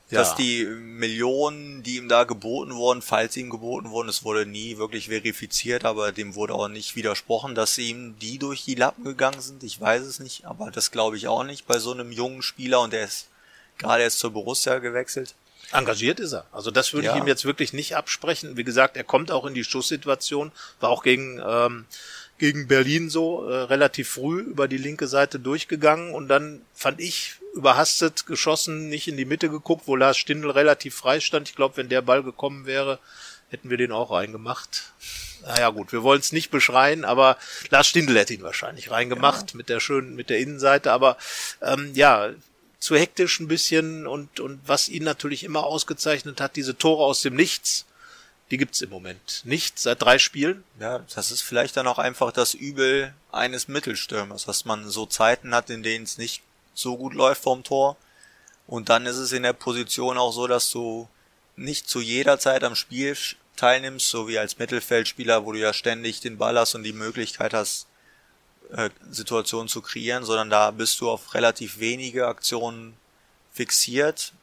Ja. 0.09 0.19
Dass 0.19 0.35
die 0.35 0.63
Millionen, 0.65 1.81
die 1.81 1.97
ihm 1.97 2.07
da 2.07 2.23
geboten 2.23 2.75
wurden, 2.75 3.01
falls 3.01 3.35
ihm 3.35 3.49
geboten 3.49 3.89
wurden, 3.89 4.09
es 4.09 4.23
wurde 4.23 4.45
nie 4.45 4.77
wirklich 4.77 5.07
verifiziert, 5.07 5.85
aber 5.85 6.11
dem 6.11 6.35
wurde 6.35 6.53
auch 6.53 6.67
nicht 6.67 6.95
widersprochen, 6.95 7.55
dass 7.55 7.77
ihm 7.79 8.17
die 8.19 8.37
durch 8.37 8.63
die 8.63 8.75
Lappen 8.75 9.03
gegangen 9.03 9.41
sind. 9.41 9.63
Ich 9.63 9.81
weiß 9.81 10.03
es 10.03 10.19
nicht, 10.19 10.45
aber 10.45 10.69
das 10.69 10.91
glaube 10.91 11.17
ich 11.17 11.27
auch 11.27 11.43
nicht 11.43 11.65
bei 11.65 11.79
so 11.79 11.91
einem 11.91 12.11
jungen 12.11 12.43
Spieler 12.43 12.81
und 12.81 12.93
der 12.93 13.05
ist 13.05 13.27
gerade 13.79 14.03
erst 14.03 14.19
zur 14.19 14.31
Borussia 14.31 14.77
gewechselt. 14.77 15.33
Engagiert 15.71 16.19
ist 16.19 16.33
er. 16.33 16.45
Also 16.51 16.69
das 16.69 16.93
würde 16.93 17.07
ja. 17.07 17.15
ich 17.15 17.21
ihm 17.21 17.27
jetzt 17.27 17.45
wirklich 17.45 17.73
nicht 17.73 17.95
absprechen. 17.95 18.55
Wie 18.55 18.63
gesagt, 18.63 18.95
er 18.97 19.03
kommt 19.03 19.31
auch 19.31 19.45
in 19.45 19.55
die 19.55 19.63
Schusssituation, 19.63 20.51
war 20.79 20.91
auch 20.91 21.01
gegen 21.01 21.41
ähm, 21.43 21.85
gegen 22.37 22.67
Berlin 22.67 23.09
so 23.09 23.47
äh, 23.47 23.55
relativ 23.55 24.09
früh 24.09 24.41
über 24.41 24.67
die 24.67 24.77
linke 24.77 25.07
Seite 25.07 25.39
durchgegangen 25.39 26.13
und 26.13 26.27
dann 26.27 26.61
fand 26.73 26.99
ich 26.99 27.35
überhastet 27.53 28.25
geschossen, 28.25 28.89
nicht 28.89 29.07
in 29.07 29.17
die 29.17 29.25
Mitte 29.25 29.49
geguckt, 29.49 29.83
wo 29.85 29.95
Lars 29.95 30.17
Stindl 30.17 30.49
relativ 30.49 30.95
frei 30.95 31.19
stand. 31.19 31.49
Ich 31.49 31.55
glaube, 31.55 31.77
wenn 31.77 31.89
der 31.89 32.01
Ball 32.01 32.23
gekommen 32.23 32.65
wäre, 32.65 32.99
hätten 33.49 33.69
wir 33.69 33.77
den 33.77 33.91
auch 33.91 34.11
reingemacht. 34.11 34.91
Naja 35.43 35.69
gut, 35.69 35.91
wir 35.91 36.03
wollen 36.03 36.21
es 36.21 36.31
nicht 36.31 36.51
beschreien, 36.51 37.05
aber 37.05 37.37
Lars 37.69 37.87
Stindl 37.87 38.17
hätte 38.17 38.33
ihn 38.33 38.43
wahrscheinlich 38.43 38.91
reingemacht 38.91 39.51
ja. 39.51 39.57
mit 39.57 39.69
der 39.69 39.79
schönen, 39.79 40.15
mit 40.15 40.29
der 40.29 40.39
Innenseite. 40.39 40.91
Aber 40.91 41.17
ähm, 41.61 41.91
ja, 41.93 42.31
zu 42.79 42.95
hektisch 42.95 43.39
ein 43.39 43.47
bisschen 43.47 44.07
und, 44.07 44.39
und 44.39 44.59
was 44.65 44.89
ihn 44.89 45.03
natürlich 45.03 45.43
immer 45.43 45.65
ausgezeichnet 45.65 46.41
hat, 46.41 46.55
diese 46.55 46.77
Tore 46.77 47.03
aus 47.03 47.21
dem 47.21 47.35
Nichts 47.35 47.85
die 48.51 48.57
gibt's 48.57 48.81
im 48.81 48.89
Moment 48.89 49.41
nicht 49.45 49.79
seit 49.79 50.01
drei 50.01 50.19
Spielen. 50.19 50.63
Ja, 50.79 50.99
das 51.15 51.31
ist 51.31 51.41
vielleicht 51.41 51.77
dann 51.77 51.87
auch 51.87 51.97
einfach 51.97 52.31
das 52.31 52.53
Übel 52.53 53.13
eines 53.31 53.67
Mittelstürmers, 53.67 54.45
dass 54.45 54.65
man 54.65 54.89
so 54.89 55.05
Zeiten 55.05 55.55
hat, 55.55 55.69
in 55.69 55.83
denen 55.83 56.03
es 56.03 56.17
nicht 56.17 56.43
so 56.73 56.97
gut 56.97 57.13
läuft 57.13 57.43
vorm 57.43 57.63
Tor. 57.63 57.97
Und 58.67 58.89
dann 58.89 59.05
ist 59.05 59.17
es 59.17 59.31
in 59.31 59.43
der 59.43 59.53
Position 59.53 60.17
auch 60.17 60.31
so, 60.31 60.47
dass 60.47 60.69
du 60.69 61.07
nicht 61.55 61.89
zu 61.89 62.01
jeder 62.01 62.39
Zeit 62.39 62.63
am 62.63 62.75
Spiel 62.75 63.15
teilnimmst, 63.55 64.09
so 64.09 64.27
wie 64.27 64.39
als 64.39 64.57
Mittelfeldspieler, 64.57 65.45
wo 65.45 65.51
du 65.51 65.59
ja 65.59 65.73
ständig 65.73 66.21
den 66.21 66.37
Ball 66.37 66.57
hast 66.57 66.75
und 66.75 66.83
die 66.83 66.93
Möglichkeit 66.93 67.53
hast, 67.53 67.87
äh, 68.71 68.89
Situationen 69.09 69.67
zu 69.67 69.81
kreieren, 69.81 70.23
sondern 70.23 70.49
da 70.49 70.71
bist 70.71 70.99
du 71.01 71.09
auf 71.09 71.33
relativ 71.33 71.79
wenige 71.79 72.27
Aktionen 72.27 72.95
fixiert 73.51 74.33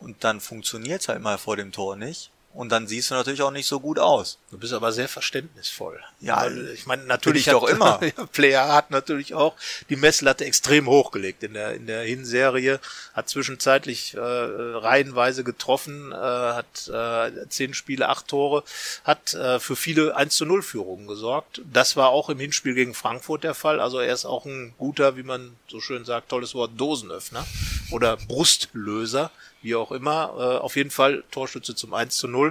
und 0.00 0.24
dann 0.24 0.40
funktioniert's 0.40 1.08
halt 1.08 1.20
mal 1.20 1.38
vor 1.38 1.56
dem 1.56 1.72
Tor 1.72 1.96
nicht. 1.96 2.30
Und 2.58 2.70
dann 2.70 2.88
siehst 2.88 3.12
du 3.12 3.14
natürlich 3.14 3.42
auch 3.42 3.52
nicht 3.52 3.68
so 3.68 3.78
gut 3.78 4.00
aus. 4.00 4.36
Du 4.50 4.58
bist 4.58 4.72
aber 4.72 4.90
sehr 4.90 5.06
verständnisvoll. 5.06 6.00
Ja, 6.18 6.38
Weil, 6.38 6.70
ich 6.70 6.86
meine, 6.86 7.04
natürlich 7.04 7.46
ich 7.46 7.52
doch 7.52 7.62
hat, 7.62 7.70
immer. 7.70 8.00
Player 8.32 8.74
hat 8.74 8.90
natürlich 8.90 9.32
auch 9.32 9.54
die 9.90 9.94
Messlatte 9.94 10.44
extrem 10.44 10.88
hochgelegt 10.88 11.44
in 11.44 11.54
der 11.54 11.74
in 11.74 11.86
der 11.86 12.02
Hinserie, 12.02 12.80
hat 13.14 13.28
zwischenzeitlich 13.28 14.14
äh, 14.14 14.18
reihenweise 14.18 15.44
getroffen, 15.44 16.10
äh, 16.10 16.16
hat 16.16 16.88
äh, 16.88 17.48
zehn 17.48 17.74
Spiele, 17.74 18.08
acht 18.08 18.26
Tore, 18.26 18.64
hat 19.04 19.34
äh, 19.34 19.60
für 19.60 19.76
viele 19.76 20.16
1 20.16 20.34
zu 20.34 20.44
0 20.44 20.62
Führungen 20.62 21.06
gesorgt. 21.06 21.60
Das 21.72 21.96
war 21.96 22.08
auch 22.08 22.28
im 22.28 22.40
Hinspiel 22.40 22.74
gegen 22.74 22.92
Frankfurt 22.92 23.44
der 23.44 23.54
Fall. 23.54 23.78
Also 23.78 24.00
er 24.00 24.12
ist 24.12 24.24
auch 24.24 24.46
ein 24.46 24.74
guter, 24.78 25.16
wie 25.16 25.22
man 25.22 25.54
so 25.68 25.80
schön 25.80 26.04
sagt, 26.04 26.30
tolles 26.30 26.56
Wort, 26.56 26.72
Dosenöffner 26.76 27.46
oder 27.92 28.16
Brustlöser 28.16 29.30
wie 29.62 29.74
auch 29.74 29.92
immer. 29.92 30.34
Äh, 30.36 30.58
auf 30.58 30.76
jeden 30.76 30.90
Fall 30.90 31.24
Torschütze 31.30 31.74
zum 31.74 31.94
1 31.94 32.16
zu 32.16 32.28
0. 32.28 32.48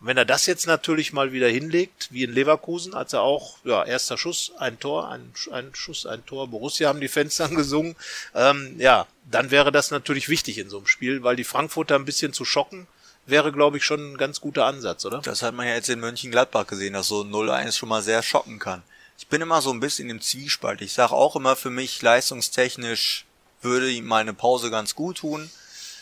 Und 0.00 0.06
wenn 0.06 0.16
er 0.16 0.24
das 0.24 0.46
jetzt 0.46 0.66
natürlich 0.66 1.12
mal 1.12 1.32
wieder 1.32 1.48
hinlegt, 1.48 2.08
wie 2.10 2.24
in 2.24 2.32
Leverkusen, 2.32 2.94
als 2.94 3.12
er 3.12 3.22
auch, 3.22 3.58
ja, 3.64 3.84
erster 3.84 4.18
Schuss, 4.18 4.52
ein 4.58 4.78
Tor, 4.78 5.08
ein, 5.08 5.32
ein 5.52 5.74
Schuss, 5.74 6.06
ein 6.06 6.24
Tor, 6.26 6.48
Borussia 6.48 6.88
haben 6.88 7.00
die 7.00 7.08
Fans 7.08 7.36
dann 7.36 7.54
gesungen, 7.54 7.96
ähm, 8.34 8.74
ja, 8.78 9.06
dann 9.30 9.50
wäre 9.50 9.72
das 9.72 9.90
natürlich 9.90 10.28
wichtig 10.28 10.58
in 10.58 10.70
so 10.70 10.78
einem 10.78 10.86
Spiel, 10.86 11.22
weil 11.22 11.36
die 11.36 11.44
Frankfurter 11.44 11.94
ein 11.94 12.04
bisschen 12.04 12.32
zu 12.32 12.44
schocken, 12.44 12.86
wäre, 13.26 13.52
glaube 13.52 13.76
ich, 13.76 13.84
schon 13.84 14.12
ein 14.12 14.16
ganz 14.16 14.40
guter 14.40 14.64
Ansatz, 14.64 15.04
oder? 15.04 15.20
Das 15.20 15.42
hat 15.42 15.54
man 15.54 15.66
ja 15.66 15.74
jetzt 15.74 15.90
in 15.90 16.00
Mönchengladbach 16.00 16.66
gesehen, 16.66 16.94
dass 16.94 17.08
so 17.08 17.20
0-1 17.20 17.76
schon 17.76 17.88
mal 17.88 18.02
sehr 18.02 18.22
schocken 18.22 18.58
kann. 18.58 18.82
Ich 19.18 19.26
bin 19.26 19.42
immer 19.42 19.60
so 19.60 19.70
ein 19.70 19.80
bisschen 19.80 20.08
im 20.10 20.20
Zwiespalt. 20.20 20.80
Ich 20.80 20.92
sage 20.92 21.12
auch 21.12 21.36
immer 21.36 21.56
für 21.56 21.70
mich, 21.70 22.00
leistungstechnisch 22.00 23.26
würde 23.60 23.90
ihm 23.90 24.06
meine 24.06 24.32
Pause 24.32 24.70
ganz 24.70 24.94
gut 24.94 25.18
tun. 25.18 25.50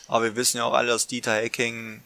Aber 0.08 0.24
wir 0.24 0.36
wissen 0.36 0.58
ja 0.58 0.64
auch 0.64 0.74
alle, 0.74 0.88
dass 0.88 1.06
Dieter 1.06 1.34
Hecking 1.34 2.02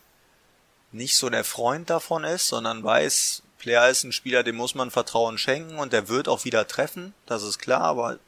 nicht 0.93 1.17
so 1.17 1.31
der 1.31 1.45
Freund 1.45 1.91
davon 1.91 2.25
ist, 2.25 2.49
sondern 2.49 2.83
weiß, 2.83 3.43
Player 3.59 3.89
ist 3.89 4.05
ein 4.05 4.13
Spieler, 4.13 4.43
dem 4.43 4.57
muss 4.57 4.75
man 4.75 4.91
Vertrauen 4.91 5.39
schenken 5.39 5.79
und 5.79 5.93
der 5.93 6.09
wird 6.09 6.29
auch 6.29 6.45
wieder 6.45 6.67
treffen, 6.67 7.15
das 7.27 7.43
ist 7.43 7.59
klar, 7.59 7.83
aber 7.83 8.19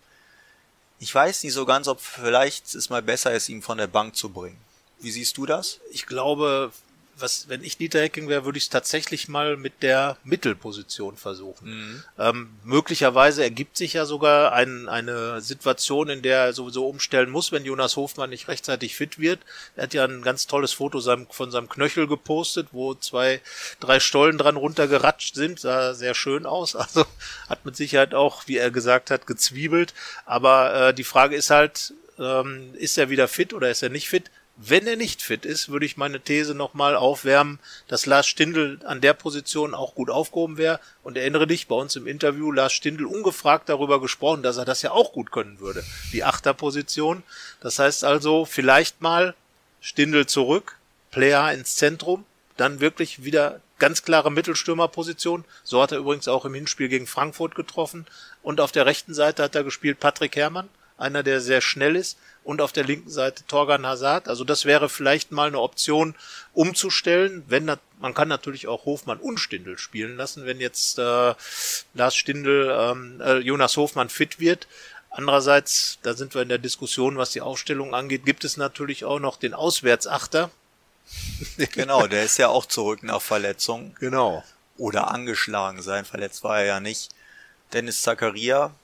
ich 0.98 1.12
weiß 1.12 1.42
nicht 1.42 1.54
so 1.54 1.64
ganz, 1.64 1.88
ob 1.88 2.00
vielleicht 2.00 2.74
es 2.74 2.90
mal 2.90 3.02
besser 3.02 3.32
ist, 3.32 3.48
ihn 3.48 3.62
von 3.62 3.78
der 3.78 3.88
Bank 3.88 4.14
zu 4.14 4.28
bringen. 4.28 4.60
Wie 5.00 5.10
siehst 5.10 5.36
du 5.36 5.46
das? 5.46 5.80
Ich 5.90 6.06
glaube, 6.06 6.70
was, 7.16 7.48
wenn 7.48 7.62
ich 7.62 7.76
Dieter 7.76 8.00
Hecking 8.00 8.28
wäre, 8.28 8.44
würde 8.44 8.58
ich 8.58 8.64
es 8.64 8.70
tatsächlich 8.70 9.28
mal 9.28 9.56
mit 9.56 9.82
der 9.82 10.16
Mittelposition 10.24 11.16
versuchen. 11.16 11.70
Mhm. 11.70 12.04
Ähm, 12.18 12.50
möglicherweise 12.64 13.42
ergibt 13.42 13.76
sich 13.76 13.94
ja 13.94 14.04
sogar 14.04 14.52
ein, 14.52 14.88
eine 14.88 15.40
Situation, 15.40 16.08
in 16.08 16.22
der 16.22 16.38
er 16.38 16.52
sowieso 16.52 16.86
umstellen 16.88 17.30
muss, 17.30 17.52
wenn 17.52 17.64
Jonas 17.64 17.96
Hofmann 17.96 18.30
nicht 18.30 18.48
rechtzeitig 18.48 18.96
fit 18.96 19.18
wird. 19.18 19.40
Er 19.76 19.84
hat 19.84 19.94
ja 19.94 20.04
ein 20.04 20.22
ganz 20.22 20.46
tolles 20.46 20.72
Foto 20.72 21.00
seinem, 21.00 21.26
von 21.30 21.50
seinem 21.50 21.68
Knöchel 21.68 22.06
gepostet, 22.06 22.68
wo 22.72 22.94
zwei, 22.94 23.40
drei 23.80 24.00
Stollen 24.00 24.38
dran 24.38 24.56
runtergeratscht 24.56 25.34
sind. 25.34 25.60
Sah 25.60 25.94
sehr 25.94 26.14
schön 26.14 26.46
aus. 26.46 26.76
Also 26.92 27.06
hat 27.48 27.64
mit 27.64 27.76
Sicherheit 27.76 28.12
auch, 28.12 28.48
wie 28.48 28.56
er 28.56 28.70
gesagt 28.70 29.10
hat, 29.10 29.26
gezwiebelt. 29.26 29.94
Aber 30.26 30.88
äh, 30.88 30.94
die 30.94 31.04
Frage 31.04 31.36
ist 31.36 31.48
halt, 31.48 31.94
ähm, 32.18 32.74
ist 32.74 32.98
er 32.98 33.08
wieder 33.08 33.28
fit 33.28 33.54
oder 33.54 33.70
ist 33.70 33.82
er 33.82 33.88
nicht 33.88 34.08
fit? 34.08 34.30
Wenn 34.56 34.86
er 34.86 34.96
nicht 34.96 35.22
fit 35.22 35.46
ist, 35.46 35.70
würde 35.70 35.86
ich 35.86 35.96
meine 35.96 36.20
These 36.20 36.54
nochmal 36.54 36.94
aufwärmen, 36.94 37.58
dass 37.88 38.06
Lars 38.06 38.26
Stindl 38.26 38.78
an 38.84 39.00
der 39.00 39.14
Position 39.14 39.74
auch 39.74 39.94
gut 39.94 40.10
aufgehoben 40.10 40.58
wäre. 40.58 40.78
Und 41.02 41.16
erinnere 41.16 41.46
dich, 41.46 41.68
bei 41.68 41.74
uns 41.74 41.96
im 41.96 42.06
Interview 42.06 42.52
Lars 42.52 42.72
Stindl 42.72 43.06
ungefragt 43.06 43.68
darüber 43.68 44.00
gesprochen, 44.00 44.42
dass 44.42 44.58
er 44.58 44.64
das 44.64 44.82
ja 44.82 44.92
auch 44.92 45.12
gut 45.12 45.32
können 45.32 45.58
würde, 45.58 45.82
die 46.12 46.22
Achterposition. 46.22 47.22
Das 47.60 47.78
heißt 47.78 48.04
also, 48.04 48.44
vielleicht 48.44 49.00
mal 49.00 49.34
Stindl 49.80 50.26
zurück, 50.26 50.76
Player 51.10 51.52
ins 51.52 51.76
Zentrum, 51.76 52.24
dann 52.56 52.80
wirklich 52.80 53.24
wieder 53.24 53.60
ganz 53.78 54.04
klare 54.04 54.30
Mittelstürmerposition. 54.30 55.44
So 55.64 55.82
hat 55.82 55.90
er 55.90 55.98
übrigens 55.98 56.28
auch 56.28 56.44
im 56.44 56.54
Hinspiel 56.54 56.88
gegen 56.88 57.08
Frankfurt 57.08 57.54
getroffen. 57.54 58.06
Und 58.42 58.60
auf 58.60 58.70
der 58.70 58.86
rechten 58.86 59.14
Seite 59.14 59.42
hat 59.42 59.56
er 59.56 59.64
gespielt 59.64 59.98
Patrick 59.98 60.36
Herrmann, 60.36 60.68
einer, 61.02 61.22
der 61.22 61.40
sehr 61.40 61.60
schnell 61.60 61.96
ist 61.96 62.16
und 62.44 62.60
auf 62.60 62.72
der 62.72 62.84
linken 62.84 63.10
Seite 63.10 63.44
Torgan 63.46 63.86
Hazard. 63.86 64.28
Also 64.28 64.44
das 64.44 64.64
wäre 64.64 64.88
vielleicht 64.88 65.32
mal 65.32 65.48
eine 65.48 65.60
Option 65.60 66.14
umzustellen, 66.54 67.44
wenn 67.48 67.70
man 68.00 68.14
kann 68.14 68.28
natürlich 68.28 68.66
auch 68.66 68.84
Hofmann 68.84 69.18
und 69.18 69.38
Stindl 69.38 69.78
spielen 69.78 70.16
lassen, 70.16 70.44
wenn 70.44 70.60
jetzt 70.60 70.98
äh, 70.98 71.34
Lars 71.94 72.16
Stindl, 72.16 72.76
ähm, 72.76 73.20
äh, 73.20 73.38
Jonas 73.38 73.76
Hofmann 73.76 74.08
fit 74.08 74.40
wird. 74.40 74.66
Andererseits, 75.10 75.98
da 76.02 76.14
sind 76.14 76.34
wir 76.34 76.42
in 76.42 76.48
der 76.48 76.58
Diskussion, 76.58 77.18
was 77.18 77.30
die 77.30 77.42
Aufstellung 77.42 77.94
angeht, 77.94 78.24
gibt 78.24 78.44
es 78.44 78.56
natürlich 78.56 79.04
auch 79.04 79.20
noch 79.20 79.36
den 79.36 79.54
Auswärtsachter. 79.54 80.50
genau, 81.72 82.06
der 82.06 82.24
ist 82.24 82.38
ja 82.38 82.48
auch 82.48 82.66
zurück 82.66 83.02
nach 83.02 83.20
Verletzung. 83.20 83.94
Genau. 84.00 84.42
Oder 84.78 85.10
angeschlagen 85.10 85.82
sein, 85.82 86.04
verletzt 86.04 86.42
war 86.42 86.60
er 86.60 86.64
ja 86.64 86.80
nicht. 86.80 87.10
Dennis 87.72 88.02
Zakaria, 88.02 88.74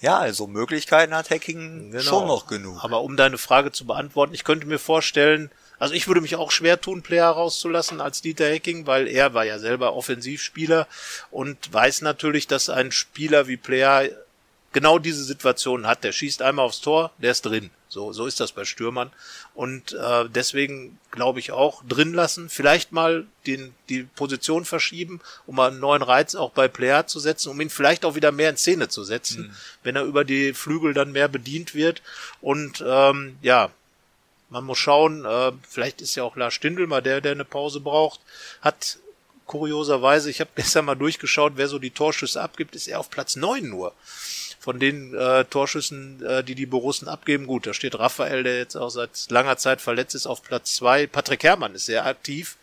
ja, 0.00 0.18
also 0.18 0.46
Möglichkeiten 0.46 1.14
hat 1.14 1.30
Hacking 1.30 1.90
genau. 1.90 2.02
schon 2.02 2.26
noch 2.26 2.46
genug. 2.46 2.84
Aber 2.84 3.02
um 3.02 3.16
deine 3.16 3.38
Frage 3.38 3.72
zu 3.72 3.86
beantworten, 3.86 4.34
ich 4.34 4.44
könnte 4.44 4.66
mir 4.66 4.78
vorstellen, 4.78 5.50
also 5.78 5.94
ich 5.94 6.06
würde 6.06 6.20
mich 6.20 6.36
auch 6.36 6.50
schwer 6.50 6.80
tun, 6.80 7.02
Player 7.02 7.28
rauszulassen 7.28 8.00
als 8.00 8.22
Dieter 8.22 8.50
Hacking, 8.50 8.86
weil 8.86 9.08
er 9.08 9.34
war 9.34 9.44
ja 9.44 9.58
selber 9.58 9.94
Offensivspieler 9.94 10.86
und 11.30 11.72
weiß 11.72 12.02
natürlich, 12.02 12.46
dass 12.46 12.68
ein 12.68 12.92
Spieler 12.92 13.46
wie 13.46 13.56
Player 13.56 14.08
genau 14.76 14.98
diese 14.98 15.24
Situation 15.24 15.86
hat. 15.86 16.04
Der 16.04 16.12
schießt 16.12 16.42
einmal 16.42 16.66
aufs 16.66 16.82
Tor, 16.82 17.10
der 17.16 17.30
ist 17.30 17.46
drin. 17.46 17.70
So, 17.88 18.12
so 18.12 18.26
ist 18.26 18.40
das 18.40 18.52
bei 18.52 18.66
Stürmern. 18.66 19.10
Und 19.54 19.94
äh, 19.94 20.28
deswegen 20.28 20.98
glaube 21.10 21.40
ich 21.40 21.50
auch 21.50 21.82
drin 21.88 22.12
lassen, 22.12 22.50
vielleicht 22.50 22.92
mal 22.92 23.24
den, 23.46 23.74
die 23.88 24.02
Position 24.02 24.66
verschieben, 24.66 25.22
um 25.46 25.56
mal 25.56 25.70
einen 25.70 25.80
neuen 25.80 26.02
Reiz 26.02 26.34
auch 26.34 26.50
bei 26.50 26.68
Player 26.68 27.06
zu 27.06 27.20
setzen, 27.20 27.48
um 27.48 27.60
ihn 27.62 27.70
vielleicht 27.70 28.04
auch 28.04 28.16
wieder 28.16 28.32
mehr 28.32 28.50
in 28.50 28.58
Szene 28.58 28.88
zu 28.90 29.02
setzen, 29.02 29.44
mhm. 29.44 29.56
wenn 29.82 29.96
er 29.96 30.04
über 30.04 30.24
die 30.24 30.52
Flügel 30.52 30.92
dann 30.92 31.10
mehr 31.10 31.28
bedient 31.28 31.74
wird. 31.74 32.02
Und 32.42 32.84
ähm, 32.86 33.38
ja, 33.40 33.70
man 34.50 34.64
muss 34.64 34.76
schauen, 34.76 35.24
äh, 35.24 35.52
vielleicht 35.66 36.02
ist 36.02 36.16
ja 36.16 36.22
auch 36.22 36.36
Lars 36.36 36.52
Stindl 36.52 36.86
mal 36.86 37.00
der, 37.00 37.22
der 37.22 37.32
eine 37.32 37.46
Pause 37.46 37.80
braucht, 37.80 38.20
hat 38.60 38.98
kurioserweise, 39.46 40.28
ich 40.28 40.40
habe 40.40 40.50
gestern 40.54 40.84
mal 40.84 40.96
durchgeschaut, 40.96 41.54
wer 41.56 41.68
so 41.68 41.78
die 41.78 41.92
Torschüsse 41.92 42.42
abgibt, 42.42 42.76
ist 42.76 42.88
er 42.88 43.00
auf 43.00 43.08
Platz 43.08 43.36
neun 43.36 43.70
nur 43.70 43.94
von 44.66 44.80
den 44.80 45.14
äh, 45.14 45.44
Torschüssen, 45.44 46.20
äh, 46.26 46.42
die 46.42 46.56
die 46.56 46.66
Borussen 46.66 47.06
abgeben. 47.06 47.46
Gut, 47.46 47.68
da 47.68 47.72
steht 47.72 47.96
Raphael, 47.96 48.42
der 48.42 48.58
jetzt 48.58 48.74
auch 48.74 48.90
seit 48.90 49.30
langer 49.30 49.56
Zeit 49.58 49.80
verletzt 49.80 50.16
ist, 50.16 50.26
auf 50.26 50.42
Platz 50.42 50.74
zwei. 50.74 51.06
Patrick 51.06 51.44
Herrmann 51.44 51.76
ist 51.76 51.86
sehr 51.86 52.04
aktiv 52.04 52.56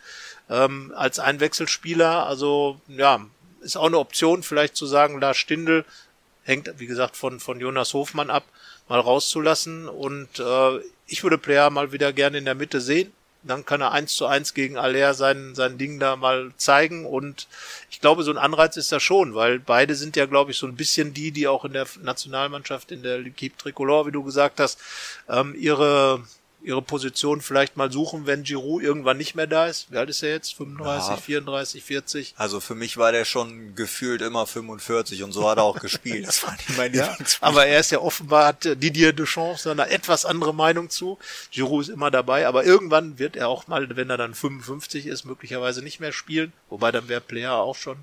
ähm, 0.50 0.92
als 0.94 1.18
Einwechselspieler. 1.18 2.26
Also 2.26 2.78
ja, 2.88 3.24
ist 3.62 3.78
auch 3.78 3.86
eine 3.86 3.96
Option, 3.98 4.42
vielleicht 4.42 4.76
zu 4.76 4.84
sagen, 4.84 5.18
Lars 5.18 5.38
Stindl 5.38 5.86
hängt, 6.42 6.70
wie 6.78 6.84
gesagt, 6.84 7.16
von, 7.16 7.40
von 7.40 7.58
Jonas 7.58 7.94
Hofmann 7.94 8.28
ab, 8.28 8.44
mal 8.86 9.00
rauszulassen. 9.00 9.88
Und 9.88 10.38
äh, 10.38 10.80
ich 11.06 11.22
würde 11.22 11.38
Player 11.38 11.70
mal 11.70 11.92
wieder 11.92 12.12
gerne 12.12 12.36
in 12.36 12.44
der 12.44 12.54
Mitte 12.54 12.82
sehen 12.82 13.14
dann 13.46 13.64
kann 13.64 13.80
er 13.80 13.92
eins 13.92 14.14
zu 14.14 14.26
eins 14.26 14.54
gegen 14.54 14.76
Aller 14.76 15.14
sein, 15.14 15.54
sein 15.54 15.78
Ding 15.78 15.98
da 15.98 16.16
mal 16.16 16.52
zeigen. 16.56 17.06
Und 17.06 17.46
ich 17.90 18.00
glaube, 18.00 18.22
so 18.22 18.30
ein 18.30 18.38
Anreiz 18.38 18.76
ist 18.76 18.90
da 18.92 19.00
schon, 19.00 19.34
weil 19.34 19.58
beide 19.58 19.94
sind 19.94 20.16
ja, 20.16 20.26
glaube 20.26 20.50
ich, 20.50 20.58
so 20.58 20.66
ein 20.66 20.76
bisschen 20.76 21.14
die, 21.14 21.30
die 21.30 21.46
auch 21.46 21.64
in 21.64 21.72
der 21.72 21.86
Nationalmannschaft, 22.02 22.90
in 22.90 23.02
der 23.02 23.18
L'Equipe 23.18 23.56
Tricolore, 23.56 24.06
wie 24.06 24.12
du 24.12 24.22
gesagt 24.22 24.60
hast, 24.60 24.78
ähm, 25.28 25.54
ihre 25.58 26.22
ihre 26.64 26.82
Position 26.82 27.40
vielleicht 27.40 27.76
mal 27.76 27.92
suchen, 27.92 28.26
wenn 28.26 28.42
Giroud 28.42 28.82
irgendwann 28.82 29.18
nicht 29.18 29.34
mehr 29.34 29.46
da 29.46 29.66
ist. 29.66 29.92
Wie 29.92 29.96
alt 29.96 30.08
ist 30.08 30.22
er 30.22 30.30
jetzt? 30.30 30.54
35, 30.54 31.10
ja. 31.10 31.16
34, 31.16 31.84
40? 31.84 32.34
Also 32.36 32.60
für 32.60 32.74
mich 32.74 32.96
war 32.96 33.12
der 33.12 33.24
schon 33.24 33.74
gefühlt 33.74 34.22
immer 34.22 34.46
45 34.46 35.22
und 35.22 35.32
so 35.32 35.48
hat 35.48 35.58
er 35.58 35.64
auch 35.64 35.80
gespielt. 35.80 36.24
Das 36.34 36.42
war 36.42 36.52
nicht 36.52 36.76
mein 36.76 36.94
ja, 36.94 37.16
Aber 37.40 37.66
er 37.66 37.80
ist 37.80 37.90
ja 37.90 37.98
offenbar, 37.98 38.46
hat 38.46 38.64
Didier 38.64 39.12
Deschamps 39.12 39.66
eine 39.66 39.90
etwas 39.90 40.24
andere 40.24 40.54
Meinung 40.54 40.88
zu. 40.88 41.18
Giroud 41.50 41.82
ist 41.82 41.88
immer 41.90 42.10
dabei, 42.10 42.46
aber 42.46 42.64
irgendwann 42.64 43.18
wird 43.18 43.36
er 43.36 43.48
auch 43.48 43.66
mal, 43.66 43.94
wenn 43.96 44.10
er 44.10 44.16
dann 44.16 44.34
55 44.34 45.06
ist, 45.06 45.24
möglicherweise 45.24 45.82
nicht 45.82 46.00
mehr 46.00 46.12
spielen. 46.12 46.52
Wobei 46.70 46.92
dann 46.92 47.08
wäre 47.08 47.20
Player 47.20 47.54
auch 47.54 47.76
schon 47.76 47.98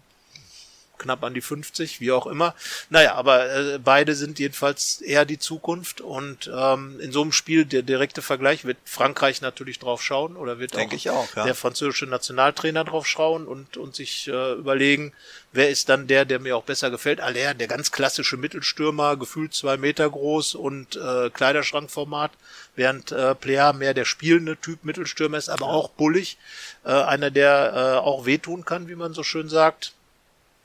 knapp 1.01 1.23
an 1.23 1.33
die 1.33 1.41
50, 1.41 1.99
wie 1.99 2.11
auch 2.11 2.27
immer. 2.27 2.55
Naja, 2.89 3.15
aber 3.15 3.53
äh, 3.53 3.79
beide 3.79 4.15
sind 4.15 4.39
jedenfalls 4.39 5.01
eher 5.01 5.25
die 5.25 5.39
Zukunft 5.39 5.99
und 5.99 6.49
ähm, 6.53 6.99
in 6.99 7.11
so 7.11 7.21
einem 7.21 7.31
Spiel 7.31 7.65
der 7.65 7.81
direkte 7.81 8.21
Vergleich 8.21 8.65
wird 8.65 8.77
Frankreich 8.85 9.41
natürlich 9.41 9.79
drauf 9.79 10.01
schauen 10.01 10.37
oder 10.37 10.59
wird 10.59 10.75
Denk 10.75 10.93
auch, 10.93 11.13
auch 11.13 11.35
ja. 11.35 11.45
der 11.45 11.55
französische 11.55 12.05
Nationaltrainer 12.05 12.83
drauf 12.83 13.07
schauen 13.07 13.47
und, 13.47 13.77
und 13.77 13.95
sich 13.95 14.27
äh, 14.27 14.53
überlegen, 14.53 15.13
wer 15.51 15.69
ist 15.69 15.89
dann 15.89 16.07
der, 16.07 16.25
der 16.25 16.39
mir 16.39 16.55
auch 16.55 16.63
besser 16.63 16.89
gefällt. 16.89 17.19
Aller, 17.19 17.53
der 17.53 17.67
ganz 17.67 17.91
klassische 17.91 18.37
Mittelstürmer, 18.37 19.17
gefühlt 19.17 19.53
zwei 19.53 19.77
Meter 19.77 20.09
groß 20.09 20.55
und 20.55 20.95
äh, 20.95 21.29
Kleiderschrankformat, 21.29 22.31
während 22.75 23.11
äh, 23.11 23.35
Plea 23.35 23.73
mehr 23.73 23.93
der 23.93 24.05
spielende 24.05 24.57
Typ 24.57 24.83
Mittelstürmer 24.83 25.37
ist, 25.37 25.49
aber 25.49 25.65
ja. 25.65 25.71
auch 25.71 25.89
bullig. 25.89 26.37
Äh, 26.83 26.91
einer, 26.91 27.31
der 27.31 27.73
äh, 27.73 27.99
auch 27.99 28.25
wehtun 28.25 28.65
kann, 28.65 28.87
wie 28.87 28.95
man 28.95 29.13
so 29.13 29.23
schön 29.23 29.49
sagt. 29.49 29.93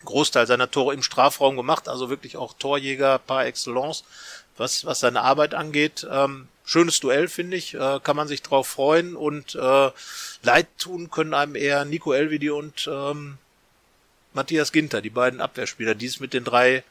Großteil 0.04 0.46
seiner 0.46 0.70
Tore 0.70 0.94
im 0.94 1.02
Strafraum 1.02 1.56
gemacht, 1.56 1.88
also 1.88 2.10
wirklich 2.10 2.36
auch 2.36 2.54
Torjäger 2.54 3.18
par 3.18 3.46
excellence. 3.46 4.04
was, 4.56 4.84
was 4.84 5.00
seine 5.00 5.22
Arbeit 5.22 5.54
angeht. 5.54 6.06
Ähm, 6.10 6.48
schönes 6.64 7.00
Duell, 7.00 7.28
finde 7.28 7.56
ich. 7.56 7.74
Äh, 7.74 8.00
kann 8.02 8.16
man 8.16 8.28
sich 8.28 8.42
drauf 8.42 8.66
freuen 8.66 9.16
und 9.16 9.54
äh, 9.54 9.90
leid 10.42 10.66
tun 10.78 11.10
können 11.10 11.34
einem 11.34 11.56
eher 11.56 11.84
Nico 11.84 12.12
Elvidi 12.12 12.50
und 12.50 12.88
ähm, 12.90 13.38
Matthias 14.32 14.72
Ginter, 14.72 15.00
die 15.00 15.10
beiden 15.10 15.40
Abwehrspieler, 15.40 15.94
die 15.94 16.06
es 16.06 16.20
mit 16.20 16.34
den 16.34 16.44
drei 16.44 16.84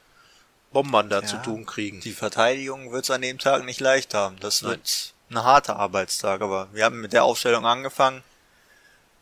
Bombern 0.72 1.08
da 1.08 1.20
ja, 1.20 1.26
zu 1.26 1.36
tun 1.38 1.64
kriegen. 1.64 2.00
Die 2.00 2.12
Verteidigung 2.12 2.92
wird 2.92 3.04
es 3.04 3.10
an 3.10 3.22
dem 3.22 3.38
Tag 3.38 3.64
nicht 3.64 3.80
leicht 3.80 4.14
haben. 4.14 4.36
Das 4.40 4.62
Nein. 4.62 4.72
wird 4.72 5.14
ein 5.30 5.42
harter 5.42 5.76
Arbeitstag, 5.76 6.40
aber 6.40 6.68
wir 6.72 6.84
haben 6.84 7.00
mit 7.00 7.12
der 7.12 7.24
Aufstellung 7.24 7.66
angefangen. 7.66 8.22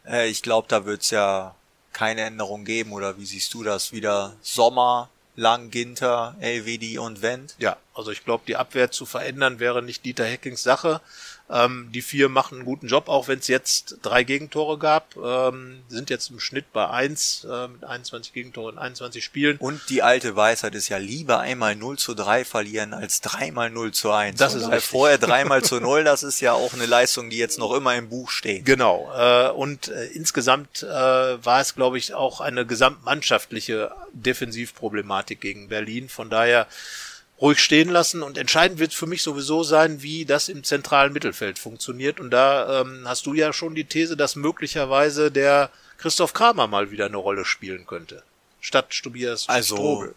Äh, 0.07 0.29
ich 0.29 0.43
glaube, 0.43 0.69
da 0.69 0.85
wird 0.85 1.03
es 1.03 1.11
ja 1.11 1.55
keine 1.95 2.23
Änderung 2.23 2.65
geben, 2.65 2.93
oder 2.93 3.17
wie 3.19 3.25
siehst 3.25 3.55
du 3.55 3.63
das? 3.63 3.93
Wieder 3.93 4.35
Sommer, 4.43 5.09
Lang, 5.37 5.71
Ginter, 5.71 6.37
LWD 6.41 6.99
und 6.99 7.23
Wendt? 7.23 7.55
Ja, 7.59 7.77
also 7.95 8.11
ich 8.11 8.25
glaube, 8.25 8.45
die 8.47 8.57
Abwehr 8.57 8.91
zu 8.91 9.07
verändern 9.07 9.59
wäre 9.59 9.83
nicht 9.83 10.05
Dieter 10.05 10.27
Heckings 10.27 10.63
Sache. 10.63 11.01
Ähm, 11.51 11.91
die 11.93 12.01
vier 12.01 12.31
machen 12.31 12.57
einen 12.57 12.65
guten 12.65 12.87
Job, 12.87 13.09
auch 13.09 13.29
wenn 13.29 13.39
es 13.39 13.49
jetzt 13.49 13.99
drei 14.01 14.25
Gegentore 14.25 14.79
gab. 14.79 15.15
Ähm, 15.17 15.83
sind 15.89 16.09
jetzt 16.09 16.31
im 16.31 16.41
Schnitt 16.41 16.73
bei 16.73 16.89
eins 16.89 17.47
äh, 17.51 17.69
mit 17.69 17.85
21 17.85 18.33
Gegentoren 18.33 18.77
in 18.77 18.79
21 18.79 19.23
Spielen. 19.23 19.59
Und 19.59 19.81
die 19.91 20.03
alte 20.03 20.37
Weisheit 20.37 20.75
ist 20.75 20.89
ja 20.89 20.97
lieber 20.97 21.41
einmal 21.41 21.77
0 21.77 21.99
zu 21.99 22.15
3 22.15 22.47
verlieren 22.47 22.95
als 22.95 23.21
dreimal 23.21 23.69
0 23.69 23.93
zu 23.93 24.11
1. 24.11 24.39
Das 24.39 24.55
ist 24.55 24.67
halt 24.67 24.83
vorher 24.83 25.19
dreimal 25.19 25.63
zu 25.63 25.81
0, 25.81 26.03
das 26.05 26.23
ist 26.23 26.41
ja 26.41 26.55
auch 26.55 26.73
eine 26.73 26.87
Leistung, 26.87 27.29
die 27.29 27.39
jetzt 27.39 27.59
noch 27.59 27.75
immer 27.75 27.95
im 27.95 28.09
Buch 28.09 28.31
steht. 28.31 28.65
Genau. 28.65 29.13
Äh, 29.15 29.51
und 29.51 29.89
äh, 29.89 30.07
insgesamt 30.07 30.83
äh, 30.83 30.87
war 30.87 31.61
es, 31.61 31.75
glaube 31.75 31.99
ich, 31.99 32.15
auch 32.15 32.41
eine 32.41 32.65
gesamtmannschaftliche 32.65 33.91
Defensivproblematik 34.13 35.43
gegen 35.43 35.69
Berlin. 35.69 36.09
Von 36.09 36.31
daher 36.31 36.67
ruhig 37.45 37.61
stehen 37.61 37.91
lassen. 37.91 38.23
Und 38.23 38.39
entscheidend 38.39 38.79
wird 38.81 38.95
für 38.95 39.07
mich 39.07 39.23
sowieso 39.23 39.63
sein, 39.63 40.03
wie 40.03 40.25
das 40.25 40.49
im 40.49 40.65
zentralen 40.65 41.13
Mittelfeld 41.13 41.59
funktioniert. 41.59 42.19
Und 42.19 42.31
da 42.31 42.81
ähm, 42.81 43.03
hast 43.07 43.27
du 43.27 43.35
ja 43.35 43.53
schon 43.53 43.75
die 43.75 43.85
These, 43.85 44.17
dass 44.17 44.35
möglicherweise 44.35 45.31
der 45.31 45.71
Christoph 45.99 46.33
Kramer 46.33 46.67
mal 46.67 46.91
wieder 46.91 47.05
eine 47.05 47.19
Rolle 47.19 47.45
spielen 47.45 47.87
könnte. 47.87 48.23
Statt 48.61 48.91
Tobias 49.03 49.49
also, 49.49 49.77
Strobel. 49.77 50.15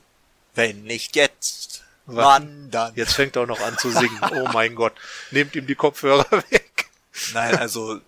Wenn 0.56 0.84
nicht 0.84 1.18
jetzt, 1.18 1.84
wann 2.06 2.72
dann? 2.72 2.96
Jetzt 2.96 3.14
fängt 3.14 3.36
er 3.36 3.44
auch 3.44 3.48
noch 3.48 3.60
an 3.60 3.78
zu 3.78 3.92
singen. 3.92 4.20
Oh 4.34 4.48
mein 4.54 4.74
Gott. 4.74 4.94
Nehmt 5.32 5.54
ihm 5.56 5.68
die 5.68 5.76
Kopfhörer 5.76 6.32
weg. 6.50 6.88
Nein, 7.34 7.56
also 7.58 8.00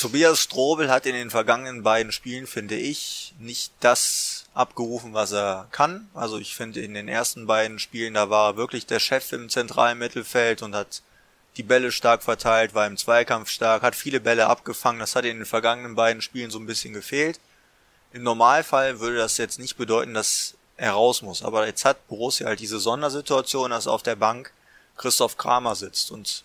Tobias 0.00 0.42
Strobel 0.42 0.90
hat 0.90 1.06
in 1.06 1.14
den 1.14 1.30
vergangenen 1.30 1.84
beiden 1.84 2.10
Spielen, 2.10 2.48
finde 2.48 2.74
ich, 2.74 3.34
nicht 3.38 3.72
das 3.78 4.33
abgerufen, 4.54 5.12
was 5.14 5.32
er 5.32 5.66
kann. 5.72 6.08
Also 6.14 6.38
ich 6.38 6.54
finde 6.54 6.80
in 6.80 6.94
den 6.94 7.08
ersten 7.08 7.46
beiden 7.46 7.78
Spielen, 7.78 8.14
da 8.14 8.30
war 8.30 8.52
er 8.52 8.56
wirklich 8.56 8.86
der 8.86 9.00
Chef 9.00 9.32
im 9.32 9.48
zentralen 9.48 9.98
Mittelfeld 9.98 10.62
und 10.62 10.74
hat 10.74 11.02
die 11.56 11.62
Bälle 11.62 11.92
stark 11.92 12.22
verteilt, 12.22 12.74
war 12.74 12.86
im 12.86 12.96
Zweikampf 12.96 13.48
stark, 13.48 13.82
hat 13.82 13.94
viele 13.94 14.20
Bälle 14.20 14.46
abgefangen. 14.46 15.00
Das 15.00 15.14
hat 15.14 15.24
in 15.24 15.38
den 15.38 15.46
vergangenen 15.46 15.94
beiden 15.94 16.22
Spielen 16.22 16.50
so 16.50 16.58
ein 16.58 16.66
bisschen 16.66 16.94
gefehlt. 16.94 17.38
Im 18.12 18.22
Normalfall 18.22 19.00
würde 19.00 19.18
das 19.18 19.38
jetzt 19.38 19.58
nicht 19.58 19.76
bedeuten, 19.76 20.14
dass 20.14 20.54
er 20.76 20.92
raus 20.92 21.22
muss. 21.22 21.42
Aber 21.42 21.66
jetzt 21.66 21.84
hat 21.84 22.06
Borussia 22.08 22.46
halt 22.46 22.60
diese 22.60 22.78
Sondersituation, 22.78 23.70
dass 23.70 23.86
auf 23.86 24.02
der 24.02 24.16
Bank 24.16 24.52
Christoph 24.96 25.36
Kramer 25.36 25.74
sitzt. 25.74 26.10
Und 26.10 26.44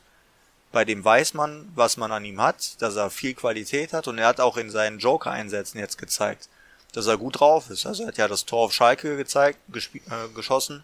bei 0.72 0.86
dem 0.86 1.04
weiß 1.04 1.34
man, 1.34 1.72
was 1.76 1.98
man 1.98 2.12
an 2.12 2.26
ihm 2.26 2.42
hat, 2.42 2.82
dass 2.82 2.96
er 2.96 3.10
viel 3.10 3.34
Qualität 3.34 3.94
hat 3.94 4.08
und 4.08 4.18
er 4.18 4.28
hat 4.28 4.40
auch 4.40 4.58
in 4.58 4.70
seinen 4.70 5.00
Joker-Einsätzen 5.00 5.80
jetzt 5.80 5.98
gezeigt, 5.98 6.50
dass 6.94 7.08
er 7.08 7.18
gut 7.18 7.40
drauf 7.40 7.70
ist. 7.70 7.86
Also 7.86 8.04
er 8.04 8.08
hat 8.10 8.18
ja 8.18 8.28
das 8.28 8.46
Tor 8.46 8.66
auf 8.66 8.74
Schalke 8.74 9.18
gezeigt, 9.18 9.60
äh, 9.76 10.28
geschossen. 10.34 10.84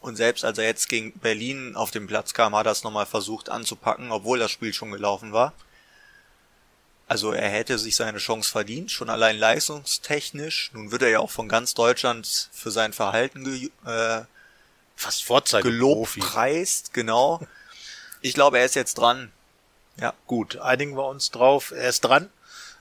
Und 0.00 0.16
selbst 0.16 0.44
als 0.44 0.58
er 0.58 0.64
jetzt 0.64 0.88
gegen 0.88 1.12
Berlin 1.18 1.74
auf 1.74 1.90
den 1.90 2.06
Platz 2.06 2.32
kam, 2.32 2.54
hat 2.54 2.66
er 2.66 2.72
es 2.72 2.84
nochmal 2.84 3.06
versucht 3.06 3.48
anzupacken, 3.48 4.12
obwohl 4.12 4.38
das 4.38 4.50
Spiel 4.50 4.72
schon 4.72 4.92
gelaufen 4.92 5.32
war. 5.32 5.52
Also 7.08 7.32
er 7.32 7.48
hätte 7.48 7.78
sich 7.78 7.96
seine 7.96 8.18
Chance 8.18 8.50
verdient, 8.50 8.90
schon 8.90 9.10
allein 9.10 9.38
leistungstechnisch. 9.38 10.70
Nun 10.72 10.90
wird 10.90 11.02
er 11.02 11.08
ja 11.08 11.20
auch 11.20 11.30
von 11.30 11.48
ganz 11.48 11.74
Deutschland 11.74 12.50
für 12.52 12.70
sein 12.70 12.92
Verhalten 12.92 13.44
ge 13.44 13.70
äh, 13.84 14.22
fast 14.96 15.24
Vorzeige 15.24 15.70
gelobt, 15.70 16.18
preist, 16.18 16.92
genau. 16.92 17.40
Ich 18.22 18.34
glaube, 18.34 18.58
er 18.58 18.64
ist 18.64 18.74
jetzt 18.74 18.98
dran. 18.98 19.30
Ja. 20.00 20.14
Gut, 20.26 20.56
einigen 20.58 20.96
wir 20.96 21.06
uns 21.06 21.30
drauf. 21.30 21.70
Er 21.70 21.88
ist 21.88 22.00
dran. 22.00 22.28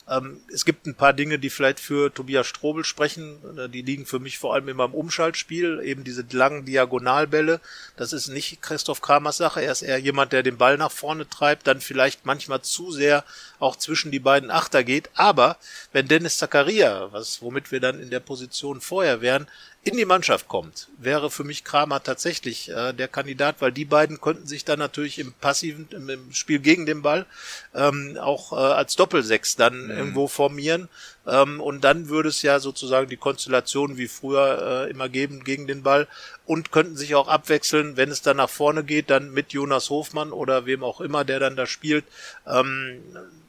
Ähm, 0.08 0.40
es 0.54 0.66
gibt 0.66 0.86
ein 0.86 0.94
paar 0.94 1.14
Dinge, 1.14 1.40
die 1.40 1.50
vielleicht 1.50 1.80
für 1.80 2.14
Tobias 2.14 2.46
Strobel 2.46 2.84
sprechen. 2.84 3.40
Äh, 3.58 3.70
die 3.70 3.82
liegen 3.82 4.06
für 4.06 4.20
mich 4.20 4.38
vor 4.38 4.54
allem 4.54 4.68
immer 4.68 4.86
im 4.86 4.94
Umschaltspiel. 4.94 5.82
Eben 5.84 6.04
diese 6.04 6.26
langen 6.32 6.66
Diagonalbälle. 6.66 7.60
Das 7.98 8.14
ist 8.14 8.28
nicht 8.28 8.62
Christoph 8.62 9.02
Kramers 9.02 9.38
Sache. 9.38 9.62
Er 9.62 9.72
ist 9.72 9.82
eher 9.82 9.98
jemand, 9.98 10.32
der 10.32 10.44
den 10.44 10.58
Ball 10.58 10.78
nach 10.78 10.92
vorne 10.92 11.28
treibt, 11.28 11.66
dann 11.68 11.82
vielleicht 11.82 12.26
manchmal 12.26 12.62
zu 12.62 12.92
sehr 12.92 13.24
auch 13.60 13.76
zwischen 13.76 14.12
die 14.12 14.20
beiden 14.20 14.52
Achter 14.52 14.84
geht. 14.84 15.10
Aber 15.16 15.58
wenn 15.92 16.08
Dennis 16.08 16.38
Zakaria, 16.38 17.12
was, 17.12 17.42
womit 17.42 17.72
wir 17.72 17.80
dann 17.80 18.00
in 18.00 18.12
der 18.12 18.20
Position 18.20 18.82
vorher 18.82 19.22
wären, 19.22 19.48
in 19.86 19.98
die 19.98 20.06
Mannschaft 20.06 20.48
kommt, 20.48 20.90
wäre 20.98 21.30
für 21.30 21.44
mich 21.44 21.64
Kramer 21.64 22.02
tatsächlich 22.02 22.70
äh, 22.70 22.92
der 22.92 23.08
Kandidat, 23.08 23.58
weil 23.60 23.72
die 23.72 23.86
beiden 23.86 24.20
könnten 24.20 24.48
sich 24.48 24.66
dann 24.66 24.80
natürlich 24.80 25.20
im 25.20 25.32
passiven, 25.32 25.88
im, 25.92 26.10
im 26.10 26.34
Spiel 26.34 26.58
gegen 26.58 26.88
den 26.88 27.04
Ball 27.04 27.28
ähm, 27.76 28.18
auch 28.20 28.52
äh, 28.52 28.56
als 28.56 28.96
Doppelsechs 28.96 29.56
dann 29.56 29.86
mhm. 29.86 29.92
irgendwo 29.92 30.28
formieren. 30.28 30.90
Ähm, 31.28 31.60
und 31.60 31.84
dann 31.84 32.10
würde 32.10 32.30
es 32.30 32.42
ja 32.42 32.60
sozusagen 32.60 33.10
die 33.10 33.18
Konstellation 33.18 33.98
wie 33.98 34.08
früher 34.08 34.86
äh, 34.88 34.92
immer 34.92 35.10
geben 35.10 35.44
gegen 35.44 35.68
den 35.68 35.84
Ball 35.84 36.08
und 36.46 36.72
könnten 36.72 36.96
sich 36.96 37.16
auch 37.16 37.28
abwechseln, 37.28 37.98
wenn 37.98 38.12
es 38.12 38.22
dann 38.22 38.38
nach 38.38 38.50
vorne 38.50 38.84
geht, 38.84 39.10
dann 39.10 39.32
mit 39.32 39.54
Jonas 39.54 39.90
Hofmann 39.90 40.32
oder 40.32 40.66
wem 40.66 40.84
auch 40.84 41.02
immer, 41.02 41.26
der 41.26 41.40
dann 41.40 41.56
da 41.56 41.66
spielt. 41.66 42.06
Ähm, 42.46 43.02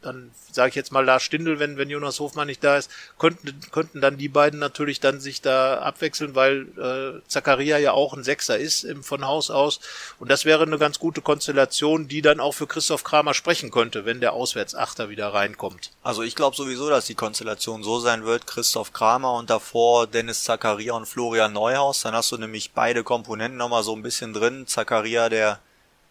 dann 0.07 0.31
sage 0.53 0.71
ich 0.71 0.75
jetzt 0.77 0.93
mal 0.93 1.05
Lars 1.05 1.23
Stindl, 1.23 1.59
wenn, 1.59 1.77
wenn 1.77 1.91
Jonas 1.91 2.21
Hofmann 2.21 2.47
nicht 2.47 2.63
da 2.63 2.79
ist, 2.79 2.91
könnten, 3.19 3.61
könnten 3.73 4.01
dann 4.01 4.17
die 4.17 4.29
beiden 4.29 4.61
natürlich 4.61 5.01
dann 5.01 5.21
sich 5.21 5.43
da 5.43 5.79
abwechseln, 5.79 6.35
weil 6.35 6.69
äh, 6.79 7.29
Zakaria 7.29 7.79
ja 7.79 7.93
auch 7.93 8.15
ein 8.15 8.23
Sechser 8.23 8.57
ist 8.57 8.85
im, 8.85 9.03
von 9.03 9.27
Haus 9.27 9.51
aus. 9.51 9.81
Und 10.19 10.31
das 10.31 10.45
wäre 10.45 10.63
eine 10.63 10.79
ganz 10.79 10.99
gute 10.99 11.21
Konstellation, 11.23 12.09
die 12.09 12.23
dann 12.23 12.41
auch 12.41 12.53
für 12.53 12.67
Christoph 12.67 13.05
Kramer 13.05 13.35
sprechen 13.35 13.71
könnte, 13.71 14.05
wenn 14.05 14.21
der 14.21 14.33
Auswärtsachter 14.33 15.11
wieder 15.11 15.35
reinkommt. 15.35 15.91
Also 16.03 16.23
ich 16.23 16.37
glaube 16.37 16.57
sowieso, 16.57 16.89
dass 16.89 17.07
die 17.07 17.15
Konstellation 17.15 17.66
so 17.83 18.01
sein 18.01 18.25
wird, 18.25 18.47
Christoph 18.47 18.93
Kramer 18.93 19.35
und 19.35 19.51
davor 19.51 20.07
Dennis 20.07 20.45
Zakaria 20.45 20.95
und 20.95 21.07
Florian 21.07 21.53
Neuhaus. 21.53 22.03
Dann 22.03 22.15
hast 22.15 22.33
du 22.33 22.39
nämlich 22.39 22.73
beide 22.73 23.05
Komponenten 23.05 23.59
nochmal 23.59 23.83
so 23.83 23.95
ein 23.95 24.03
bisschen 24.03 24.33
drin. 24.33 24.67
Zakaria, 24.67 25.29
der 25.29 25.59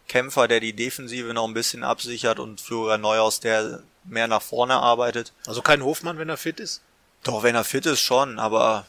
Kämpfer, 0.07 0.47
der 0.47 0.59
die 0.59 0.73
Defensive 0.73 1.33
noch 1.33 1.47
ein 1.47 1.53
bisschen 1.53 1.83
absichert 1.83 2.39
und 2.39 2.61
Florian 2.61 3.01
Neuhaus, 3.01 3.39
der 3.39 3.81
mehr 4.03 4.27
nach 4.27 4.41
vorne 4.41 4.75
arbeitet. 4.75 5.33
Also 5.47 5.61
kein 5.61 5.83
Hofmann, 5.83 6.17
wenn 6.17 6.29
er 6.29 6.37
fit 6.37 6.59
ist? 6.59 6.81
Doch, 7.23 7.43
wenn 7.43 7.55
er 7.55 7.63
fit 7.63 7.85
ist 7.85 8.01
schon, 8.01 8.37
aber 8.37 8.85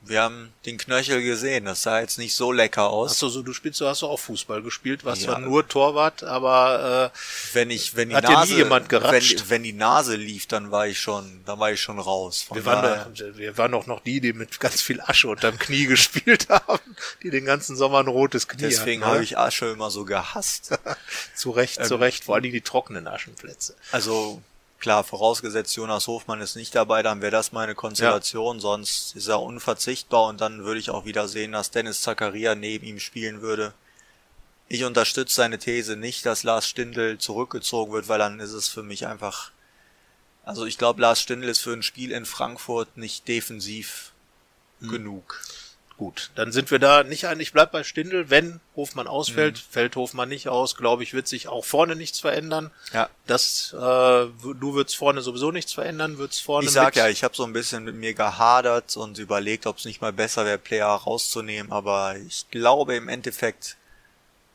wir 0.00 0.22
haben 0.22 0.52
den 0.64 0.78
Knöchel 0.78 1.22
gesehen, 1.22 1.64
das 1.64 1.82
sah 1.82 2.00
jetzt 2.00 2.18
nicht 2.18 2.34
so 2.34 2.52
lecker 2.52 2.88
aus. 2.88 3.12
Achso, 3.12 3.28
so 3.28 3.42
du 3.42 3.52
spielst, 3.52 3.80
du 3.80 3.86
hast 3.86 4.02
auch 4.02 4.18
Fußball 4.18 4.62
gespielt, 4.62 5.04
warst 5.04 5.22
ja. 5.22 5.28
zwar 5.28 5.40
nur 5.40 5.66
Torwart, 5.66 6.22
aber 6.22 7.12
äh, 7.14 7.18
wenn 7.54 7.70
ich, 7.70 7.96
wenn 7.96 8.10
die 8.10 8.16
hat 8.16 8.24
Nase, 8.24 8.52
nie 8.52 8.58
jemand 8.58 8.88
geratscht. 8.88 9.40
Wenn, 9.42 9.50
wenn, 9.50 9.62
die 9.64 9.72
Nase 9.72 10.16
lief, 10.16 10.46
dann 10.46 10.70
war 10.70 10.86
ich 10.86 11.00
schon, 11.00 11.42
dann 11.44 11.58
war 11.58 11.72
ich 11.72 11.80
schon 11.80 11.98
raus. 11.98 12.46
wir 12.52 12.64
waren, 12.64 13.12
doch, 13.14 13.36
wir 13.36 13.58
waren 13.58 13.72
doch 13.72 13.86
noch 13.86 14.00
die, 14.00 14.20
die 14.20 14.32
mit 14.32 14.60
ganz 14.60 14.80
viel 14.80 15.00
Asche 15.00 15.28
unterm 15.28 15.58
Knie 15.58 15.86
gespielt 15.86 16.48
haben, 16.48 16.96
die 17.22 17.30
den 17.30 17.44
ganzen 17.44 17.76
Sommer 17.76 17.98
ein 17.98 18.08
rotes 18.08 18.48
Knie 18.48 18.62
Deswegen 18.62 19.04
habe 19.04 19.18
ne? 19.18 19.24
ich 19.24 19.36
Asche 19.36 19.66
immer 19.66 19.90
so 19.90 20.04
gehasst. 20.04 20.78
zu 21.34 21.50
Recht, 21.50 21.78
ähm, 21.80 21.84
zu 21.84 21.96
Recht, 21.96 22.24
vor 22.24 22.36
allem 22.36 22.44
die 22.44 22.60
trockenen 22.60 23.06
Aschenplätze. 23.06 23.74
Also 23.92 24.42
Klar, 24.80 25.02
vorausgesetzt 25.02 25.74
Jonas 25.74 26.06
Hofmann 26.06 26.40
ist 26.40 26.54
nicht 26.54 26.74
dabei, 26.74 27.02
dann 27.02 27.20
wäre 27.20 27.32
das 27.32 27.50
meine 27.50 27.74
Konstellation, 27.74 28.56
ja. 28.56 28.62
sonst 28.62 29.16
ist 29.16 29.26
er 29.26 29.42
unverzichtbar 29.42 30.26
und 30.26 30.40
dann 30.40 30.64
würde 30.64 30.78
ich 30.78 30.90
auch 30.90 31.04
wieder 31.04 31.26
sehen, 31.26 31.52
dass 31.52 31.72
Dennis 31.72 32.02
Zakaria 32.02 32.54
neben 32.54 32.86
ihm 32.86 33.00
spielen 33.00 33.40
würde. 33.40 33.74
Ich 34.68 34.84
unterstütze 34.84 35.34
seine 35.34 35.58
These 35.58 35.96
nicht, 35.96 36.24
dass 36.26 36.44
Lars 36.44 36.68
Stindl 36.68 37.18
zurückgezogen 37.18 37.92
wird, 37.92 38.06
weil 38.08 38.20
dann 38.20 38.38
ist 38.38 38.52
es 38.52 38.68
für 38.68 38.84
mich 38.84 39.06
einfach, 39.08 39.50
also 40.44 40.64
ich 40.64 40.78
glaube, 40.78 41.00
Lars 41.00 41.20
Stindl 41.20 41.48
ist 41.48 41.60
für 41.60 41.72
ein 41.72 41.82
Spiel 41.82 42.12
in 42.12 42.24
Frankfurt 42.26 42.96
nicht 42.96 43.26
defensiv 43.26 44.12
hm. 44.80 44.90
genug. 44.90 45.40
Gut, 45.98 46.30
dann 46.36 46.52
sind 46.52 46.70
wir 46.70 46.78
da 46.78 47.02
nicht 47.02 47.26
einig. 47.26 47.52
Bleib 47.52 47.72
bei 47.72 47.82
Stindel. 47.82 48.30
Wenn 48.30 48.60
Hofmann 48.76 49.08
ausfällt, 49.08 49.56
mhm. 49.56 49.72
fällt 49.72 49.96
Hofmann 49.96 50.28
nicht 50.28 50.48
aus, 50.48 50.76
glaube 50.76 51.02
ich, 51.02 51.12
wird 51.12 51.26
sich 51.26 51.48
auch 51.48 51.64
vorne 51.64 51.96
nichts 51.96 52.20
verändern. 52.20 52.70
Ja. 52.92 53.10
Das, 53.26 53.72
äh, 53.72 53.76
du 53.76 54.74
würdest 54.74 54.96
vorne 54.96 55.22
sowieso 55.22 55.50
nichts 55.50 55.72
verändern, 55.72 56.16
würdest 56.18 56.40
vorne. 56.42 56.66
Ich 56.68 56.72
sag 56.72 56.94
ja, 56.94 57.08
ich 57.08 57.24
habe 57.24 57.34
so 57.34 57.42
ein 57.42 57.52
bisschen 57.52 57.82
mit 57.82 57.96
mir 57.96 58.14
gehadert 58.14 58.96
und 58.96 59.18
überlegt, 59.18 59.66
ob 59.66 59.78
es 59.78 59.86
nicht 59.86 60.00
mal 60.00 60.12
besser 60.12 60.44
wäre, 60.44 60.58
Player 60.58 60.86
rauszunehmen. 60.86 61.72
Aber 61.72 62.16
ich 62.16 62.48
glaube 62.52 62.94
im 62.94 63.08
Endeffekt, 63.08 63.76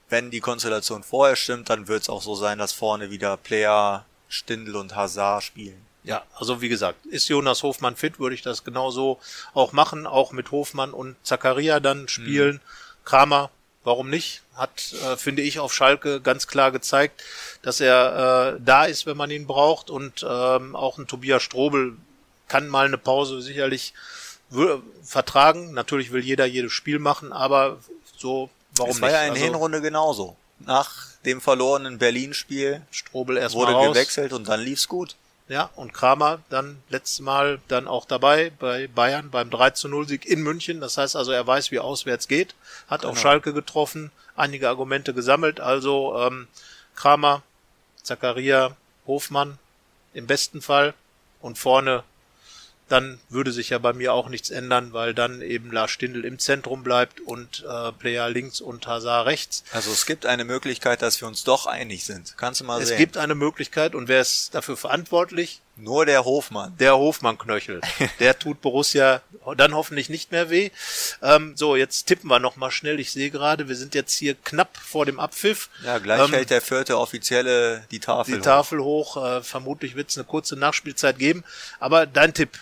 wenn 0.07 0.31
die 0.31 0.39
Konstellation 0.39 1.03
vorher 1.03 1.35
stimmt, 1.35 1.69
dann 1.69 1.89
wird 1.89 2.03
es 2.03 2.09
auch 2.09 2.21
so 2.21 2.35
sein, 2.35 2.57
dass 2.57 2.71
vorne 2.71 3.11
wieder 3.11 3.35
Player, 3.35 4.05
Stindel 4.29 4.77
und 4.77 4.95
Hazard 4.95 5.43
spielen. 5.43 5.85
Ja, 6.03 6.23
also 6.35 6.61
wie 6.61 6.69
gesagt, 6.69 7.05
ist 7.05 7.29
Jonas 7.29 7.63
Hofmann 7.63 7.95
fit, 7.95 8.19
würde 8.19 8.35
ich 8.35 8.41
das 8.41 8.63
genauso 8.63 9.19
auch 9.53 9.71
machen, 9.71 10.05
auch 10.05 10.31
mit 10.31 10.51
Hofmann 10.51 10.91
und 10.91 11.15
Zakaria 11.23 11.79
dann 11.79 12.07
spielen. 12.07 12.55
Mhm. 12.55 13.05
Kramer 13.05 13.49
warum 13.83 14.09
nicht? 14.09 14.41
Hat, 14.55 14.93
äh, 15.03 15.17
finde 15.17 15.41
ich, 15.41 15.59
auf 15.59 15.73
Schalke 15.73 16.21
ganz 16.21 16.47
klar 16.47 16.71
gezeigt, 16.71 17.23
dass 17.61 17.79
er 17.79 18.55
äh, 18.55 18.61
da 18.63 18.85
ist, 18.85 19.05
wenn 19.05 19.17
man 19.17 19.31
ihn 19.31 19.47
braucht. 19.47 19.89
Und 19.89 20.25
ähm, 20.27 20.75
auch 20.75 20.97
ein 20.97 21.07
Tobias 21.07 21.43
Strobel 21.43 21.97
kann 22.47 22.67
mal 22.67 22.85
eine 22.85 22.97
Pause 22.97 23.41
sicherlich 23.41 23.93
vertragen. 25.03 25.73
Natürlich 25.73 26.11
will 26.11 26.23
jeder 26.23 26.45
jedes 26.45 26.71
Spiel 26.71 26.99
machen, 26.99 27.33
aber 27.33 27.79
so, 28.17 28.49
warum 28.75 28.91
es 28.91 29.01
war 29.01 29.09
nicht? 29.09 29.17
ja 29.17 29.23
in 29.25 29.31
Also, 29.31 29.43
Hinrunde 29.43 29.81
genauso. 29.81 30.35
Nach 30.59 30.93
dem 31.25 31.41
verlorenen 31.41 31.97
Berlin-Spiel 31.97 32.81
Strobel 32.91 33.37
erstmal 33.37 33.67
wurde 33.67 33.77
raus. 33.77 33.93
gewechselt 33.93 34.33
und 34.33 34.47
dann 34.47 34.59
lief's 34.61 34.87
gut. 34.87 35.15
Ja, 35.49 35.69
und 35.75 35.93
Kramer 35.93 36.39
dann 36.49 36.81
letztes 36.89 37.19
Mal 37.19 37.59
dann 37.67 37.87
auch 37.87 38.05
dabei 38.05 38.51
bei 38.59 38.87
Bayern 38.87 39.29
beim 39.29 39.49
3 39.49 39.71
zu 39.71 39.89
0 39.89 40.07
Sieg 40.07 40.25
in 40.25 40.41
München. 40.41 40.79
Das 40.79 40.97
heißt 40.97 41.15
also, 41.15 41.31
er 41.31 41.45
weiß, 41.45 41.71
wie 41.71 41.79
auswärts 41.79 42.27
geht, 42.27 42.55
hat 42.87 43.03
auch 43.05 43.09
Genau. 43.09 43.21
Schalke 43.21 43.53
getroffen, 43.53 44.11
einige 44.35 44.69
Argumente 44.69 45.13
gesammelt. 45.13 45.59
Also 45.59 46.17
ähm, 46.17 46.47
Kramer, 46.95 47.43
Zakaria, 48.01 48.75
Hofmann 49.05 49.59
im 50.13 50.27
besten 50.27 50.61
Fall 50.61 50.93
und 51.41 51.57
vorne 51.57 52.03
dann 52.89 53.19
würde 53.29 53.51
sich 53.51 53.69
ja 53.69 53.77
bei 53.77 53.93
mir 53.93 54.13
auch 54.13 54.29
nichts 54.29 54.49
ändern, 54.49 54.93
weil 54.93 55.13
dann 55.13 55.41
eben 55.41 55.71
Lars 55.71 55.91
Stindl 55.91 56.25
im 56.25 56.37
Zentrum 56.39 56.83
bleibt 56.83 57.21
und 57.21 57.65
äh, 57.67 57.91
Player 57.93 58.29
links 58.29 58.61
und 58.61 58.85
Hazard 58.87 59.25
rechts. 59.25 59.63
Also 59.71 59.91
es 59.91 60.05
gibt 60.05 60.25
eine 60.25 60.43
Möglichkeit, 60.43 61.01
dass 61.01 61.19
wir 61.21 61.27
uns 61.27 61.43
doch 61.43 61.65
einig 61.65 62.03
sind. 62.05 62.35
Kannst 62.37 62.61
du 62.61 62.65
mal 62.65 62.81
Es 62.81 62.89
sehen. 62.89 62.97
gibt 62.97 63.17
eine 63.17 63.35
Möglichkeit 63.35 63.95
und 63.95 64.07
wer 64.07 64.21
ist 64.21 64.53
dafür 64.53 64.77
verantwortlich? 64.77 65.61
Nur 65.75 66.05
der 66.05 66.23
Hofmann. 66.23 66.77
Der 66.77 66.95
Hofmann-Knöchel. 66.97 67.81
Der 68.19 68.37
tut 68.37 68.61
Borussia 68.61 69.21
dann 69.57 69.73
hoffentlich 69.73 70.07
nicht 70.09 70.31
mehr 70.31 70.49
weh. 70.51 70.69
Ähm, 71.21 71.53
so, 71.57 71.75
jetzt 71.75 72.05
tippen 72.05 72.29
wir 72.29 72.39
noch 72.39 72.55
mal 72.55 72.69
schnell. 72.69 72.99
Ich 72.99 73.11
sehe 73.11 73.31
gerade, 73.31 73.67
wir 73.67 73.75
sind 73.75 73.95
jetzt 73.95 74.13
hier 74.17 74.35
knapp 74.35 74.77
vor 74.77 75.05
dem 75.07 75.19
Abpfiff. 75.19 75.69
Ja, 75.83 75.97
gleich 75.97 76.21
Ähm, 76.21 76.31
hält 76.31 76.51
der 76.51 76.61
vierte 76.61 76.97
Offizielle 76.97 77.85
die 77.91 77.99
Tafel. 77.99 78.33
die 78.35 78.39
hoch. 78.39 78.43
Tafel 78.43 78.83
hoch. 78.83 79.17
Äh, 79.17 79.41
vermutlich 79.41 79.95
wird 79.95 80.09
es 80.11 80.17
eine 80.17 80.25
kurze 80.25 80.55
Nachspielzeit 80.55 81.17
geben. 81.17 81.43
Aber 81.79 82.05
dein 82.05 82.33
Tipp. 82.33 82.57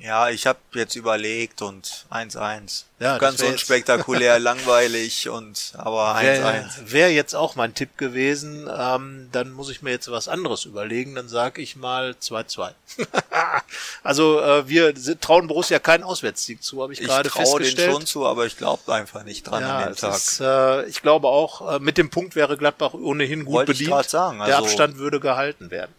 Ja, 0.00 0.28
ich 0.30 0.46
habe 0.46 0.60
jetzt 0.74 0.94
überlegt 0.94 1.60
und 1.60 2.06
1-1. 2.10 2.84
Ja, 3.00 3.18
Ganz 3.18 3.42
unspektakulär, 3.42 4.38
langweilig 4.38 5.28
und 5.28 5.72
aber 5.76 6.14
1-1. 6.16 6.22
Wäre 6.22 6.70
wär 6.84 7.12
jetzt 7.12 7.34
auch 7.34 7.56
mein 7.56 7.74
Tipp 7.74 7.98
gewesen. 7.98 8.70
Ähm, 8.72 9.28
dann 9.32 9.50
muss 9.50 9.70
ich 9.70 9.82
mir 9.82 9.90
jetzt 9.90 10.08
was 10.08 10.28
anderes 10.28 10.66
überlegen. 10.66 11.16
Dann 11.16 11.28
sage 11.28 11.60
ich 11.62 11.74
mal 11.74 12.14
2-2. 12.22 12.70
also 14.04 14.40
äh, 14.40 14.68
wir 14.68 14.94
trauen 15.20 15.48
Borussia 15.48 15.80
keinen 15.80 16.04
Auswärtssieg 16.04 16.62
zu, 16.62 16.80
habe 16.80 16.92
ich, 16.92 17.00
Ich 17.00 17.06
gerade 17.08 17.28
traue 17.28 17.44
den 17.44 17.64
festgestellt. 17.66 17.92
schon 17.92 18.06
zu, 18.06 18.24
aber 18.24 18.46
ich 18.46 18.56
glaube 18.56 18.92
einfach 18.94 19.24
nicht 19.24 19.42
dran 19.48 19.62
Ja, 19.62 19.78
an 19.78 19.84
den 19.88 19.96
Tag. 19.96 20.14
Ist, 20.14 20.40
äh, 20.40 20.84
ich 20.86 21.02
glaube 21.02 21.26
auch, 21.26 21.74
äh, 21.74 21.78
mit 21.80 21.98
dem 21.98 22.10
Punkt 22.10 22.36
wäre 22.36 22.56
Gladbach 22.56 22.94
ohnehin 22.94 23.44
gut 23.44 23.54
Wollte 23.54 23.72
ich 23.72 23.78
bedient. 23.78 23.94
grad 23.96 24.10
sagen, 24.10 24.38
Der 24.38 24.56
also- 24.58 24.64
Abstand 24.68 24.98
würde 24.98 25.18
gehalten 25.18 25.72
werden. 25.72 25.92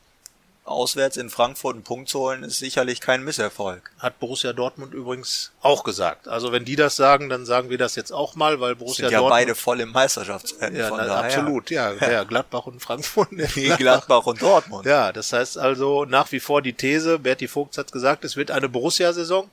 Auswärts 0.69 1.17
in 1.17 1.29
Frankfurt 1.29 1.75
einen 1.75 1.83
Punkt 1.83 2.09
zu 2.09 2.19
holen, 2.19 2.43
ist 2.43 2.59
sicherlich 2.59 3.01
kein 3.01 3.23
Misserfolg. 3.23 3.91
Hat 3.99 4.19
Borussia 4.19 4.53
Dortmund 4.53 4.93
übrigens 4.93 5.51
auch 5.61 5.83
gesagt. 5.83 6.27
Also 6.27 6.51
wenn 6.51 6.65
die 6.65 6.75
das 6.75 6.95
sagen, 6.95 7.29
dann 7.29 7.45
sagen 7.45 7.69
wir 7.69 7.77
das 7.77 7.95
jetzt 7.95 8.11
auch 8.11 8.35
mal, 8.35 8.59
weil 8.59 8.75
Borussia 8.75 9.07
Sind 9.07 9.13
ja 9.13 9.19
Dortmund 9.19 9.39
beide 9.39 9.55
voll 9.55 9.79
im 9.81 9.91
Meisterschaftsrennen. 9.91 10.79
ja, 10.79 10.87
von 10.87 10.97
na, 10.97 11.21
absolut, 11.21 11.69
ja, 11.71 11.91
ja, 11.99 12.23
Gladbach 12.23 12.67
und 12.67 12.81
Frankfurt. 12.81 13.29
Wie 13.55 13.69
Gladbach 13.69 14.25
und 14.25 14.41
Dortmund. 14.41 14.85
Ja, 14.85 15.11
das 15.11 15.33
heißt 15.33 15.57
also 15.57 16.05
nach 16.05 16.31
wie 16.31 16.39
vor 16.39 16.61
die 16.61 16.73
These, 16.73 17.19
Berti 17.19 17.47
Vogt 17.47 17.77
hat 17.77 17.91
gesagt, 17.91 18.23
es 18.23 18.35
wird 18.35 18.51
eine 18.51 18.69
Borussia-Saison. 18.69 19.49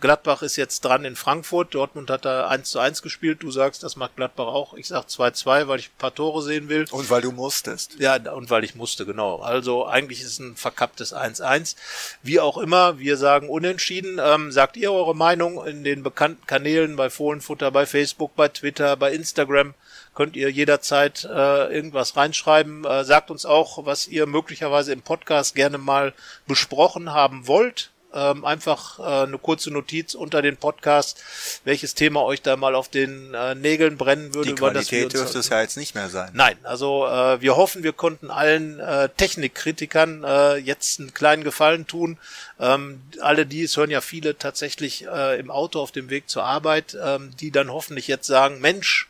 Gladbach 0.00 0.42
ist 0.42 0.56
jetzt 0.56 0.84
dran 0.84 1.04
in 1.04 1.16
Frankfurt, 1.16 1.74
Dortmund 1.74 2.10
hat 2.10 2.24
da 2.24 2.48
1 2.48 2.68
zu 2.68 2.78
1 2.78 3.00
gespielt, 3.00 3.42
du 3.42 3.50
sagst, 3.50 3.82
das 3.82 3.96
macht 3.96 4.16
Gladbach 4.16 4.46
auch. 4.46 4.74
Ich 4.74 4.88
sag 4.88 5.06
2-2, 5.06 5.68
weil 5.68 5.78
ich 5.78 5.88
ein 5.88 5.98
paar 5.98 6.14
Tore 6.14 6.42
sehen 6.42 6.68
will. 6.68 6.86
Und 6.90 7.08
weil 7.08 7.22
du 7.22 7.32
musstest. 7.32 7.98
Ja, 7.98 8.16
und 8.32 8.50
weil 8.50 8.64
ich 8.64 8.74
musste, 8.74 9.06
genau. 9.06 9.36
Also 9.36 9.86
eigentlich 9.86 10.20
ist 10.20 10.26
es 10.26 10.38
ein 10.38 10.56
verkapptes 10.56 11.14
1-1. 11.14 11.76
Wie 12.22 12.40
auch 12.40 12.58
immer, 12.58 12.98
wir 12.98 13.16
sagen 13.16 13.48
unentschieden. 13.48 14.20
Ähm, 14.22 14.52
sagt 14.52 14.76
ihr 14.76 14.92
eure 14.92 15.16
Meinung 15.16 15.66
in 15.66 15.82
den 15.82 16.02
bekannten 16.02 16.46
Kanälen 16.46 16.96
bei 16.96 17.08
Fohlenfutter, 17.08 17.70
bei 17.70 17.86
Facebook, 17.86 18.36
bei 18.36 18.48
Twitter, 18.48 18.96
bei 18.96 19.12
Instagram. 19.12 19.74
Könnt 20.14 20.36
ihr 20.36 20.50
jederzeit 20.50 21.24
äh, 21.24 21.74
irgendwas 21.74 22.16
reinschreiben. 22.16 22.84
Äh, 22.84 23.04
sagt 23.04 23.30
uns 23.30 23.46
auch, 23.46 23.84
was 23.86 24.08
ihr 24.08 24.26
möglicherweise 24.26 24.92
im 24.92 25.02
Podcast 25.02 25.54
gerne 25.54 25.78
mal 25.78 26.12
besprochen 26.46 27.12
haben 27.12 27.46
wollt. 27.46 27.90
Ähm, 28.16 28.44
einfach 28.44 28.98
äh, 28.98 29.26
eine 29.26 29.36
kurze 29.36 29.70
Notiz 29.70 30.14
unter 30.14 30.40
den 30.40 30.56
Podcast, 30.56 31.22
welches 31.64 31.94
Thema 31.94 32.22
euch 32.22 32.40
da 32.40 32.56
mal 32.56 32.74
auf 32.74 32.88
den 32.88 33.34
äh, 33.34 33.54
Nägeln 33.54 33.98
brennen 33.98 34.32
würde. 34.34 34.48
Die 34.48 34.56
über 34.56 34.70
das 34.70 34.90
wir 34.90 35.00
Qualität 35.00 35.20
dürfte 35.20 35.38
es 35.38 35.50
ja 35.50 35.60
jetzt 35.60 35.76
nicht 35.76 35.94
mehr 35.94 36.08
sein. 36.08 36.30
Nein, 36.32 36.56
also 36.62 37.06
äh, 37.06 37.40
wir 37.42 37.56
hoffen, 37.56 37.82
wir 37.82 37.92
konnten 37.92 38.30
allen 38.30 38.80
äh, 38.80 39.10
Technikkritikern 39.16 40.24
äh, 40.24 40.56
jetzt 40.56 40.98
einen 40.98 41.12
kleinen 41.12 41.44
Gefallen 41.44 41.86
tun. 41.86 42.16
Ähm, 42.58 43.02
alle 43.20 43.44
die, 43.44 43.62
es 43.62 43.76
hören 43.76 43.90
ja 43.90 44.00
viele 44.00 44.38
tatsächlich 44.38 45.06
äh, 45.06 45.38
im 45.38 45.50
Auto 45.50 45.80
auf 45.80 45.92
dem 45.92 46.08
Weg 46.08 46.30
zur 46.30 46.44
Arbeit, 46.44 46.96
ähm, 47.02 47.32
die 47.38 47.50
dann 47.50 47.70
hoffentlich 47.70 48.08
jetzt 48.08 48.26
sagen, 48.26 48.60
Mensch, 48.60 49.08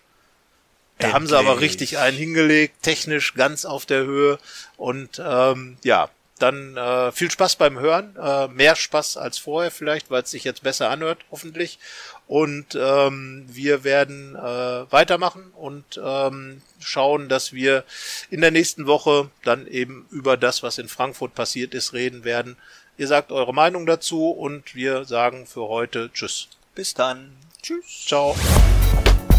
da 0.99 1.13
haben 1.13 1.27
sie 1.27 1.37
aber 1.37 1.53
Endlich. 1.53 1.71
richtig 1.71 1.99
einen 1.99 2.17
hingelegt, 2.17 2.83
technisch 2.83 3.35
ganz 3.35 3.65
auf 3.65 3.85
der 3.85 4.05
Höhe 4.05 4.39
und 4.77 5.23
ähm, 5.25 5.77
ja, 5.85 6.09
dann 6.39 6.77
äh, 6.77 7.13
viel 7.13 7.31
Spaß 7.31 7.57
beim 7.57 7.79
Hören, 7.79 8.15
äh, 8.17 8.49
mehr 8.49 8.77
Spaß 8.77 9.17
als 9.17 9.39
vorher 9.39 9.71
vielleicht, 9.71 10.11
weil 10.11 10.23
es 10.23 10.31
sich 10.31 10.45
jetzt 10.45 10.63
besser 10.63 10.91
anhört, 10.91 11.19
hoffentlich. 11.31 11.79
Und 12.27 12.75
ähm, 12.75 13.45
wir 13.49 13.85
werden 13.85 14.35
äh, 14.35 14.93
weitermachen 14.93 15.53
und 15.55 16.01
ähm, 16.03 16.63
schauen, 16.81 17.29
dass 17.29 17.53
wir 17.53 17.85
in 18.31 18.41
der 18.41 18.51
nächsten 18.51 18.87
Woche 18.87 19.31
dann 19.45 19.67
eben 19.67 20.07
über 20.11 20.37
das, 20.37 20.63
was 20.63 20.79
in 20.79 20.89
Frankfurt 20.89 21.35
passiert 21.35 21.75
ist, 21.75 21.93
reden 21.93 22.25
werden. 22.25 22.57
Ihr 22.99 23.07
sagt 23.07 23.33
eure 23.33 23.55
Meinung 23.55 23.87
dazu 23.87 24.31
und 24.31 24.75
wir 24.75 25.05
sagen 25.05 25.47
für 25.47 25.69
heute 25.69 26.11
Tschüss. 26.13 26.49
Bis 26.75 26.95
dann. 26.95 27.33
Tschüss. 27.63 28.05
Ciao. 28.07 28.35